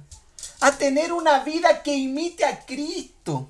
a 0.59 0.71
tener 0.77 1.13
una 1.13 1.43
vida 1.43 1.83
que 1.83 1.95
imite 1.95 2.43
a 2.43 2.65
Cristo. 2.65 3.49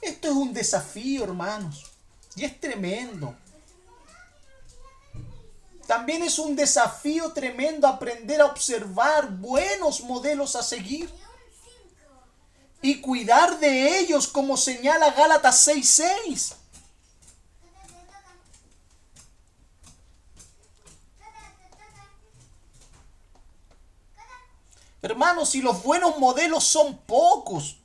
Esto 0.00 0.28
es 0.28 0.34
un 0.34 0.54
desafío, 0.54 1.24
hermanos, 1.24 1.92
y 2.34 2.44
es 2.44 2.58
tremendo. 2.58 3.36
También 5.86 6.22
es 6.22 6.38
un 6.38 6.56
desafío 6.56 7.32
tremendo 7.32 7.86
aprender 7.86 8.40
a 8.40 8.46
observar 8.46 9.30
buenos 9.30 10.02
modelos 10.02 10.56
a 10.56 10.62
seguir 10.62 11.10
y 12.80 13.00
cuidar 13.00 13.58
de 13.58 13.98
ellos 13.98 14.28
como 14.28 14.56
señala 14.56 15.10
Gálatas 15.10 15.66
6:6. 15.66 16.57
Hermanos, 25.00 25.50
si 25.50 25.62
los 25.62 25.82
buenos 25.82 26.18
modelos 26.18 26.64
son 26.64 26.98
pocos, 26.98 27.76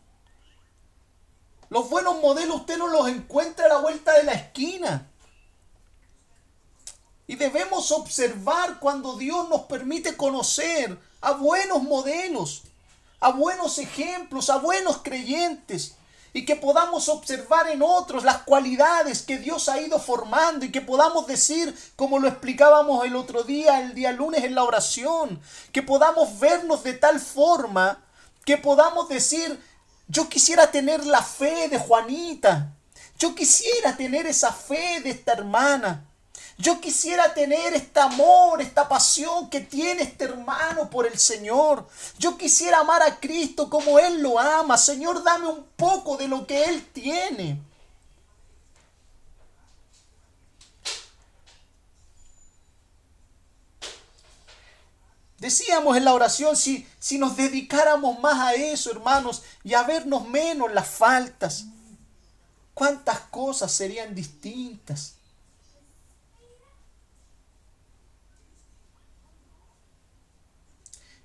los 1.70 1.90
buenos 1.90 2.22
modelos 2.22 2.62
usted 2.62 2.78
no 2.78 2.88
los 2.88 3.08
encuentra 3.08 3.66
a 3.66 3.70
la 3.70 3.78
vuelta 3.78 4.14
de 4.14 4.24
la 4.24 4.34
esquina. 4.34 5.10
Y 7.26 7.36
debemos 7.36 7.92
observar 7.92 8.80
cuando 8.80 9.18
Dios 9.18 9.50
nos 9.50 9.62
permite 9.62 10.18
conocer 10.18 11.00
a 11.22 11.32
buenos 11.32 11.82
modelos, 11.84 12.64
a 13.20 13.32
buenos 13.32 13.78
ejemplos, 13.78 14.50
a 14.50 14.58
buenos 14.58 14.98
creyentes. 14.98 15.96
Y 16.34 16.46
que 16.46 16.56
podamos 16.56 17.10
observar 17.10 17.68
en 17.70 17.84
otros 17.84 18.24
las 18.24 18.40
cualidades 18.40 19.22
que 19.22 19.38
Dios 19.38 19.70
ha 19.70 19.80
ido 19.80 20.00
formando 20.00 20.66
y 20.66 20.72
que 20.72 20.82
podamos 20.82 21.28
decir, 21.28 21.78
como 21.96 22.18
lo 22.18 22.28
explicábamos 22.28 23.06
el 23.06 23.16
otro 23.16 23.44
día, 23.44 23.80
el 23.82 23.94
día 23.94 24.12
lunes 24.12 24.44
en 24.44 24.56
la 24.56 24.64
oración, 24.64 25.40
que 25.72 25.84
podamos 25.84 26.40
vernos 26.40 26.84
de 26.84 26.94
tal 26.94 27.20
forma 27.20 28.04
que 28.46 28.58
podamos 28.58 29.10
decir, 29.10 29.62
yo 30.08 30.28
quisiera 30.28 30.72
tener 30.72 31.06
la 31.06 31.22
fe 31.22 31.70
de 31.70 31.78
Juanita, 31.78 32.74
yo 33.18 33.36
quisiera 33.36 33.96
tener 33.96 34.26
esa 34.28 34.52
fe 34.52 35.00
de 35.02 35.12
esta 35.12 35.34
hermana. 35.34 36.10
Yo 36.58 36.80
quisiera 36.80 37.34
tener 37.34 37.74
este 37.74 38.00
amor, 38.00 38.62
esta 38.62 38.88
pasión 38.88 39.50
que 39.50 39.60
tiene 39.60 40.04
este 40.04 40.26
hermano 40.26 40.90
por 40.90 41.08
el 41.08 41.18
Señor. 41.18 41.88
Yo 42.20 42.38
quisiera 42.38 42.80
amar 42.80 43.02
a 43.02 43.20
Cristo 43.20 43.70
como 43.70 43.98
Él 43.98 44.22
lo 44.22 44.40
ama. 44.40 44.78
Señor, 44.78 45.24
dame 45.24 45.48
un 45.48 45.64
poco 45.76 46.16
de 46.16 46.28
lo 46.28 46.46
que 46.46 46.66
Él 46.66 46.86
tiene. 46.94 47.60
Decíamos 55.44 55.98
en 55.98 56.06
la 56.06 56.14
oración, 56.14 56.56
si, 56.56 56.88
si 57.00 57.18
nos 57.18 57.36
dedicáramos 57.36 58.18
más 58.20 58.40
a 58.40 58.54
eso, 58.54 58.92
hermanos, 58.92 59.44
y 59.62 59.74
a 59.74 59.84
vernos 59.84 60.26
menos 60.26 60.72
las 60.72 60.88
faltas, 60.88 61.66
cuántas 62.74 63.20
cosas 63.20 63.70
serían 63.70 64.16
distintas. 64.16 65.13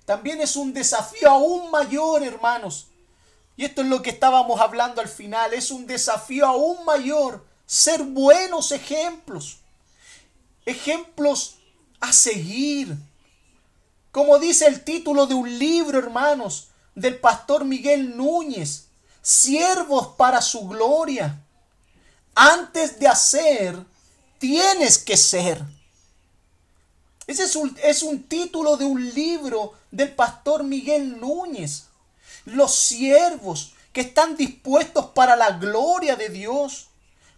También 0.09 0.41
es 0.41 0.55
un 0.55 0.73
desafío 0.73 1.29
aún 1.29 1.69
mayor, 1.69 2.23
hermanos. 2.23 2.87
Y 3.55 3.63
esto 3.63 3.83
es 3.83 3.87
lo 3.89 4.01
que 4.01 4.09
estábamos 4.09 4.59
hablando 4.59 5.01
al 5.01 5.07
final. 5.07 5.53
Es 5.53 5.69
un 5.69 5.85
desafío 5.85 6.47
aún 6.47 6.83
mayor 6.83 7.45
ser 7.67 8.01
buenos 8.01 8.71
ejemplos. 8.71 9.59
Ejemplos 10.65 11.57
a 11.99 12.11
seguir. 12.11 12.97
Como 14.11 14.39
dice 14.39 14.65
el 14.65 14.83
título 14.83 15.27
de 15.27 15.35
un 15.35 15.59
libro, 15.59 15.99
hermanos, 15.99 16.69
del 16.95 17.19
pastor 17.19 17.63
Miguel 17.63 18.17
Núñez. 18.17 18.85
Siervos 19.21 20.15
para 20.17 20.41
su 20.41 20.67
gloria. 20.67 21.39
Antes 22.33 22.97
de 22.99 23.07
hacer, 23.07 23.77
tienes 24.39 24.97
que 24.97 25.17
ser. 25.17 25.61
Ese 27.27 27.43
es 27.43 27.55
un, 27.55 27.77
es 27.83 28.01
un 28.01 28.23
título 28.23 28.75
de 28.75 28.85
un 28.85 29.13
libro 29.13 29.77
del 29.91 30.13
pastor 30.13 30.63
Miguel 30.63 31.19
Núñez. 31.19 31.85
Los 32.45 32.75
siervos 32.75 33.73
que 33.93 34.01
están 34.01 34.35
dispuestos 34.35 35.07
para 35.07 35.35
la 35.35 35.51
gloria 35.51 36.15
de 36.15 36.29
Dios. 36.29 36.89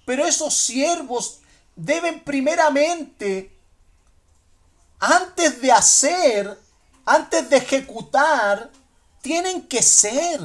Pero 0.05 0.25
esos 0.25 0.53
siervos 0.53 1.39
deben 1.75 2.23
primeramente, 2.23 3.55
antes 4.99 5.61
de 5.61 5.71
hacer, 5.71 6.59
antes 7.05 7.49
de 7.49 7.57
ejecutar, 7.57 8.71
tienen 9.21 9.67
que 9.67 9.81
ser. 9.81 10.41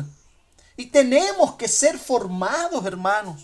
Y 0.76 0.86
tenemos 0.86 1.54
que 1.56 1.68
ser 1.68 1.98
formados, 1.98 2.84
hermanos. 2.84 3.42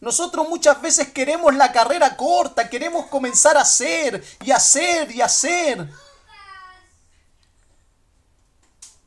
Nosotros 0.00 0.48
muchas 0.48 0.80
veces 0.80 1.08
queremos 1.10 1.54
la 1.54 1.70
carrera 1.72 2.16
corta, 2.16 2.70
queremos 2.70 3.06
comenzar 3.06 3.58
a 3.58 3.60
hacer 3.60 4.24
y 4.42 4.50
hacer 4.50 5.10
y 5.14 5.20
hacer. 5.20 5.86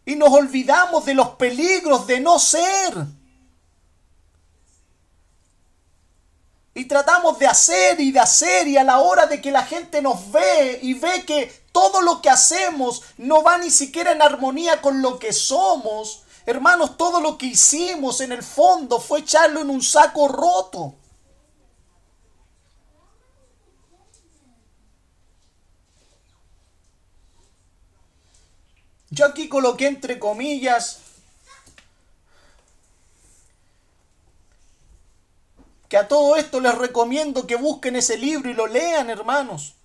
Y 0.05 0.15
nos 0.15 0.29
olvidamos 0.31 1.05
de 1.05 1.13
los 1.13 1.29
peligros 1.29 2.07
de 2.07 2.19
no 2.19 2.39
ser. 2.39 2.93
Y 6.75 6.85
tratamos 6.85 7.37
de 7.37 7.45
hacer 7.45 7.99
y 7.99 8.11
de 8.11 8.19
hacer 8.19 8.67
y 8.67 8.77
a 8.77 8.83
la 8.83 8.99
hora 8.99 9.27
de 9.27 9.41
que 9.41 9.51
la 9.51 9.63
gente 9.63 10.01
nos 10.01 10.31
ve 10.31 10.79
y 10.81 10.95
ve 10.95 11.23
que 11.23 11.63
todo 11.71 12.01
lo 12.01 12.21
que 12.21 12.29
hacemos 12.29 13.03
no 13.17 13.43
va 13.43 13.57
ni 13.57 13.69
siquiera 13.69 14.11
en 14.11 14.21
armonía 14.21 14.81
con 14.81 15.01
lo 15.01 15.19
que 15.19 15.33
somos, 15.33 16.23
hermanos, 16.45 16.97
todo 16.97 17.21
lo 17.21 17.37
que 17.37 17.47
hicimos 17.47 18.21
en 18.21 18.31
el 18.31 18.43
fondo 18.43 18.99
fue 18.99 19.19
echarlo 19.19 19.61
en 19.61 19.69
un 19.69 19.83
saco 19.83 20.27
roto. 20.27 20.95
Yo 29.13 29.27
aquí 29.27 29.47
coloqué 29.47 29.85
entre 29.85 30.17
comillas 30.17 30.97
que 35.87 35.97
a 35.97 36.07
todo 36.07 36.35
esto 36.35 36.59
les 36.59 36.73
recomiendo 36.73 37.45
que 37.45 37.55
busquen 37.55 37.95
ese 37.95 38.17
libro 38.17 38.49
y 38.49 38.55
lo 38.55 38.65
lean, 38.65 39.11
hermanos. 39.11 39.75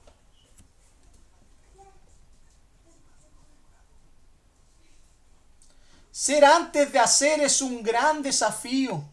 Ser 6.10 6.46
antes 6.46 6.90
de 6.90 6.98
hacer 6.98 7.40
es 7.40 7.60
un 7.60 7.82
gran 7.82 8.22
desafío, 8.22 9.04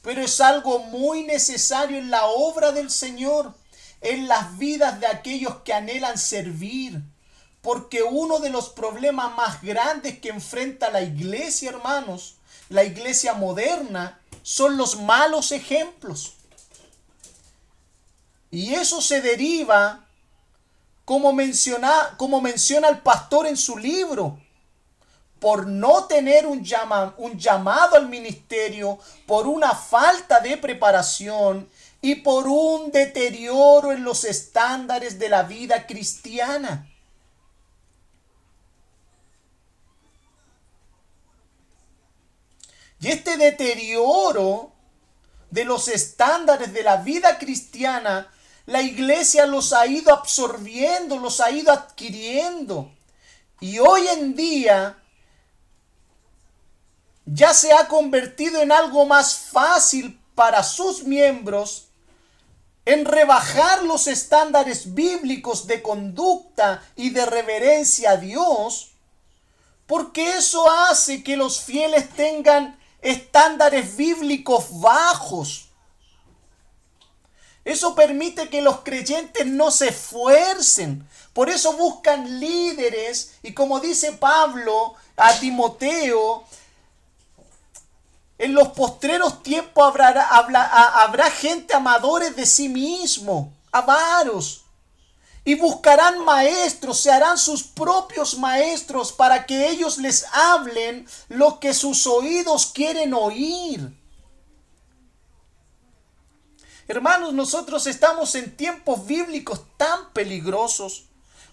pero 0.00 0.22
es 0.22 0.40
algo 0.40 0.78
muy 0.78 1.24
necesario 1.24 1.98
en 1.98 2.10
la 2.10 2.24
obra 2.24 2.72
del 2.72 2.90
Señor, 2.90 3.54
en 4.00 4.28
las 4.28 4.56
vidas 4.56 4.98
de 4.98 5.08
aquellos 5.08 5.56
que 5.56 5.74
anhelan 5.74 6.16
servir, 6.16 7.02
porque 7.62 8.02
uno 8.02 8.40
de 8.40 8.50
los 8.50 8.68
problemas 8.70 9.34
más 9.36 9.62
grandes 9.62 10.18
que 10.18 10.30
enfrenta 10.30 10.90
la 10.90 11.00
iglesia, 11.00 11.70
hermanos, 11.70 12.34
la 12.68 12.82
iglesia 12.82 13.34
moderna, 13.34 14.20
son 14.42 14.76
los 14.76 15.00
malos 15.00 15.52
ejemplos. 15.52 16.34
Y 18.50 18.74
eso 18.74 19.00
se 19.00 19.20
deriva, 19.20 20.04
como 21.04 21.32
menciona, 21.32 22.14
como 22.16 22.40
menciona 22.40 22.88
el 22.88 22.98
pastor 22.98 23.46
en 23.46 23.56
su 23.56 23.78
libro, 23.78 24.38
por 25.38 25.66
no 25.66 26.04
tener 26.04 26.46
un, 26.46 26.64
un 27.16 27.38
llamado 27.38 27.96
al 27.96 28.08
ministerio, 28.08 28.98
por 29.26 29.46
una 29.46 29.72
falta 29.72 30.40
de 30.40 30.56
preparación 30.56 31.68
y 32.00 32.16
por 32.16 32.48
un 32.48 32.90
deterioro 32.90 33.92
en 33.92 34.02
los 34.02 34.24
estándares 34.24 35.20
de 35.20 35.28
la 35.28 35.44
vida 35.44 35.86
cristiana. 35.86 36.91
Y 43.02 43.08
este 43.08 43.36
deterioro 43.36 44.70
de 45.50 45.64
los 45.64 45.88
estándares 45.88 46.72
de 46.72 46.84
la 46.84 46.98
vida 46.98 47.36
cristiana, 47.36 48.32
la 48.64 48.80
iglesia 48.80 49.44
los 49.44 49.72
ha 49.72 49.88
ido 49.88 50.14
absorbiendo, 50.14 51.18
los 51.18 51.40
ha 51.40 51.50
ido 51.50 51.72
adquiriendo. 51.72 52.92
Y 53.58 53.80
hoy 53.80 54.06
en 54.06 54.36
día 54.36 54.96
ya 57.26 57.52
se 57.52 57.72
ha 57.72 57.88
convertido 57.88 58.62
en 58.62 58.70
algo 58.70 59.04
más 59.04 59.36
fácil 59.36 60.16
para 60.36 60.62
sus 60.62 61.02
miembros 61.02 61.88
en 62.84 63.04
rebajar 63.04 63.82
los 63.82 64.06
estándares 64.06 64.94
bíblicos 64.94 65.66
de 65.66 65.82
conducta 65.82 66.84
y 66.94 67.10
de 67.10 67.26
reverencia 67.26 68.12
a 68.12 68.16
Dios, 68.16 68.92
porque 69.86 70.36
eso 70.36 70.70
hace 70.70 71.24
que 71.24 71.36
los 71.36 71.60
fieles 71.60 72.08
tengan 72.10 72.80
estándares 73.02 73.96
bíblicos 73.96 74.80
bajos. 74.80 75.68
Eso 77.64 77.94
permite 77.94 78.48
que 78.48 78.62
los 78.62 78.80
creyentes 78.80 79.46
no 79.46 79.70
se 79.70 79.88
esfuercen. 79.88 81.06
Por 81.32 81.50
eso 81.50 81.74
buscan 81.74 82.40
líderes 82.40 83.34
y 83.42 83.52
como 83.52 83.80
dice 83.80 84.12
Pablo 84.12 84.94
a 85.16 85.32
Timoteo, 85.38 86.44
en 88.38 88.54
los 88.54 88.68
postreros 88.68 89.42
tiempos 89.42 89.84
habrá, 89.84 90.22
habrá 91.02 91.30
gente 91.30 91.74
amadores 91.74 92.34
de 92.34 92.44
sí 92.44 92.68
mismo, 92.68 93.52
avaros, 93.70 94.61
y 95.44 95.56
buscarán 95.56 96.24
maestros, 96.24 97.00
se 97.00 97.10
harán 97.10 97.36
sus 97.36 97.64
propios 97.64 98.38
maestros 98.38 99.12
para 99.12 99.44
que 99.44 99.68
ellos 99.68 99.98
les 99.98 100.24
hablen 100.32 101.06
lo 101.28 101.58
que 101.58 101.74
sus 101.74 102.06
oídos 102.06 102.66
quieren 102.66 103.12
oír. 103.12 103.92
Hermanos, 106.86 107.32
nosotros 107.32 107.86
estamos 107.86 108.34
en 108.34 108.56
tiempos 108.56 109.06
bíblicos 109.06 109.62
tan 109.76 110.12
peligrosos 110.12 111.04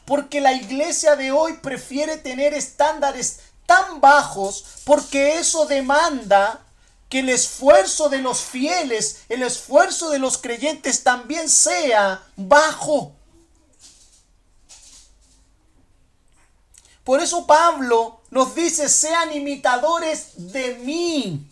porque 0.05 0.41
la 0.41 0.53
iglesia 0.53 1.15
de 1.15 1.31
hoy 1.31 1.53
prefiere 1.61 2.17
tener 2.17 2.53
estándares 2.53 3.39
tan 3.65 4.01
bajos 4.01 4.65
porque 4.83 5.37
eso 5.37 5.65
demanda 5.65 6.65
que 7.09 7.19
el 7.19 7.29
esfuerzo 7.29 8.09
de 8.09 8.19
los 8.19 8.41
fieles, 8.41 9.21
el 9.29 9.41
esfuerzo 9.43 10.09
de 10.09 10.19
los 10.19 10.37
creyentes 10.37 11.03
también 11.03 11.49
sea 11.49 12.23
bajo. 12.35 13.18
Por 17.09 17.21
eso 17.21 17.47
Pablo 17.47 18.21
nos 18.29 18.53
dice, 18.53 18.87
sean 18.87 19.35
imitadores 19.35 20.53
de 20.53 20.75
mí, 20.75 21.43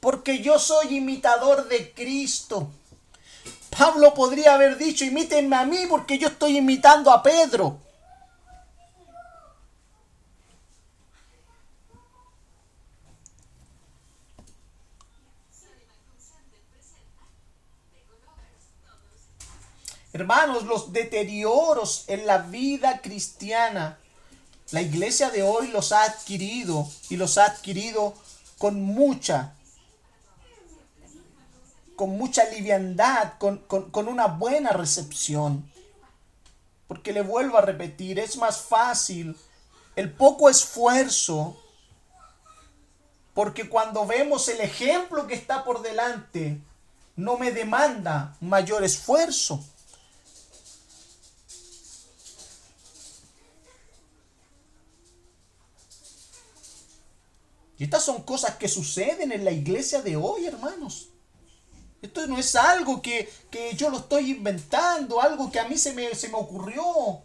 porque 0.00 0.42
yo 0.42 0.58
soy 0.58 0.96
imitador 0.96 1.68
de 1.68 1.94
Cristo. 1.94 2.68
Pablo 3.70 4.12
podría 4.12 4.54
haber 4.54 4.76
dicho, 4.76 5.04
imítenme 5.04 5.54
a 5.54 5.64
mí 5.64 5.86
porque 5.88 6.18
yo 6.18 6.26
estoy 6.26 6.56
imitando 6.56 7.12
a 7.12 7.22
Pedro. 7.22 7.78
Hermanos, 20.12 20.64
los 20.64 20.92
deterioros 20.92 22.02
en 22.08 22.26
la 22.26 22.38
vida 22.38 23.00
cristiana 23.00 23.96
la 24.70 24.82
iglesia 24.82 25.30
de 25.30 25.42
hoy 25.42 25.68
los 25.68 25.92
ha 25.92 26.04
adquirido 26.04 26.88
y 27.08 27.16
los 27.16 27.38
ha 27.38 27.46
adquirido 27.46 28.14
con 28.58 28.82
mucha, 28.82 29.54
con 31.96 32.10
mucha 32.10 32.44
liviandad, 32.50 33.34
con, 33.38 33.58
con 33.58 34.08
una 34.08 34.26
buena 34.26 34.70
recepción. 34.70 35.70
Porque 36.86 37.12
le 37.12 37.22
vuelvo 37.22 37.58
a 37.58 37.62
repetir, 37.62 38.18
es 38.18 38.36
más 38.36 38.62
fácil 38.62 39.36
el 39.96 40.12
poco 40.12 40.48
esfuerzo, 40.48 41.56
porque 43.34 43.68
cuando 43.68 44.06
vemos 44.06 44.48
el 44.48 44.60
ejemplo 44.60 45.26
que 45.26 45.34
está 45.34 45.64
por 45.64 45.82
delante, 45.82 46.60
no 47.16 47.36
me 47.36 47.52
demanda 47.52 48.36
mayor 48.40 48.84
esfuerzo. 48.84 49.64
Y 57.78 57.84
estas 57.84 58.04
son 58.04 58.22
cosas 58.22 58.56
que 58.56 58.68
suceden 58.68 59.30
en 59.30 59.44
la 59.44 59.52
iglesia 59.52 60.02
de 60.02 60.16
hoy, 60.16 60.46
hermanos. 60.46 61.10
Esto 62.02 62.26
no 62.26 62.36
es 62.36 62.56
algo 62.56 63.00
que, 63.00 63.28
yo 63.76 63.88
lo 63.90 63.98
estoy 63.98 64.32
inventando, 64.32 65.20
algo 65.20 65.50
que 65.50 65.60
a 65.60 65.68
mí 65.68 65.78
se 65.78 65.94
me, 65.94 66.12
se 66.16 66.28
me 66.28 66.34
ocurrió. 66.34 67.22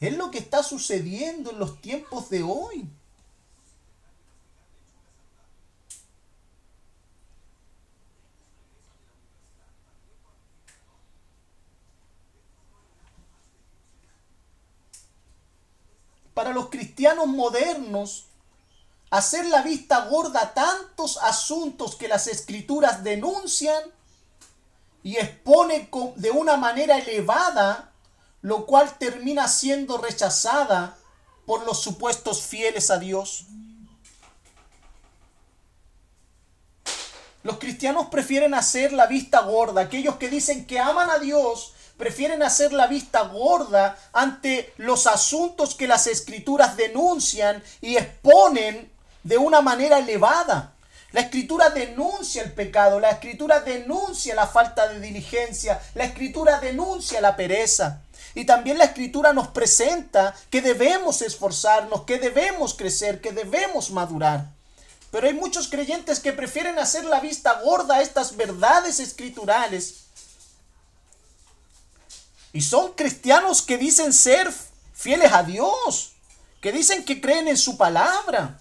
Es 0.00 0.16
lo 0.16 0.32
que 0.32 0.38
está 0.38 0.64
sucediendo 0.64 1.52
en 1.52 1.60
los 1.60 1.80
tiempos 1.80 2.28
de 2.28 2.42
hoy. 2.42 2.88
Para 16.34 16.52
los 16.52 16.70
cristianos 16.70 17.26
modernos, 17.28 18.29
hacer 19.10 19.44
la 19.46 19.62
vista 19.62 20.06
gorda 20.06 20.54
tantos 20.54 21.18
asuntos 21.18 21.96
que 21.96 22.08
las 22.08 22.28
escrituras 22.28 23.02
denuncian 23.02 23.82
y 25.02 25.16
expone 25.16 25.90
de 26.16 26.30
una 26.30 26.56
manera 26.56 26.98
elevada, 26.98 27.92
lo 28.42 28.66
cual 28.66 28.96
termina 28.98 29.48
siendo 29.48 29.98
rechazada 29.98 30.96
por 31.44 31.66
los 31.66 31.80
supuestos 31.80 32.42
fieles 32.42 32.90
a 32.90 32.98
Dios. 32.98 33.46
Los 37.42 37.58
cristianos 37.58 38.08
prefieren 38.08 38.54
hacer 38.54 38.92
la 38.92 39.06
vista 39.06 39.40
gorda. 39.40 39.80
Aquellos 39.80 40.16
que 40.16 40.28
dicen 40.28 40.66
que 40.66 40.78
aman 40.78 41.10
a 41.10 41.18
Dios 41.18 41.72
prefieren 41.96 42.42
hacer 42.42 42.72
la 42.72 42.86
vista 42.86 43.22
gorda 43.22 43.98
ante 44.12 44.72
los 44.76 45.06
asuntos 45.06 45.74
que 45.74 45.88
las 45.88 46.06
escrituras 46.06 46.76
denuncian 46.76 47.62
y 47.80 47.96
exponen 47.96 48.90
de 49.22 49.38
una 49.38 49.60
manera 49.60 49.98
elevada. 49.98 50.74
La 51.12 51.22
escritura 51.22 51.70
denuncia 51.70 52.42
el 52.42 52.52
pecado, 52.52 53.00
la 53.00 53.10
escritura 53.10 53.60
denuncia 53.60 54.34
la 54.34 54.46
falta 54.46 54.86
de 54.88 55.00
diligencia, 55.00 55.80
la 55.94 56.04
escritura 56.04 56.60
denuncia 56.60 57.20
la 57.20 57.34
pereza. 57.34 58.02
Y 58.34 58.44
también 58.44 58.78
la 58.78 58.84
escritura 58.84 59.32
nos 59.32 59.48
presenta 59.48 60.36
que 60.50 60.62
debemos 60.62 61.20
esforzarnos, 61.20 62.04
que 62.04 62.18
debemos 62.18 62.74
crecer, 62.74 63.20
que 63.20 63.32
debemos 63.32 63.90
madurar. 63.90 64.46
Pero 65.10 65.26
hay 65.26 65.34
muchos 65.34 65.66
creyentes 65.66 66.20
que 66.20 66.32
prefieren 66.32 66.78
hacer 66.78 67.04
la 67.04 67.18
vista 67.18 67.60
gorda 67.62 67.96
a 67.96 68.02
estas 68.02 68.36
verdades 68.36 69.00
escriturales. 69.00 70.04
Y 72.52 72.62
son 72.62 72.92
cristianos 72.92 73.62
que 73.62 73.78
dicen 73.78 74.12
ser 74.12 74.52
fieles 74.94 75.32
a 75.32 75.42
Dios, 75.42 76.12
que 76.60 76.70
dicen 76.70 77.04
que 77.04 77.20
creen 77.20 77.48
en 77.48 77.56
su 77.56 77.76
palabra. 77.76 78.59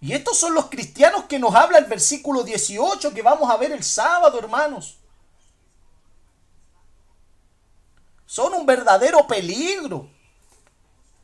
Y 0.00 0.12
estos 0.12 0.38
son 0.38 0.54
los 0.54 0.66
cristianos 0.66 1.24
que 1.24 1.38
nos 1.38 1.54
habla 1.54 1.78
el 1.78 1.86
versículo 1.86 2.42
18 2.44 3.12
que 3.12 3.22
vamos 3.22 3.50
a 3.50 3.56
ver 3.56 3.72
el 3.72 3.82
sábado, 3.82 4.38
hermanos. 4.38 4.98
Son 8.26 8.54
un 8.54 8.66
verdadero 8.66 9.26
peligro 9.26 10.08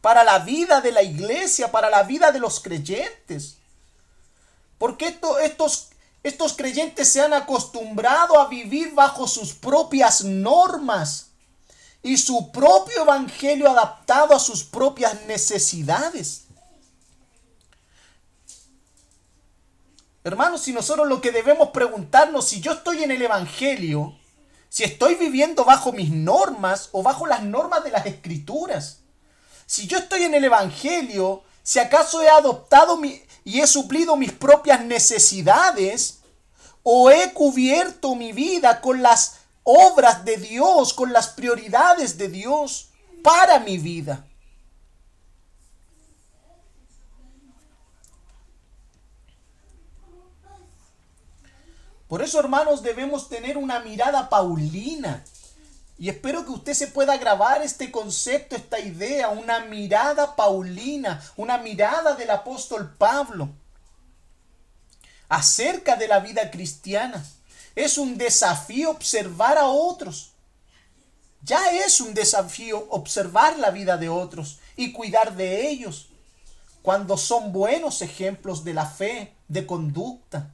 para 0.00 0.24
la 0.24 0.38
vida 0.40 0.80
de 0.80 0.90
la 0.90 1.02
iglesia, 1.02 1.70
para 1.70 1.88
la 1.88 2.02
vida 2.02 2.32
de 2.32 2.40
los 2.40 2.60
creyentes. 2.60 3.56
Porque 4.78 5.18
estos, 5.42 5.90
estos 6.22 6.54
creyentes 6.54 7.08
se 7.08 7.20
han 7.20 7.32
acostumbrado 7.32 8.40
a 8.40 8.48
vivir 8.48 8.92
bajo 8.92 9.28
sus 9.28 9.54
propias 9.54 10.24
normas 10.24 11.28
y 12.02 12.18
su 12.18 12.50
propio 12.50 13.02
evangelio 13.02 13.70
adaptado 13.70 14.34
a 14.34 14.38
sus 14.38 14.64
propias 14.64 15.22
necesidades. 15.26 16.43
Hermanos, 20.26 20.62
si 20.62 20.72
nosotros 20.72 21.06
lo 21.06 21.20
que 21.20 21.32
debemos 21.32 21.68
preguntarnos, 21.68 22.48
si 22.48 22.62
yo 22.62 22.72
estoy 22.72 23.02
en 23.02 23.10
el 23.10 23.20
Evangelio, 23.20 24.18
si 24.70 24.82
estoy 24.82 25.16
viviendo 25.16 25.66
bajo 25.66 25.92
mis 25.92 26.10
normas 26.10 26.88
o 26.92 27.02
bajo 27.02 27.26
las 27.26 27.42
normas 27.42 27.84
de 27.84 27.90
las 27.90 28.06
Escrituras, 28.06 29.00
si 29.66 29.86
yo 29.86 29.98
estoy 29.98 30.22
en 30.22 30.32
el 30.32 30.42
Evangelio, 30.44 31.42
si 31.62 31.78
acaso 31.78 32.22
he 32.22 32.28
adoptado 32.30 32.96
mi, 32.96 33.22
y 33.44 33.60
he 33.60 33.66
suplido 33.66 34.16
mis 34.16 34.32
propias 34.32 34.82
necesidades, 34.82 36.20
o 36.82 37.10
he 37.10 37.34
cubierto 37.34 38.14
mi 38.14 38.32
vida 38.32 38.80
con 38.80 39.02
las 39.02 39.40
obras 39.62 40.24
de 40.24 40.38
Dios, 40.38 40.94
con 40.94 41.12
las 41.12 41.28
prioridades 41.28 42.16
de 42.16 42.30
Dios 42.30 42.88
para 43.22 43.60
mi 43.60 43.76
vida. 43.76 44.26
Por 52.14 52.22
eso, 52.22 52.38
hermanos, 52.38 52.84
debemos 52.84 53.28
tener 53.28 53.58
una 53.58 53.80
mirada 53.80 54.28
paulina. 54.28 55.24
Y 55.98 56.08
espero 56.08 56.44
que 56.44 56.52
usted 56.52 56.72
se 56.72 56.86
pueda 56.86 57.16
grabar 57.16 57.60
este 57.62 57.90
concepto, 57.90 58.54
esta 58.54 58.78
idea, 58.78 59.30
una 59.30 59.64
mirada 59.64 60.36
paulina, 60.36 61.20
una 61.34 61.58
mirada 61.58 62.14
del 62.14 62.30
apóstol 62.30 62.94
Pablo 62.96 63.48
acerca 65.28 65.96
de 65.96 66.06
la 66.06 66.20
vida 66.20 66.52
cristiana. 66.52 67.26
Es 67.74 67.98
un 67.98 68.16
desafío 68.16 68.90
observar 68.90 69.58
a 69.58 69.66
otros. 69.66 70.34
Ya 71.42 71.72
es 71.72 72.00
un 72.00 72.14
desafío 72.14 72.86
observar 72.90 73.58
la 73.58 73.70
vida 73.70 73.96
de 73.96 74.08
otros 74.08 74.60
y 74.76 74.92
cuidar 74.92 75.34
de 75.34 75.68
ellos 75.68 76.10
cuando 76.80 77.16
son 77.16 77.52
buenos 77.52 78.02
ejemplos 78.02 78.62
de 78.62 78.74
la 78.74 78.86
fe, 78.86 79.34
de 79.48 79.66
conducta. 79.66 80.53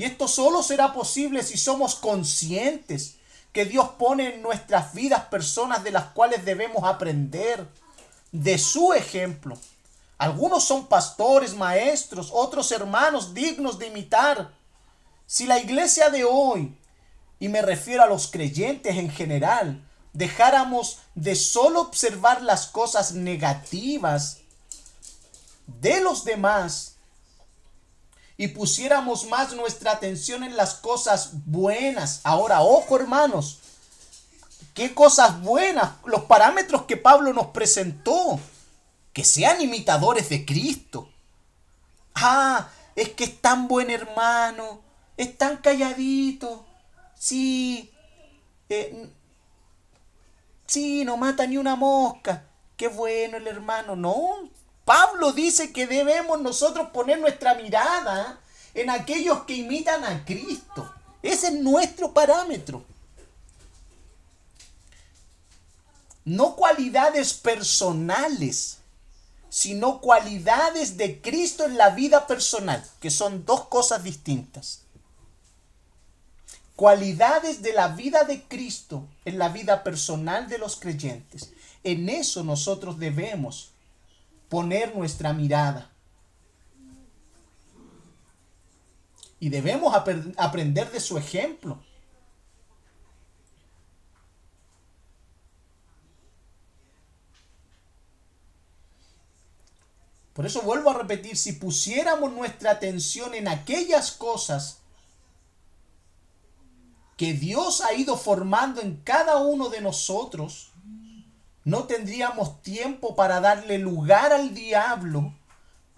Y 0.00 0.04
esto 0.04 0.28
solo 0.28 0.62
será 0.62 0.94
posible 0.94 1.42
si 1.42 1.58
somos 1.58 1.94
conscientes 1.94 3.16
que 3.52 3.66
Dios 3.66 3.86
pone 3.98 4.36
en 4.36 4.40
nuestras 4.40 4.94
vidas 4.94 5.26
personas 5.26 5.84
de 5.84 5.90
las 5.90 6.04
cuales 6.12 6.42
debemos 6.46 6.84
aprender 6.84 7.68
de 8.32 8.56
su 8.56 8.94
ejemplo. 8.94 9.58
Algunos 10.16 10.64
son 10.64 10.86
pastores, 10.86 11.52
maestros, 11.54 12.30
otros 12.32 12.72
hermanos 12.72 13.34
dignos 13.34 13.78
de 13.78 13.88
imitar. 13.88 14.50
Si 15.26 15.44
la 15.46 15.60
iglesia 15.60 16.08
de 16.08 16.24
hoy 16.24 16.74
y 17.38 17.50
me 17.50 17.60
refiero 17.60 18.02
a 18.02 18.06
los 18.06 18.30
creyentes 18.30 18.96
en 18.96 19.10
general, 19.10 19.86
dejáramos 20.14 21.00
de 21.14 21.36
solo 21.36 21.82
observar 21.82 22.40
las 22.40 22.68
cosas 22.68 23.12
negativas 23.12 24.38
de 25.66 26.00
los 26.00 26.24
demás 26.24 26.96
y 28.40 28.48
pusiéramos 28.48 29.26
más 29.28 29.52
nuestra 29.52 29.92
atención 29.92 30.42
en 30.42 30.56
las 30.56 30.72
cosas 30.72 31.32
buenas. 31.44 32.22
Ahora, 32.24 32.62
ojo 32.62 32.96
hermanos, 32.96 33.58
¿qué 34.72 34.94
cosas 34.94 35.42
buenas? 35.42 35.96
Los 36.06 36.22
parámetros 36.22 36.84
que 36.84 36.96
Pablo 36.96 37.34
nos 37.34 37.48
presentó, 37.48 38.40
que 39.12 39.24
sean 39.24 39.60
imitadores 39.60 40.30
de 40.30 40.46
Cristo. 40.46 41.10
Ah, 42.14 42.70
es 42.96 43.10
que 43.10 43.24
es 43.24 43.42
tan 43.42 43.68
buen 43.68 43.90
hermano, 43.90 44.80
es 45.18 45.36
tan 45.36 45.58
calladito, 45.58 46.64
sí, 47.14 47.92
eh, 48.70 49.06
sí, 50.64 51.04
no 51.04 51.18
mata 51.18 51.46
ni 51.46 51.58
una 51.58 51.76
mosca, 51.76 52.46
qué 52.78 52.88
bueno 52.88 53.36
el 53.36 53.46
hermano, 53.46 53.96
no, 53.96 54.48
Pablo 54.90 55.32
dice 55.32 55.72
que 55.72 55.86
debemos 55.86 56.40
nosotros 56.40 56.88
poner 56.88 57.20
nuestra 57.20 57.54
mirada 57.54 58.40
en 58.74 58.90
aquellos 58.90 59.44
que 59.44 59.54
imitan 59.54 60.02
a 60.02 60.24
Cristo. 60.24 60.92
Ese 61.22 61.46
es 61.46 61.52
nuestro 61.52 62.12
parámetro. 62.12 62.82
No 66.24 66.56
cualidades 66.56 67.34
personales, 67.34 68.78
sino 69.48 70.00
cualidades 70.00 70.96
de 70.96 71.20
Cristo 71.20 71.66
en 71.66 71.78
la 71.78 71.90
vida 71.90 72.26
personal, 72.26 72.84
que 72.98 73.12
son 73.12 73.44
dos 73.44 73.68
cosas 73.68 74.02
distintas. 74.02 74.80
Cualidades 76.74 77.62
de 77.62 77.74
la 77.74 77.86
vida 77.86 78.24
de 78.24 78.42
Cristo 78.42 79.06
en 79.24 79.38
la 79.38 79.50
vida 79.50 79.84
personal 79.84 80.48
de 80.48 80.58
los 80.58 80.74
creyentes. 80.74 81.52
En 81.84 82.08
eso 82.08 82.42
nosotros 82.42 82.98
debemos 82.98 83.69
poner 84.50 84.94
nuestra 84.94 85.32
mirada. 85.32 85.90
Y 89.38 89.48
debemos 89.48 89.94
aprender 90.36 90.90
de 90.90 91.00
su 91.00 91.16
ejemplo. 91.16 91.80
Por 100.34 100.46
eso 100.46 100.62
vuelvo 100.62 100.90
a 100.90 100.94
repetir, 100.94 101.36
si 101.36 101.52
pusiéramos 101.52 102.32
nuestra 102.32 102.72
atención 102.72 103.34
en 103.34 103.48
aquellas 103.48 104.12
cosas 104.12 104.78
que 107.16 107.34
Dios 107.34 107.82
ha 107.82 107.94
ido 107.94 108.16
formando 108.16 108.80
en 108.80 108.96
cada 109.02 109.36
uno 109.36 109.68
de 109.68 109.80
nosotros, 109.80 110.69
no 111.64 111.84
tendríamos 111.84 112.62
tiempo 112.62 113.14
para 113.14 113.40
darle 113.40 113.78
lugar 113.78 114.32
al 114.32 114.54
diablo 114.54 115.34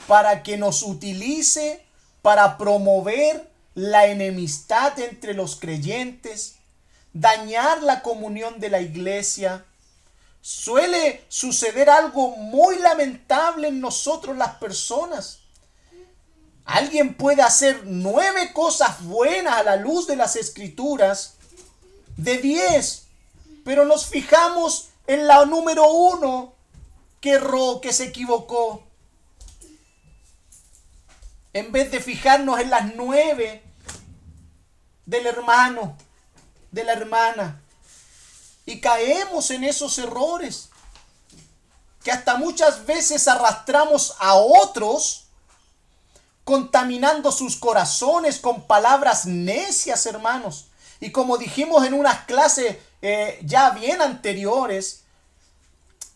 para 0.07 0.43
que 0.43 0.57
nos 0.57 0.83
utilice 0.83 1.85
para 2.21 2.59
promover 2.59 3.51
la 3.75 4.07
enemistad 4.07 4.99
entre 4.99 5.35
los 5.35 5.57
creyentes, 5.57 6.57
dañar 7.13 7.83
la 7.83 8.03
comunión 8.03 8.61
de 8.61 8.71
la 8.71 8.81
iglesia. 8.81 9.65
Suele 10.41 11.25
suceder 11.29 11.89
algo 11.89 12.37
muy 12.37 12.79
lamentable 12.79 13.69
en 13.69 13.81
nosotros 13.81 14.37
las 14.37 14.57
personas. 14.57 15.39
Alguien 16.65 17.15
puede 17.15 17.43
hacer 17.43 17.83
nueve 17.85 18.53
cosas 18.53 19.03
buenas 19.05 19.55
a 19.55 19.63
la 19.63 19.77
luz 19.77 20.07
de 20.07 20.17
las 20.17 20.37
escrituras, 20.37 21.35
de 22.17 22.39
diez, 22.39 23.05
pero 23.65 23.85
nos 23.85 24.07
fijamos 24.07 24.92
en 25.07 25.27
la 25.27 25.45
número 25.45 25.91
uno 25.91 26.55
que 27.21 27.33
erró, 27.33 27.81
que 27.81 27.93
se 27.93 28.05
equivocó. 28.05 28.83
En 31.53 31.71
vez 31.71 31.91
de 31.91 32.01
fijarnos 32.01 32.61
en 32.61 32.71
las 32.71 32.95
nueve 32.95 33.63
del 35.07 35.27
hermano, 35.27 35.97
de 36.71 36.85
la 36.85 36.93
hermana. 36.93 37.61
Y 38.65 38.81
caemos 38.81 39.51
en 39.51 39.65
esos 39.65 39.99
errores 39.99 40.71
que 42.03 42.11
hasta 42.11 42.37
muchas 42.37 42.87
veces 42.87 43.29
arrastramos 43.29 44.15
a 44.19 44.35
otros 44.35 45.27
contaminando 46.45 47.31
sus 47.31 47.57
corazones 47.57 48.41
con 48.41 48.67
palabras 48.67 49.27
necias, 49.27 50.07
hermanos. 50.07 50.67
Y 51.01 51.11
como 51.13 51.39
dijimos 51.39 51.85
en 51.87 51.95
unas 51.95 52.25
clases 52.25 52.79
eh, 53.03 53.41
ya 53.43 53.71
bien 53.71 54.01
anteriores, 54.01 55.03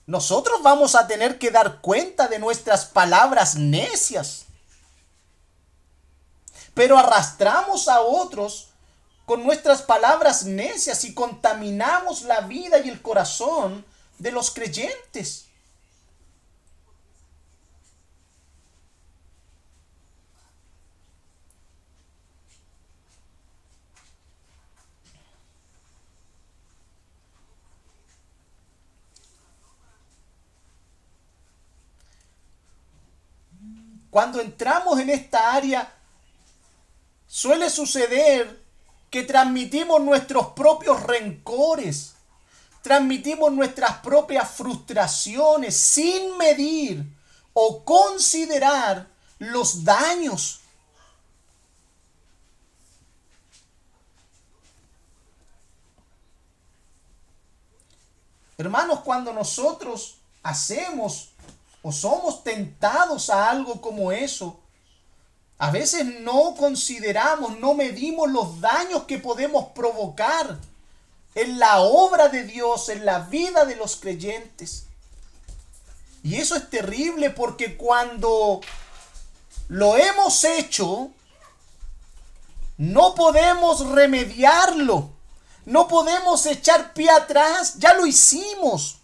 nosotros 0.07 0.63
vamos 0.63 0.95
a 0.95 1.09
tener 1.09 1.39
que 1.39 1.51
dar 1.51 1.81
cuenta 1.81 2.29
de 2.29 2.39
nuestras 2.39 2.87
palabras 2.87 3.57
necias. 3.57 4.45
Pero 6.75 6.97
arrastramos 6.97 7.89
a 7.89 8.01
otros 8.01 8.69
con 9.25 9.43
nuestras 9.43 9.83
palabras 9.83 10.45
necias 10.45 11.05
y 11.05 11.13
contaminamos 11.13 12.23
la 12.23 12.43
vida 12.43 12.79
y 12.79 12.89
el 12.89 13.03
corazón 13.03 13.85
de 14.19 14.31
los 14.31 14.53
creyentes. 14.53 15.46
Cuando 34.17 34.41
entramos 34.41 34.99
en 34.99 35.11
esta 35.11 35.53
área, 35.53 35.93
suele 37.27 37.69
suceder 37.69 38.65
que 39.11 39.25
transmitimos 39.25 40.01
nuestros 40.01 40.47
propios 40.55 41.03
rencores, 41.03 42.15
transmitimos 42.81 43.53
nuestras 43.53 43.99
propias 43.99 44.51
frustraciones 44.53 45.77
sin 45.77 46.35
medir 46.39 47.05
o 47.53 47.85
considerar 47.85 49.07
los 49.39 49.85
daños. 49.85 50.61
Hermanos, 58.57 59.01
cuando 59.01 59.35
nosotros 59.35 60.17
hacemos 60.43 61.33
o 61.87 61.93
somos 61.93 62.43
tentados 62.43 63.31
a 63.31 63.49
algo 63.49 63.81
como 63.81 64.11
eso, 64.11 64.59
a 65.57 65.71
veces 65.71 66.05
no 66.05 66.57
consideramos, 66.57 67.61
no 67.61 67.75
medimos 67.75 68.29
los 68.29 68.61
daños 68.61 69.05
que 69.05 69.19
podemos 69.19 69.67
provocar 69.67 70.59
en 71.37 71.61
la 71.61 71.79
obra 71.79 72.29
de 72.29 72.43
Dios, 72.43 72.89
en 72.89 73.05
la 73.05 73.21
vida 73.21 73.65
de 73.67 73.77
los 73.77 73.95
creyentes. 73.95 74.87
Y 76.25 76.35
eso 76.35 76.57
es 76.57 76.69
terrible 76.69 77.31
porque 77.31 77.77
cuando 77.77 78.61
lo 79.69 79.97
hemos 79.97 80.43
hecho, 80.43 81.11
no 82.79 83.15
podemos 83.15 83.87
remediarlo. 83.91 85.11
No 85.67 85.87
podemos 85.87 86.47
echar 86.47 86.95
pie 86.95 87.11
atrás. 87.11 87.75
Ya 87.79 87.95
lo 87.95 88.09
hicimos 88.09 88.97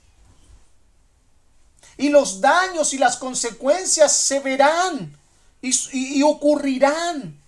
y 2.02 2.08
los 2.08 2.40
daños 2.40 2.92
y 2.94 2.98
las 2.98 3.16
consecuencias 3.16 4.10
se 4.12 4.40
verán 4.40 5.16
y, 5.60 6.20
ocurrirán. 6.24 7.40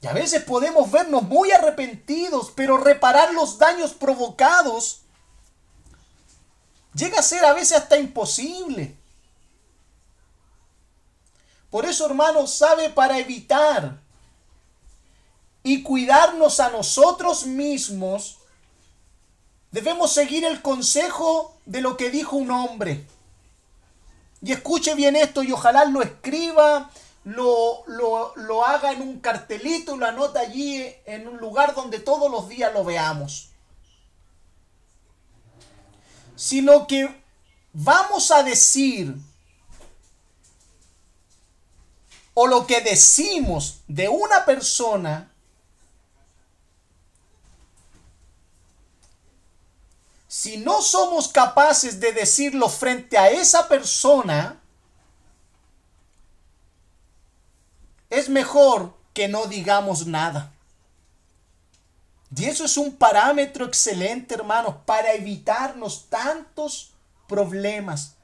Y 0.00 0.06
a 0.06 0.14
veces 0.14 0.42
podemos 0.44 0.90
vernos 0.90 1.22
muy 1.24 1.52
arrepentidos, 1.52 2.50
pero 2.56 2.78
reparar 2.78 3.34
los 3.34 3.58
daños 3.58 3.92
provocados 3.92 5.02
llega 6.94 7.18
a 7.18 7.22
ser 7.22 7.44
a 7.44 7.52
veces 7.52 7.76
hasta 7.76 7.98
imposible. 7.98 8.96
Por 11.68 11.84
eso, 11.84 12.06
hermanos, 12.06 12.54
sabe 12.54 12.88
para 12.88 13.18
evitar 13.18 14.01
y 15.62 15.82
cuidarnos 15.82 16.60
a 16.60 16.70
nosotros 16.70 17.46
mismos, 17.46 18.38
debemos 19.70 20.12
seguir 20.12 20.44
el 20.44 20.60
consejo 20.60 21.56
de 21.66 21.80
lo 21.80 21.96
que 21.96 22.10
dijo 22.10 22.36
un 22.36 22.50
hombre. 22.50 23.06
Y 24.42 24.52
escuche 24.52 24.94
bien 24.94 25.14
esto 25.14 25.42
y 25.42 25.52
ojalá 25.52 25.84
lo 25.84 26.02
escriba, 26.02 26.90
lo, 27.24 27.84
lo, 27.86 28.66
haga 28.66 28.92
en 28.92 29.02
un 29.02 29.20
cartelito 29.20 29.96
lo 29.96 30.06
anota 30.06 30.40
allí 30.40 30.84
en 31.06 31.28
un 31.28 31.38
lugar 31.38 31.74
donde 31.74 32.00
todos 32.00 32.30
los 32.30 32.48
días 32.48 32.72
lo 32.72 32.82
veamos. 32.84 33.50
Si 36.34 36.60
lo 36.60 36.88
que 36.88 37.22
vamos 37.72 38.32
a 38.32 38.42
decir 38.42 39.14
o 42.34 42.46
lo 42.48 42.66
que 42.66 42.80
decimos 42.80 43.82
de 43.86 44.08
una 44.08 44.44
persona 44.44 45.31
si 50.42 50.56
no 50.56 50.82
somos 50.82 51.28
capaces 51.28 52.00
de 52.00 52.10
decirlo 52.10 52.68
frente 52.68 53.16
a 53.16 53.30
esa 53.30 53.68
persona, 53.68 54.60
es 58.10 58.28
mejor 58.28 58.92
que 59.14 59.28
no 59.28 59.46
digamos 59.46 60.04
nada. 60.04 60.52
Y 62.36 62.46
eso 62.46 62.64
es 62.64 62.76
un 62.76 62.96
parámetro 62.96 63.66
excelente, 63.66 64.34
hermanos, 64.34 64.74
para 64.84 65.12
evitarnos 65.12 66.06
tantos 66.08 66.90
problemas. 67.28 68.14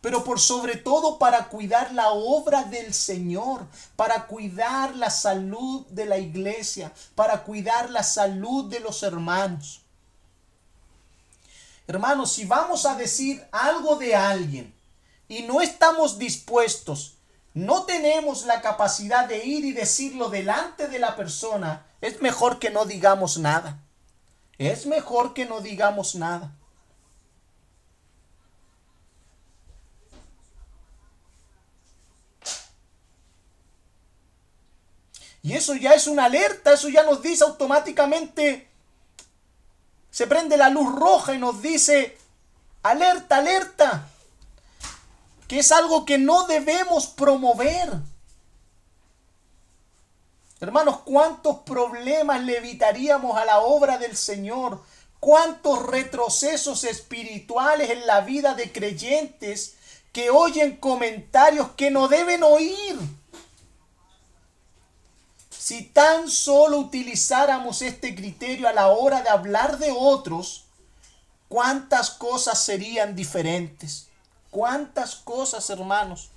Pero 0.00 0.22
por 0.22 0.38
sobre 0.38 0.76
todo 0.76 1.18
para 1.18 1.48
cuidar 1.48 1.92
la 1.92 2.10
obra 2.12 2.62
del 2.62 2.94
Señor, 2.94 3.66
para 3.96 4.28
cuidar 4.28 4.94
la 4.94 5.10
salud 5.10 5.84
de 5.88 6.06
la 6.06 6.18
iglesia, 6.18 6.92
para 7.16 7.42
cuidar 7.42 7.90
la 7.90 8.04
salud 8.04 8.70
de 8.70 8.78
los 8.78 9.02
hermanos. 9.02 9.83
Hermanos, 11.86 12.32
si 12.32 12.44
vamos 12.46 12.86
a 12.86 12.94
decir 12.94 13.46
algo 13.52 13.96
de 13.96 14.14
alguien 14.16 14.74
y 15.28 15.42
no 15.42 15.60
estamos 15.60 16.18
dispuestos, 16.18 17.18
no 17.52 17.84
tenemos 17.84 18.46
la 18.46 18.62
capacidad 18.62 19.28
de 19.28 19.44
ir 19.44 19.64
y 19.64 19.72
decirlo 19.72 20.28
delante 20.28 20.88
de 20.88 20.98
la 20.98 21.14
persona, 21.14 21.86
es 22.00 22.20
mejor 22.20 22.58
que 22.58 22.70
no 22.70 22.84
digamos 22.84 23.38
nada. 23.38 23.80
Es 24.58 24.86
mejor 24.86 25.34
que 25.34 25.46
no 25.46 25.60
digamos 25.60 26.14
nada. 26.14 26.52
Y 35.42 35.52
eso 35.52 35.74
ya 35.74 35.92
es 35.92 36.06
una 36.06 36.24
alerta, 36.24 36.72
eso 36.72 36.88
ya 36.88 37.02
nos 37.02 37.20
dice 37.20 37.44
automáticamente, 37.44 38.66
se 40.14 40.28
prende 40.28 40.56
la 40.56 40.68
luz 40.70 40.94
roja 40.94 41.34
y 41.34 41.38
nos 41.38 41.60
dice, 41.60 42.16
alerta, 42.84 43.38
alerta, 43.38 44.08
que 45.48 45.58
es 45.58 45.72
algo 45.72 46.04
que 46.04 46.18
no 46.18 46.46
debemos 46.46 47.08
promover. 47.08 47.94
Hermanos, 50.60 50.98
¿cuántos 51.04 51.58
problemas 51.62 52.44
le 52.44 52.58
evitaríamos 52.58 53.36
a 53.36 53.44
la 53.44 53.58
obra 53.58 53.98
del 53.98 54.16
Señor? 54.16 54.84
¿Cuántos 55.18 55.84
retrocesos 55.84 56.84
espirituales 56.84 57.90
en 57.90 58.06
la 58.06 58.20
vida 58.20 58.54
de 58.54 58.70
creyentes 58.70 59.74
que 60.12 60.30
oyen 60.30 60.76
comentarios 60.76 61.70
que 61.76 61.90
no 61.90 62.06
deben 62.06 62.44
oír? 62.44 62.96
Si 65.64 65.80
tan 65.80 66.28
solo 66.28 66.76
utilizáramos 66.76 67.80
este 67.80 68.14
criterio 68.14 68.68
a 68.68 68.74
la 68.74 68.88
hora 68.88 69.22
de 69.22 69.30
hablar 69.30 69.78
de 69.78 69.94
otros, 69.98 70.66
cuántas 71.48 72.10
cosas 72.10 72.62
serían 72.62 73.16
diferentes. 73.16 74.08
Cuántas 74.50 75.14
cosas, 75.14 75.70
hermanos. 75.70 76.28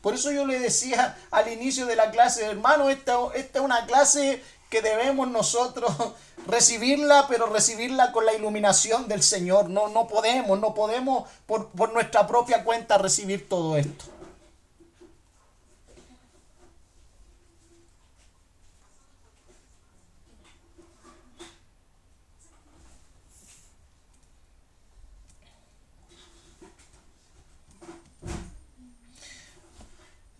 Por 0.00 0.14
eso 0.14 0.32
yo 0.32 0.44
le 0.48 0.58
decía 0.58 1.16
al 1.30 1.52
inicio 1.52 1.86
de 1.86 1.94
la 1.94 2.10
clase, 2.10 2.44
hermano, 2.44 2.90
esta, 2.90 3.14
esta 3.36 3.60
es 3.60 3.64
una 3.64 3.86
clase 3.86 4.42
que 4.68 4.82
debemos 4.82 5.28
nosotros 5.28 5.92
recibirla, 6.48 7.28
pero 7.28 7.46
recibirla 7.46 8.10
con 8.10 8.26
la 8.26 8.34
iluminación 8.34 9.06
del 9.06 9.22
Señor. 9.22 9.70
No, 9.70 9.90
no 9.90 10.08
podemos, 10.08 10.58
no 10.58 10.74
podemos 10.74 11.30
por, 11.46 11.68
por 11.68 11.92
nuestra 11.92 12.26
propia 12.26 12.64
cuenta 12.64 12.98
recibir 12.98 13.48
todo 13.48 13.76
esto. 13.76 14.06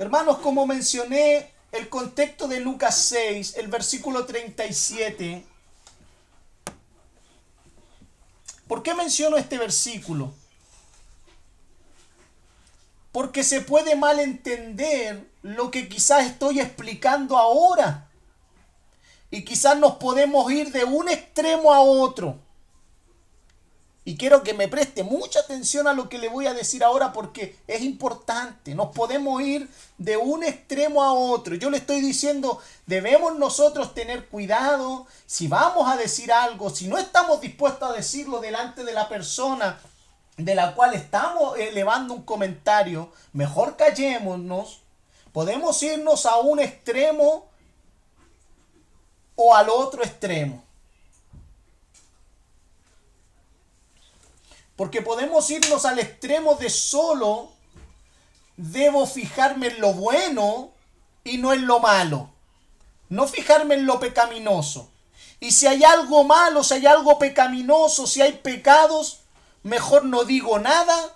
Hermanos, 0.02 0.38
como 0.38 0.66
mencioné, 0.66 1.48
el 1.70 1.88
contexto 1.88 2.48
de 2.48 2.58
Lucas 2.58 2.98
6, 3.04 3.54
el 3.58 3.68
versículo 3.68 4.26
37. 4.26 5.46
¿Por 8.66 8.82
qué 8.82 8.94
menciono 8.94 9.36
este 9.36 9.58
versículo? 9.58 10.34
Porque 13.12 13.44
se 13.44 13.60
puede 13.60 13.94
malentender 13.94 15.24
lo 15.42 15.70
que 15.70 15.88
quizás 15.88 16.26
estoy 16.26 16.58
explicando 16.58 17.38
ahora. 17.38 18.10
Y 19.30 19.44
quizás 19.44 19.78
nos 19.78 19.98
podemos 19.98 20.50
ir 20.50 20.72
de 20.72 20.82
un 20.82 21.08
extremo 21.08 21.72
a 21.72 21.80
otro. 21.80 22.40
Y 24.04 24.16
quiero 24.16 24.42
que 24.42 24.52
me 24.52 24.66
preste 24.66 25.04
mucha 25.04 25.40
atención 25.40 25.86
a 25.86 25.92
lo 25.92 26.08
que 26.08 26.18
le 26.18 26.28
voy 26.28 26.46
a 26.46 26.54
decir 26.54 26.82
ahora 26.82 27.12
porque 27.12 27.56
es 27.68 27.82
importante. 27.82 28.74
Nos 28.74 28.88
podemos 28.88 29.40
ir 29.42 29.68
de 29.96 30.16
un 30.16 30.42
extremo 30.42 31.04
a 31.04 31.12
otro. 31.12 31.54
Yo 31.54 31.70
le 31.70 31.76
estoy 31.76 32.00
diciendo, 32.00 32.58
debemos 32.86 33.38
nosotros 33.38 33.94
tener 33.94 34.26
cuidado 34.26 35.06
si 35.26 35.46
vamos 35.46 35.88
a 35.88 35.96
decir 35.96 36.32
algo, 36.32 36.70
si 36.70 36.88
no 36.88 36.98
estamos 36.98 37.40
dispuestos 37.40 37.88
a 37.88 37.92
decirlo 37.92 38.40
delante 38.40 38.82
de 38.82 38.92
la 38.92 39.08
persona 39.08 39.78
de 40.36 40.54
la 40.56 40.74
cual 40.74 40.94
estamos 40.94 41.56
elevando 41.56 42.14
un 42.14 42.22
comentario, 42.22 43.12
mejor 43.32 43.76
callémonos. 43.76 44.82
Podemos 45.32 45.80
irnos 45.82 46.26
a 46.26 46.38
un 46.38 46.58
extremo 46.58 47.46
o 49.36 49.54
al 49.54 49.68
otro 49.68 50.02
extremo. 50.02 50.64
Porque 54.77 55.03
podemos 55.03 55.51
irnos 55.51 55.85
al 55.85 55.99
extremo 55.99 56.55
de 56.55 56.70
solo 56.70 57.51
debo 58.57 59.07
fijarme 59.07 59.69
en 59.69 59.81
lo 59.81 59.93
bueno 59.94 60.70
y 61.24 61.39
no 61.39 61.53
en 61.53 61.66
lo 61.66 61.81
malo. 61.81 62.31
No 63.09 63.27
fijarme 63.27 63.74
en 63.74 63.86
lo 63.86 64.01
pecaminoso. 64.01 64.90
Y 65.40 65.53
si 65.53 65.66
hay 65.66 65.82
algo 65.85 66.24
malo, 66.24 66.62
si 66.62 66.74
hay 66.74 66.86
algo 66.86 67.19
pecaminoso, 67.19 68.07
si 68.07 68.23
hay 68.23 68.32
pecados, 68.32 69.20
mejor 69.62 70.05
no 70.05 70.24
digo 70.24 70.59
nada, 70.59 71.15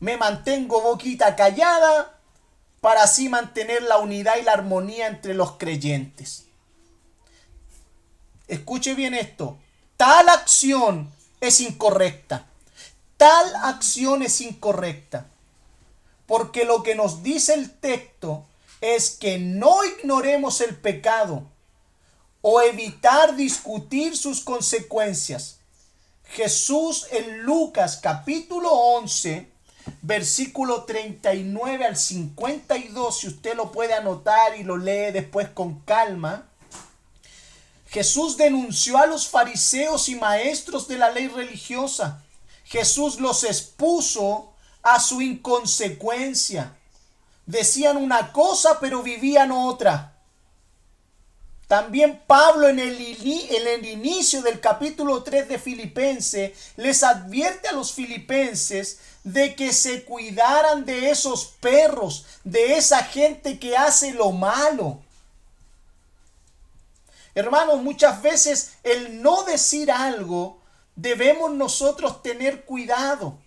me 0.00 0.16
mantengo 0.16 0.80
boquita 0.80 1.36
callada 1.36 2.18
para 2.80 3.02
así 3.02 3.28
mantener 3.28 3.82
la 3.82 3.98
unidad 3.98 4.36
y 4.38 4.42
la 4.42 4.52
armonía 4.52 5.08
entre 5.08 5.34
los 5.34 5.52
creyentes. 5.52 6.46
Escuche 8.46 8.94
bien 8.94 9.14
esto. 9.14 9.58
Tal 9.96 10.28
acción 10.28 11.12
es 11.40 11.60
incorrecta. 11.60 12.46
Tal 13.16 13.54
acción 13.56 14.22
es 14.22 14.40
incorrecta. 14.40 15.26
Porque 16.26 16.64
lo 16.64 16.82
que 16.82 16.94
nos 16.94 17.22
dice 17.22 17.54
el 17.54 17.70
texto 17.70 18.44
es 18.80 19.10
que 19.10 19.38
no 19.38 19.84
ignoremos 19.84 20.60
el 20.60 20.76
pecado 20.76 21.44
o 22.42 22.60
evitar 22.60 23.34
discutir 23.34 24.16
sus 24.16 24.40
consecuencias. 24.40 25.58
Jesús 26.24 27.06
en 27.10 27.42
Lucas 27.42 27.98
capítulo 28.02 28.70
11, 28.70 29.48
versículo 30.02 30.84
39 30.84 31.86
al 31.86 31.96
52, 31.96 33.18
si 33.18 33.28
usted 33.28 33.56
lo 33.56 33.72
puede 33.72 33.94
anotar 33.94 34.56
y 34.58 34.62
lo 34.62 34.76
lee 34.76 35.10
después 35.12 35.48
con 35.48 35.80
calma, 35.80 36.48
Jesús 37.90 38.36
denunció 38.36 38.98
a 38.98 39.06
los 39.06 39.28
fariseos 39.28 40.08
y 40.08 40.16
maestros 40.16 40.88
de 40.88 40.98
la 40.98 41.10
ley 41.10 41.28
religiosa. 41.28 42.22
Jesús 42.64 43.18
los 43.18 43.44
expuso 43.44 44.52
a 44.82 45.00
su 45.00 45.22
inconsecuencia. 45.22 46.76
Decían 47.46 47.96
una 47.96 48.32
cosa 48.32 48.78
pero 48.78 49.02
vivían 49.02 49.52
otra. 49.52 50.14
También 51.66 52.22
Pablo 52.26 52.68
en 52.68 52.78
el, 52.78 52.98
inicio 53.86 54.40
del 54.40 54.58
capítulo 54.58 55.22
3 55.22 55.48
de 55.48 55.58
Filipenses 55.58 56.52
les 56.76 57.02
advierte 57.02 57.68
a 57.68 57.72
los 57.72 57.92
filipenses 57.92 58.98
de 59.22 59.54
que 59.54 59.74
se 59.74 60.04
cuidaran 60.04 60.86
de 60.86 61.10
esos 61.10 61.44
perros, 61.60 62.24
de 62.42 62.78
esa 62.78 63.04
gente 63.04 63.58
que 63.58 63.76
hace 63.76 64.12
lo 64.12 64.30
malo. 64.32 65.02
Hermanos, 67.38 67.80
muchas 67.84 68.20
veces 68.20 68.72
el 68.82 69.22
no 69.22 69.44
decir 69.44 69.92
algo 69.92 70.58
debemos 70.96 71.52
nosotros 71.52 72.20
tener 72.20 72.64
cuidado. 72.64 73.38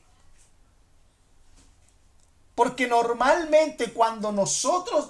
Porque 2.55 2.87
normalmente 2.87 3.91
cuando 3.91 4.31
nosotros 4.31 5.09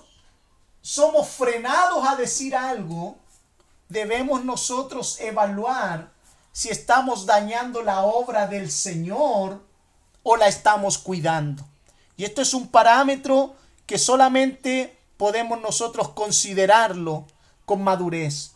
somos 0.81 1.29
frenados 1.29 2.07
a 2.07 2.15
decir 2.15 2.55
algo, 2.55 3.17
debemos 3.87 4.43
nosotros 4.43 5.19
evaluar 5.19 6.09
si 6.51 6.69
estamos 6.69 7.27
dañando 7.27 7.83
la 7.83 8.01
obra 8.01 8.47
del 8.47 8.71
Señor 8.71 9.61
o 10.23 10.37
la 10.37 10.47
estamos 10.47 10.97
cuidando. 10.97 11.63
Y 12.17 12.23
esto 12.23 12.41
es 12.41 12.55
un 12.55 12.67
parámetro 12.67 13.53
que 13.85 13.99
solamente 13.99 14.97
podemos 15.17 15.61
nosotros 15.61 16.09
considerarlo 16.09 17.27
con 17.65 17.83
madurez? 17.83 18.55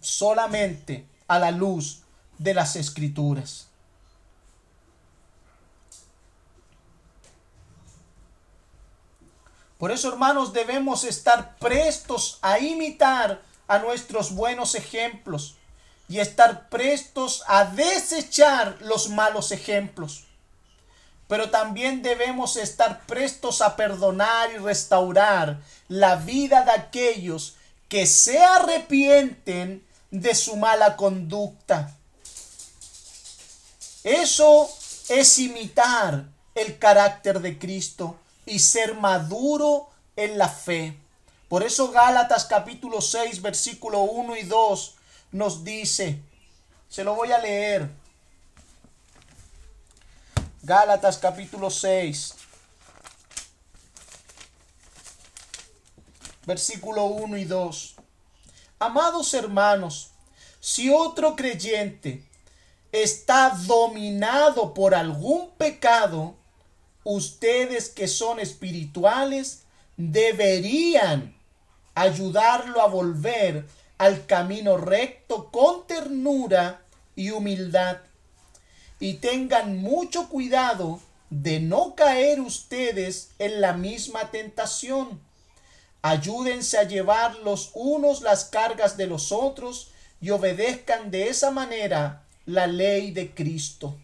Solamente 0.00 1.06
a 1.28 1.38
la 1.38 1.50
luz 1.50 2.02
de 2.38 2.54
las 2.54 2.76
escrituras. 2.76 3.68
Por 9.78 9.90
eso, 9.90 10.10
hermanos, 10.10 10.52
debemos 10.52 11.04
estar 11.04 11.56
prestos 11.56 12.38
a 12.42 12.58
imitar 12.58 13.40
a 13.66 13.78
nuestros 13.78 14.34
buenos 14.34 14.74
ejemplos 14.74 15.56
y 16.06 16.18
estar 16.18 16.68
prestos 16.68 17.42
a 17.46 17.64
desechar 17.64 18.76
los 18.80 19.08
malos 19.08 19.52
ejemplos. 19.52 20.24
Pero 21.28 21.48
también 21.48 22.02
debemos 22.02 22.56
estar 22.56 23.06
prestos 23.06 23.62
a 23.62 23.76
perdonar 23.76 24.50
y 24.52 24.58
restaurar 24.58 25.60
la 25.88 26.16
vida 26.16 26.64
de 26.64 26.72
aquellos 26.72 27.54
que 27.88 28.06
se 28.06 28.42
arrepienten 28.42 29.82
de 30.10 30.34
su 30.34 30.56
mala 30.56 30.96
conducta. 30.96 31.96
Eso 34.02 34.70
es 35.08 35.38
imitar 35.38 36.26
el 36.54 36.78
carácter 36.78 37.40
de 37.40 37.58
Cristo 37.58 38.18
y 38.46 38.58
ser 38.58 38.94
maduro 38.94 39.90
en 40.16 40.38
la 40.38 40.48
fe. 40.48 40.96
Por 41.48 41.62
eso 41.62 41.90
Gálatas 41.90 42.44
capítulo 42.44 43.00
6 43.00 43.42
versículo 43.42 44.02
1 44.02 44.36
y 44.36 44.42
2 44.44 44.94
nos 45.32 45.64
dice, 45.64 46.20
se 46.88 47.04
lo 47.04 47.14
voy 47.14 47.32
a 47.32 47.38
leer. 47.38 47.90
Gálatas 50.62 51.18
capítulo 51.18 51.70
6 51.70 52.34
versículo 56.46 57.04
1 57.04 57.36
y 57.36 57.44
2. 57.44 57.96
Amados 58.82 59.34
hermanos, 59.34 60.12
si 60.58 60.88
otro 60.88 61.36
creyente 61.36 62.24
está 62.92 63.54
dominado 63.66 64.72
por 64.72 64.94
algún 64.94 65.50
pecado, 65.50 66.34
ustedes 67.04 67.90
que 67.90 68.08
son 68.08 68.40
espirituales 68.40 69.64
deberían 69.98 71.36
ayudarlo 71.94 72.80
a 72.80 72.86
volver 72.86 73.66
al 73.98 74.24
camino 74.24 74.78
recto 74.78 75.50
con 75.50 75.86
ternura 75.86 76.80
y 77.14 77.32
humildad. 77.32 77.98
Y 78.98 79.14
tengan 79.18 79.76
mucho 79.82 80.30
cuidado 80.30 81.00
de 81.28 81.60
no 81.60 81.94
caer 81.94 82.40
ustedes 82.40 83.32
en 83.38 83.60
la 83.60 83.74
misma 83.74 84.30
tentación. 84.30 85.20
Ayúdense 86.02 86.78
a 86.78 86.84
llevar 86.84 87.36
los 87.40 87.70
unos 87.74 88.22
las 88.22 88.46
cargas 88.46 88.96
de 88.96 89.06
los 89.06 89.32
otros 89.32 89.90
y 90.20 90.30
obedezcan 90.30 91.10
de 91.10 91.28
esa 91.28 91.50
manera 91.50 92.24
la 92.46 92.66
ley 92.66 93.10
de 93.10 93.34
Cristo. 93.34 93.96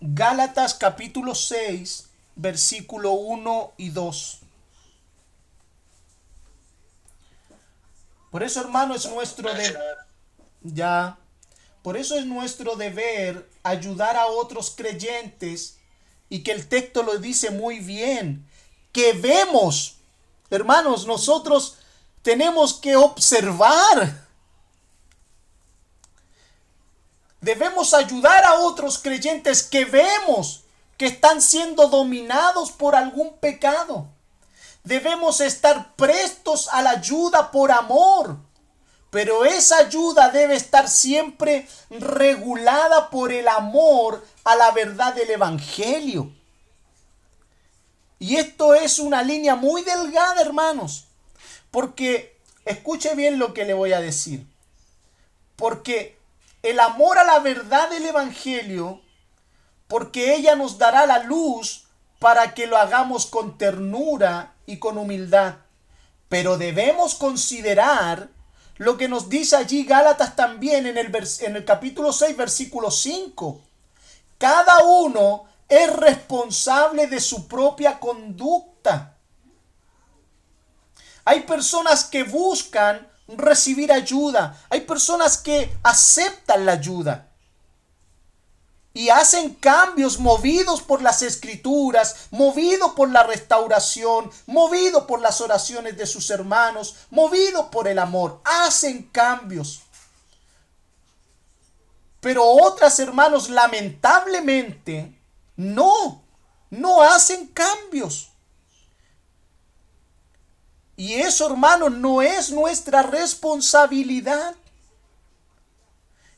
Gálatas 0.00 0.74
capítulo 0.74 1.34
6, 1.34 2.08
versículo 2.36 3.12
1 3.12 3.72
y 3.78 3.90
2. 3.90 4.40
Por 8.30 8.42
eso, 8.42 8.60
hermano, 8.60 8.94
es 8.94 9.06
nuestro 9.06 9.52
deber. 9.54 9.96
Ya. 10.62 11.16
Por 11.82 11.96
eso 11.96 12.16
es 12.16 12.26
nuestro 12.26 12.76
deber 12.76 13.48
ayudar 13.62 14.16
a 14.16 14.26
otros 14.26 14.72
creyentes 14.76 15.78
y 16.28 16.42
que 16.42 16.52
el 16.52 16.68
texto 16.68 17.02
lo 17.02 17.18
dice 17.18 17.50
muy 17.50 17.80
bien, 17.80 18.46
que 18.92 19.12
vemos, 19.12 19.96
hermanos, 20.50 21.06
nosotros 21.06 21.76
tenemos 22.22 22.74
que 22.74 22.96
observar 22.96 24.28
Debemos 27.40 27.94
ayudar 27.94 28.44
a 28.44 28.60
otros 28.60 28.98
creyentes 28.98 29.62
que 29.62 29.84
vemos 29.84 30.64
que 30.96 31.06
están 31.06 31.40
siendo 31.40 31.88
dominados 31.88 32.72
por 32.72 32.96
algún 32.96 33.34
pecado. 33.38 34.08
Debemos 34.82 35.40
estar 35.40 35.94
prestos 35.94 36.68
a 36.68 36.82
la 36.82 36.90
ayuda 36.90 37.52
por 37.52 37.70
amor. 37.70 38.38
Pero 39.10 39.44
esa 39.44 39.78
ayuda 39.78 40.30
debe 40.30 40.54
estar 40.54 40.88
siempre 40.88 41.66
regulada 41.90 43.08
por 43.10 43.32
el 43.32 43.48
amor 43.48 44.24
a 44.44 44.54
la 44.54 44.70
verdad 44.72 45.14
del 45.14 45.30
Evangelio. 45.30 46.30
Y 48.18 48.36
esto 48.36 48.74
es 48.74 48.98
una 48.98 49.22
línea 49.22 49.54
muy 49.54 49.82
delgada, 49.82 50.42
hermanos. 50.42 51.06
Porque, 51.70 52.36
escuche 52.64 53.14
bien 53.14 53.38
lo 53.38 53.54
que 53.54 53.64
le 53.64 53.74
voy 53.74 53.92
a 53.92 54.00
decir. 54.00 54.46
Porque 55.56 56.18
el 56.62 56.78
amor 56.80 57.18
a 57.18 57.24
la 57.24 57.38
verdad 57.38 57.88
del 57.88 58.04
Evangelio, 58.06 59.00
porque 59.86 60.34
ella 60.34 60.54
nos 60.54 60.76
dará 60.76 61.06
la 61.06 61.20
luz 61.20 61.86
para 62.18 62.52
que 62.52 62.66
lo 62.66 62.76
hagamos 62.76 63.26
con 63.26 63.56
ternura 63.56 64.54
y 64.66 64.78
con 64.78 64.98
humildad. 64.98 65.56
Pero 66.28 66.58
debemos 66.58 67.14
considerar 67.14 68.28
lo 68.78 68.96
que 68.96 69.08
nos 69.08 69.28
dice 69.28 69.56
allí 69.56 69.84
Gálatas 69.84 70.34
también 70.34 70.86
en 70.86 70.98
el, 70.98 71.14
en 71.40 71.56
el 71.56 71.64
capítulo 71.64 72.12
6, 72.12 72.36
versículo 72.36 72.90
5. 72.90 73.60
Cada 74.38 74.84
uno 74.84 75.44
es 75.68 75.94
responsable 75.94 77.06
de 77.06 77.20
su 77.20 77.46
propia 77.46 77.98
conducta. 77.98 79.16
Hay 81.24 81.40
personas 81.40 82.04
que 82.04 82.22
buscan 82.22 83.06
recibir 83.28 83.92
ayuda. 83.92 84.58
Hay 84.70 84.82
personas 84.82 85.36
que 85.38 85.76
aceptan 85.82 86.64
la 86.64 86.72
ayuda 86.72 87.27
y 88.98 89.10
hacen 89.10 89.54
cambios 89.54 90.18
movidos 90.18 90.82
por 90.82 91.02
las 91.02 91.22
escrituras, 91.22 92.26
movidos 92.32 92.94
por 92.94 93.08
la 93.08 93.22
restauración, 93.22 94.28
movidos 94.46 95.04
por 95.04 95.20
las 95.20 95.40
oraciones 95.40 95.96
de 95.96 96.04
sus 96.04 96.28
hermanos, 96.30 96.96
movidos 97.10 97.66
por 97.66 97.86
el 97.86 98.00
amor. 98.00 98.40
Hacen 98.42 99.04
cambios. 99.04 99.82
Pero 102.18 102.44
otras 102.44 102.98
hermanos 102.98 103.50
lamentablemente 103.50 105.16
no, 105.54 106.20
no 106.68 107.00
hacen 107.00 107.46
cambios. 107.46 108.30
Y 110.96 111.14
eso, 111.14 111.46
hermano, 111.46 111.88
no 111.88 112.20
es 112.20 112.50
nuestra 112.50 113.02
responsabilidad. 113.02 114.56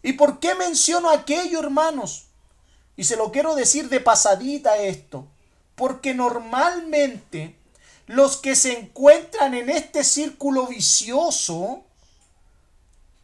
¿Y 0.02 0.12
por 0.12 0.38
qué 0.40 0.54
menciono 0.54 1.08
aquello, 1.08 1.58
hermanos? 1.58 2.26
Y 3.00 3.04
se 3.04 3.16
lo 3.16 3.32
quiero 3.32 3.54
decir 3.54 3.88
de 3.88 3.98
pasadita 3.98 4.76
esto. 4.76 5.26
Porque 5.74 6.12
normalmente 6.12 7.56
los 8.06 8.36
que 8.36 8.54
se 8.54 8.78
encuentran 8.78 9.54
en 9.54 9.70
este 9.70 10.04
círculo 10.04 10.66
vicioso 10.66 11.82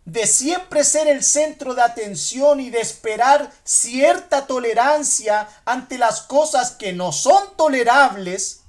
de 0.06 0.26
siempre 0.26 0.82
ser 0.82 1.08
el 1.08 1.22
centro 1.22 1.74
de 1.74 1.82
atención 1.82 2.58
y 2.58 2.70
de 2.70 2.80
esperar 2.80 3.52
cierta 3.64 4.46
tolerancia 4.46 5.46
ante 5.66 5.98
las 5.98 6.22
cosas 6.22 6.70
que 6.70 6.94
no 6.94 7.12
son 7.12 7.54
tolerables, 7.58 8.60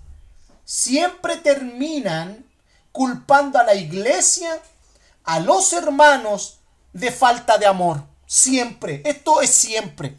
siempre 0.66 1.38
terminan 1.38 2.46
culpando 2.92 3.60
a 3.60 3.64
la 3.64 3.76
iglesia, 3.76 4.60
a 5.24 5.40
los 5.40 5.72
hermanos 5.72 6.58
de 6.92 7.14
falta 7.14 7.58
de 7.58 7.66
amor. 7.66 8.04
Siempre, 8.26 9.02
esto 9.06 9.40
es 9.40 9.52
siempre. 9.52 10.18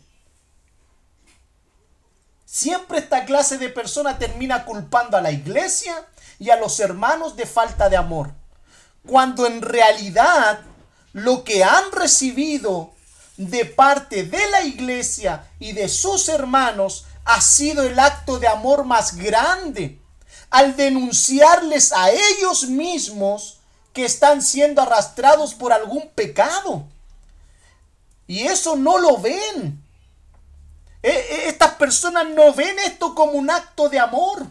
Siempre 2.61 2.99
esta 2.99 3.25
clase 3.25 3.57
de 3.57 3.69
persona 3.69 4.19
termina 4.19 4.65
culpando 4.65 5.17
a 5.17 5.21
la 5.21 5.31
iglesia 5.31 5.95
y 6.41 6.51
a 6.51 6.57
los 6.57 6.81
hermanos 6.81 7.37
de 7.37 7.47
falta 7.47 7.89
de 7.89 7.97
amor. 7.97 8.33
Cuando 9.07 9.47
en 9.47 9.63
realidad 9.63 10.63
lo 11.13 11.45
que 11.45 11.63
han 11.63 11.93
recibido 11.93 12.91
de 13.37 13.65
parte 13.65 14.25
de 14.25 14.45
la 14.51 14.63
iglesia 14.63 15.49
y 15.61 15.71
de 15.71 15.89
sus 15.89 16.29
hermanos 16.29 17.05
ha 17.25 17.41
sido 17.41 17.85
el 17.85 17.97
acto 17.97 18.41
de 18.41 18.49
amor 18.49 18.85
más 18.85 19.15
grande 19.15 20.01
al 20.51 20.75
denunciarles 20.75 21.93
a 21.93 22.11
ellos 22.11 22.65
mismos 22.65 23.61
que 23.93 24.05
están 24.05 24.43
siendo 24.43 24.83
arrastrados 24.83 25.55
por 25.55 25.73
algún 25.73 26.09
pecado. 26.09 26.89
Y 28.27 28.49
eso 28.49 28.75
no 28.75 28.99
lo 28.99 29.19
ven. 29.19 29.88
E, 31.03 31.11
e, 31.11 31.49
estas 31.49 31.75
personas 31.75 32.29
no 32.29 32.53
ven 32.53 32.79
esto 32.81 33.15
como 33.15 33.33
un 33.33 33.51
acto 33.51 33.89
de 33.89 33.99
amor, 33.99 34.47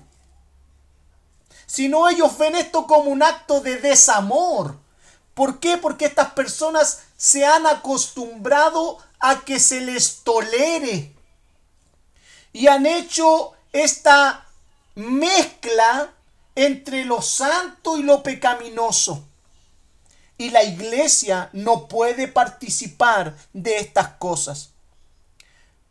sino 1.65 2.07
ellos 2.07 2.37
ven 2.37 2.55
esto 2.55 2.87
como 2.87 3.09
un 3.09 3.23
acto 3.23 3.61
de 3.61 3.77
desamor. 3.77 4.77
¿Por 5.33 5.59
qué? 5.59 5.77
Porque 5.77 6.05
estas 6.05 6.31
personas 6.31 7.03
se 7.17 7.45
han 7.45 7.67
acostumbrado 7.67 8.97
a 9.19 9.41
que 9.41 9.59
se 9.59 9.81
les 9.81 10.23
tolere 10.23 11.13
y 12.53 12.67
han 12.67 12.85
hecho 12.85 13.53
esta 13.71 14.47
mezcla 14.95 16.11
entre 16.55 17.05
lo 17.05 17.21
santo 17.21 17.97
y 17.97 18.03
lo 18.03 18.23
pecaminoso. 18.23 19.27
Y 20.39 20.49
la 20.49 20.63
iglesia 20.63 21.49
no 21.53 21.87
puede 21.87 22.27
participar 22.27 23.35
de 23.53 23.77
estas 23.77 24.09
cosas. 24.13 24.71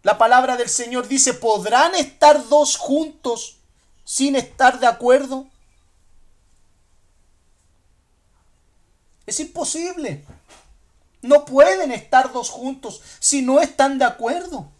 La 0.07 0.19
palabra 0.19 0.57
del 0.57 0.69
Señor 0.69 1.09
dice, 1.09 1.35
¿podrán 1.35 1.97
estar 1.97 2.49
dos 2.49 2.77
juntos 2.77 3.57
sin 4.05 4.37
estar 4.37 4.79
de 4.79 4.87
acuerdo? 4.87 5.49
Es 9.27 9.41
imposible. 9.41 10.25
No 11.23 11.45
pueden 11.45 11.91
estar 11.91 12.33
dos 12.33 12.51
juntos 12.51 13.03
si 13.19 13.43
no 13.43 13.61
están 13.61 13.99
de 13.99 14.05
acuerdo. 14.05 14.71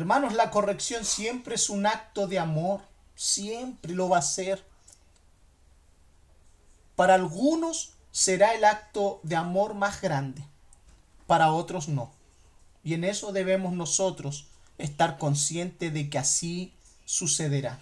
Hermanos, 0.00 0.32
la 0.32 0.50
corrección 0.50 1.04
siempre 1.04 1.56
es 1.56 1.68
un 1.68 1.84
acto 1.84 2.26
de 2.26 2.38
amor, 2.38 2.80
siempre 3.14 3.92
lo 3.92 4.08
va 4.08 4.16
a 4.16 4.22
ser. 4.22 4.64
Para 6.96 7.12
algunos 7.12 7.92
será 8.10 8.54
el 8.54 8.64
acto 8.64 9.20
de 9.24 9.36
amor 9.36 9.74
más 9.74 10.00
grande, 10.00 10.42
para 11.26 11.52
otros 11.52 11.88
no. 11.88 12.10
Y 12.82 12.94
en 12.94 13.04
eso 13.04 13.30
debemos 13.32 13.74
nosotros 13.74 14.46
estar 14.78 15.18
conscientes 15.18 15.92
de 15.92 16.08
que 16.08 16.16
así 16.16 16.72
sucederá. 17.04 17.78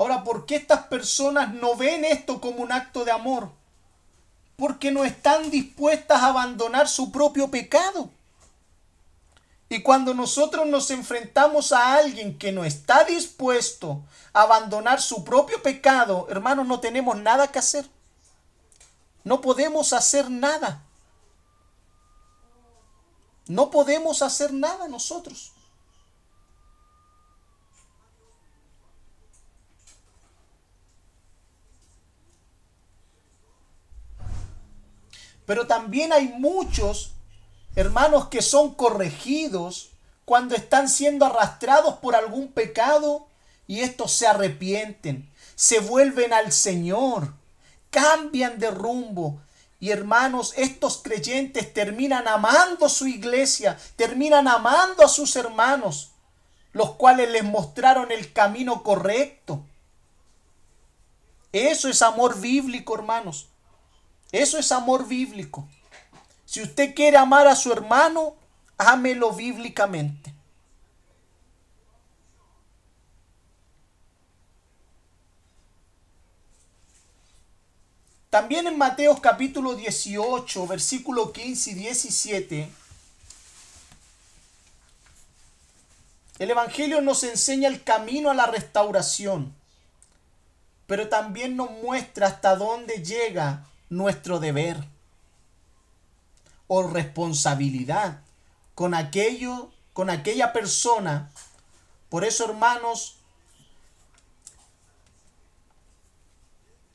Ahora, 0.00 0.24
¿por 0.24 0.46
qué 0.46 0.56
estas 0.56 0.78
personas 0.90 1.54
no 1.54 1.74
ven 1.76 2.04
esto 2.04 2.40
como 2.40 2.58
un 2.58 2.72
acto 2.72 3.06
de 3.06 3.12
amor? 3.12 3.50
Porque 4.56 4.90
no 4.90 5.04
están 5.04 5.50
dispuestas 5.50 6.20
a 6.20 6.26
abandonar 6.26 6.86
su 6.86 7.10
propio 7.10 7.50
pecado. 7.50 8.10
Y 9.70 9.82
cuando 9.82 10.12
nosotros 10.12 10.66
nos 10.66 10.90
enfrentamos 10.90 11.72
a 11.72 11.94
alguien 11.94 12.36
que 12.36 12.50
no 12.50 12.64
está 12.64 13.04
dispuesto 13.04 14.02
a 14.32 14.42
abandonar 14.42 15.00
su 15.00 15.24
propio 15.24 15.62
pecado, 15.62 16.26
hermanos, 16.28 16.66
no 16.66 16.80
tenemos 16.80 17.16
nada 17.16 17.46
que 17.46 17.60
hacer. 17.60 17.88
No 19.22 19.40
podemos 19.40 19.92
hacer 19.92 20.28
nada. 20.28 20.82
No 23.46 23.70
podemos 23.70 24.22
hacer 24.22 24.52
nada 24.52 24.88
nosotros. 24.88 25.52
Pero 35.50 35.66
también 35.66 36.12
hay 36.12 36.28
muchos 36.28 37.10
hermanos 37.74 38.28
que 38.28 38.40
son 38.40 38.72
corregidos 38.72 39.90
cuando 40.24 40.54
están 40.54 40.88
siendo 40.88 41.26
arrastrados 41.26 41.96
por 41.96 42.14
algún 42.14 42.52
pecado 42.52 43.26
y 43.66 43.80
estos 43.80 44.12
se 44.12 44.28
arrepienten, 44.28 45.28
se 45.56 45.80
vuelven 45.80 46.32
al 46.32 46.52
Señor, 46.52 47.34
cambian 47.90 48.60
de 48.60 48.70
rumbo. 48.70 49.40
Y 49.80 49.90
hermanos, 49.90 50.54
estos 50.56 50.98
creyentes 50.98 51.74
terminan 51.74 52.28
amando 52.28 52.88
su 52.88 53.08
iglesia, 53.08 53.76
terminan 53.96 54.46
amando 54.46 55.04
a 55.04 55.08
sus 55.08 55.34
hermanos, 55.34 56.12
los 56.72 56.92
cuales 56.92 57.28
les 57.28 57.42
mostraron 57.42 58.12
el 58.12 58.32
camino 58.32 58.84
correcto. 58.84 59.64
Eso 61.50 61.88
es 61.88 62.02
amor 62.02 62.40
bíblico, 62.40 62.94
hermanos. 62.94 63.49
Eso 64.32 64.58
es 64.58 64.70
amor 64.70 65.08
bíblico. 65.08 65.68
Si 66.44 66.62
usted 66.62 66.94
quiere 66.94 67.16
amar 67.16 67.46
a 67.48 67.56
su 67.56 67.72
hermano, 67.72 68.34
ámelo 68.78 69.32
bíblicamente. 69.32 70.32
También 78.30 78.68
en 78.68 78.78
Mateo 78.78 79.20
capítulo 79.20 79.74
18, 79.74 80.66
versículo 80.68 81.32
15 81.32 81.70
y 81.72 81.74
17, 81.74 82.70
el 86.38 86.50
Evangelio 86.50 87.00
nos 87.00 87.24
enseña 87.24 87.68
el 87.68 87.82
camino 87.82 88.30
a 88.30 88.34
la 88.34 88.46
restauración, 88.46 89.52
pero 90.86 91.08
también 91.08 91.56
nos 91.56 91.72
muestra 91.72 92.28
hasta 92.28 92.54
dónde 92.54 93.04
llega 93.04 93.66
nuestro 93.90 94.40
deber 94.40 94.82
o 96.68 96.84
responsabilidad 96.84 98.20
con 98.74 98.94
aquello, 98.94 99.70
con 99.92 100.08
aquella 100.08 100.52
persona. 100.52 101.30
Por 102.08 102.24
eso, 102.24 102.46
hermanos, 102.46 103.16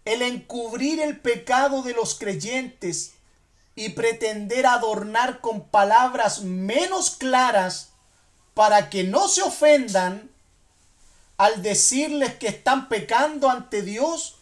el 0.06 0.22
encubrir 0.22 1.00
el 1.00 1.20
pecado 1.20 1.84
de 1.84 1.94
los 1.94 2.16
creyentes 2.16 3.14
y 3.76 3.90
pretender 3.90 4.66
adornar 4.66 5.42
con 5.42 5.68
palabras 5.68 6.42
menos 6.42 7.12
claras 7.12 7.90
para 8.54 8.90
que 8.90 9.04
no 9.04 9.28
se 9.28 9.42
ofendan 9.42 10.32
al 11.38 11.62
decirles 11.62 12.36
que 12.36 12.48
están 12.48 12.88
pecando 12.88 13.50
ante 13.50 13.82
Dios, 13.82 14.35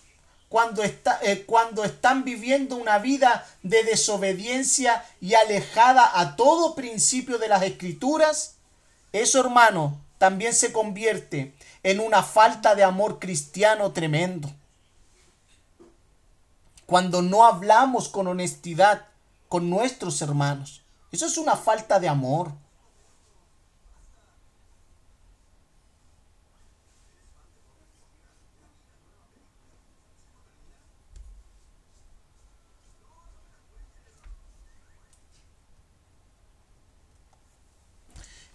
cuando, 0.54 0.84
está, 0.84 1.18
eh, 1.24 1.46
cuando 1.48 1.84
están 1.84 2.24
viviendo 2.24 2.76
una 2.76 3.00
vida 3.00 3.44
de 3.64 3.84
desobediencia 3.84 5.04
y 5.20 5.34
alejada 5.34 6.12
a 6.14 6.36
todo 6.36 6.76
principio 6.76 7.40
de 7.40 7.48
las 7.48 7.64
escrituras, 7.64 8.58
eso 9.14 9.40
hermano 9.40 10.00
también 10.20 10.54
se 10.54 10.72
convierte 10.72 11.56
en 11.82 12.00
una 12.00 12.22
falta 12.22 12.76
de 12.76 12.84
amor 12.84 13.18
cristiano 13.18 13.94
tremendo. 13.94 14.48
Cuando 16.86 17.24
no 17.24 17.46
hablamos 17.46 18.08
con 18.08 18.28
honestidad 18.28 19.08
con 19.50 19.72
nuestros 19.72 20.22
hermanos, 20.22 20.84
eso 21.12 21.26
es 21.26 21.40
una 21.40 21.56
falta 21.56 22.00
de 22.00 22.10
amor. 22.10 22.52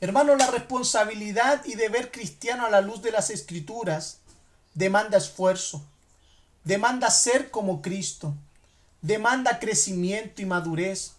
Hermano, 0.01 0.37
la 0.37 0.47
responsabilidad 0.47 1.65
y 1.65 1.75
deber 1.75 2.13
cristiano 2.13 2.67
a 2.67 2.71
la 2.71 2.81
luz 2.81 3.03
de 3.03 3.11
las 3.11 3.31
escrituras 3.31 4.19
demanda 4.75 5.19
esfuerzo, 5.19 5.83
demanda 6.63 7.11
ser 7.11 7.51
como 7.51 7.83
Cristo, 7.83 8.33
demanda 9.03 9.59
crecimiento 9.59 10.41
y 10.41 10.47
madurez. 10.47 11.15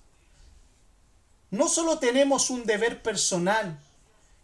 No 1.52 1.68
solo 1.68 2.00
tenemos 2.00 2.50
un 2.50 2.66
deber 2.66 3.04
personal, 3.04 3.78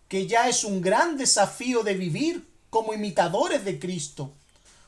que 0.09 0.27
ya 0.27 0.49
es 0.49 0.65
un 0.65 0.81
gran 0.81 1.17
desafío 1.17 1.83
de 1.83 1.93
vivir 1.93 2.45
como 2.69 2.93
imitadores 2.93 3.63
de 3.63 3.79
Cristo, 3.79 4.33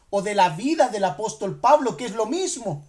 o 0.09 0.21
de 0.21 0.35
la 0.35 0.49
vida 0.49 0.89
del 0.89 1.05
apóstol 1.05 1.59
Pablo, 1.59 1.95
que 1.95 2.05
es 2.05 2.15
lo 2.15 2.25
mismo, 2.25 2.83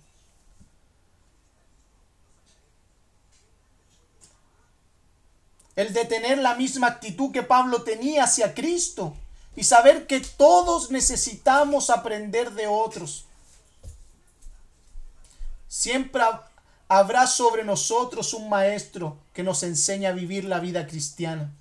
el 5.78 5.92
de 5.92 6.04
tener 6.06 6.38
la 6.38 6.56
misma 6.56 6.88
actitud 6.88 7.30
que 7.30 7.44
Pablo 7.44 7.82
tenía 7.82 8.24
hacia 8.24 8.52
Cristo 8.52 9.14
y 9.54 9.62
saber 9.62 10.08
que 10.08 10.18
todos 10.18 10.90
necesitamos 10.90 11.88
aprender 11.88 12.50
de 12.54 12.66
otros. 12.66 13.26
Siempre 15.68 16.24
habrá 16.88 17.28
sobre 17.28 17.62
nosotros 17.62 18.34
un 18.34 18.48
maestro 18.48 19.18
que 19.32 19.44
nos 19.44 19.62
enseña 19.62 20.08
a 20.08 20.14
vivir 20.14 20.46
la 20.46 20.58
vida 20.58 20.84
cristiana. 20.88 21.52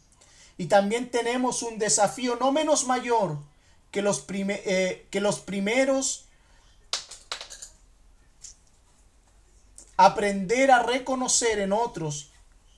Y 0.57 0.65
también 0.65 1.11
tenemos 1.11 1.61
un 1.61 1.77
desafío 1.77 2.37
no 2.37 2.51
menos 2.51 2.87
mayor 2.87 3.37
que 3.91 4.01
los, 4.01 4.25
eh, 4.31 5.05
que 5.11 5.21
los 5.21 5.41
primeros 5.41 6.25
aprender 9.95 10.71
a 10.71 10.81
reconocer 10.81 11.59
en 11.59 11.71
otros, 11.71 12.31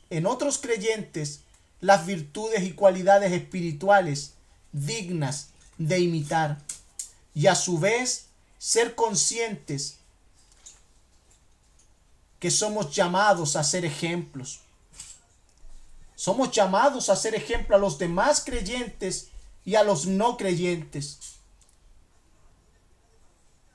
en 0.10 0.26
otros 0.26 0.57
creyentes, 0.57 1.41
las 1.81 2.06
virtudes 2.06 2.64
y 2.64 2.73
cualidades 2.73 3.31
espirituales 3.31 4.34
dignas 4.72 5.49
de 5.77 5.99
imitar 5.99 6.57
y 7.34 7.48
a 7.48 7.56
su 7.56 7.80
vez 7.80 8.27
ser 8.57 8.95
conscientes 8.95 9.98
que 12.40 12.52
somos 12.52 12.94
llamados 12.95 13.56
a 13.56 13.64
ser 13.64 13.86
ejemplos. 13.86 14.61
Somos 16.15 16.52
llamados 16.52 17.10
a 17.10 17.15
ser 17.15 17.36
ejemplo 17.36 17.76
a 17.76 17.80
los 17.80 17.98
demás 17.98 18.44
creyentes 18.44 19.27
y 19.64 19.76
a 19.76 19.84
los 19.84 20.06
no 20.06 20.36
creyentes. 20.36 21.19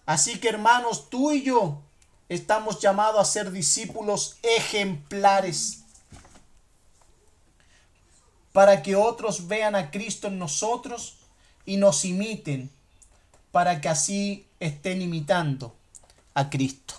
Así 0.07 0.39
que 0.39 0.51
hermanos, 0.51 1.09
tú 1.09 1.33
y 1.33 1.43
yo 1.43 1.81
estamos 2.29 2.81
llamados 2.81 3.21
a 3.21 3.31
ser 3.31 3.51
discípulos 3.51 4.37
ejemplares 4.43 5.84
para 8.55 8.85
que 8.85 8.95
otros 8.95 9.49
vean 9.49 9.75
a 9.75 9.91
Cristo 9.91 10.29
en 10.29 10.39
nosotros 10.39 11.17
y 11.67 11.77
nos 11.77 12.05
imiten, 12.05 12.71
para 13.51 13.81
que 13.81 13.89
así 13.89 14.47
estén 14.61 15.03
imitando 15.03 15.75
a 16.35 16.51
Cristo. 16.51 16.95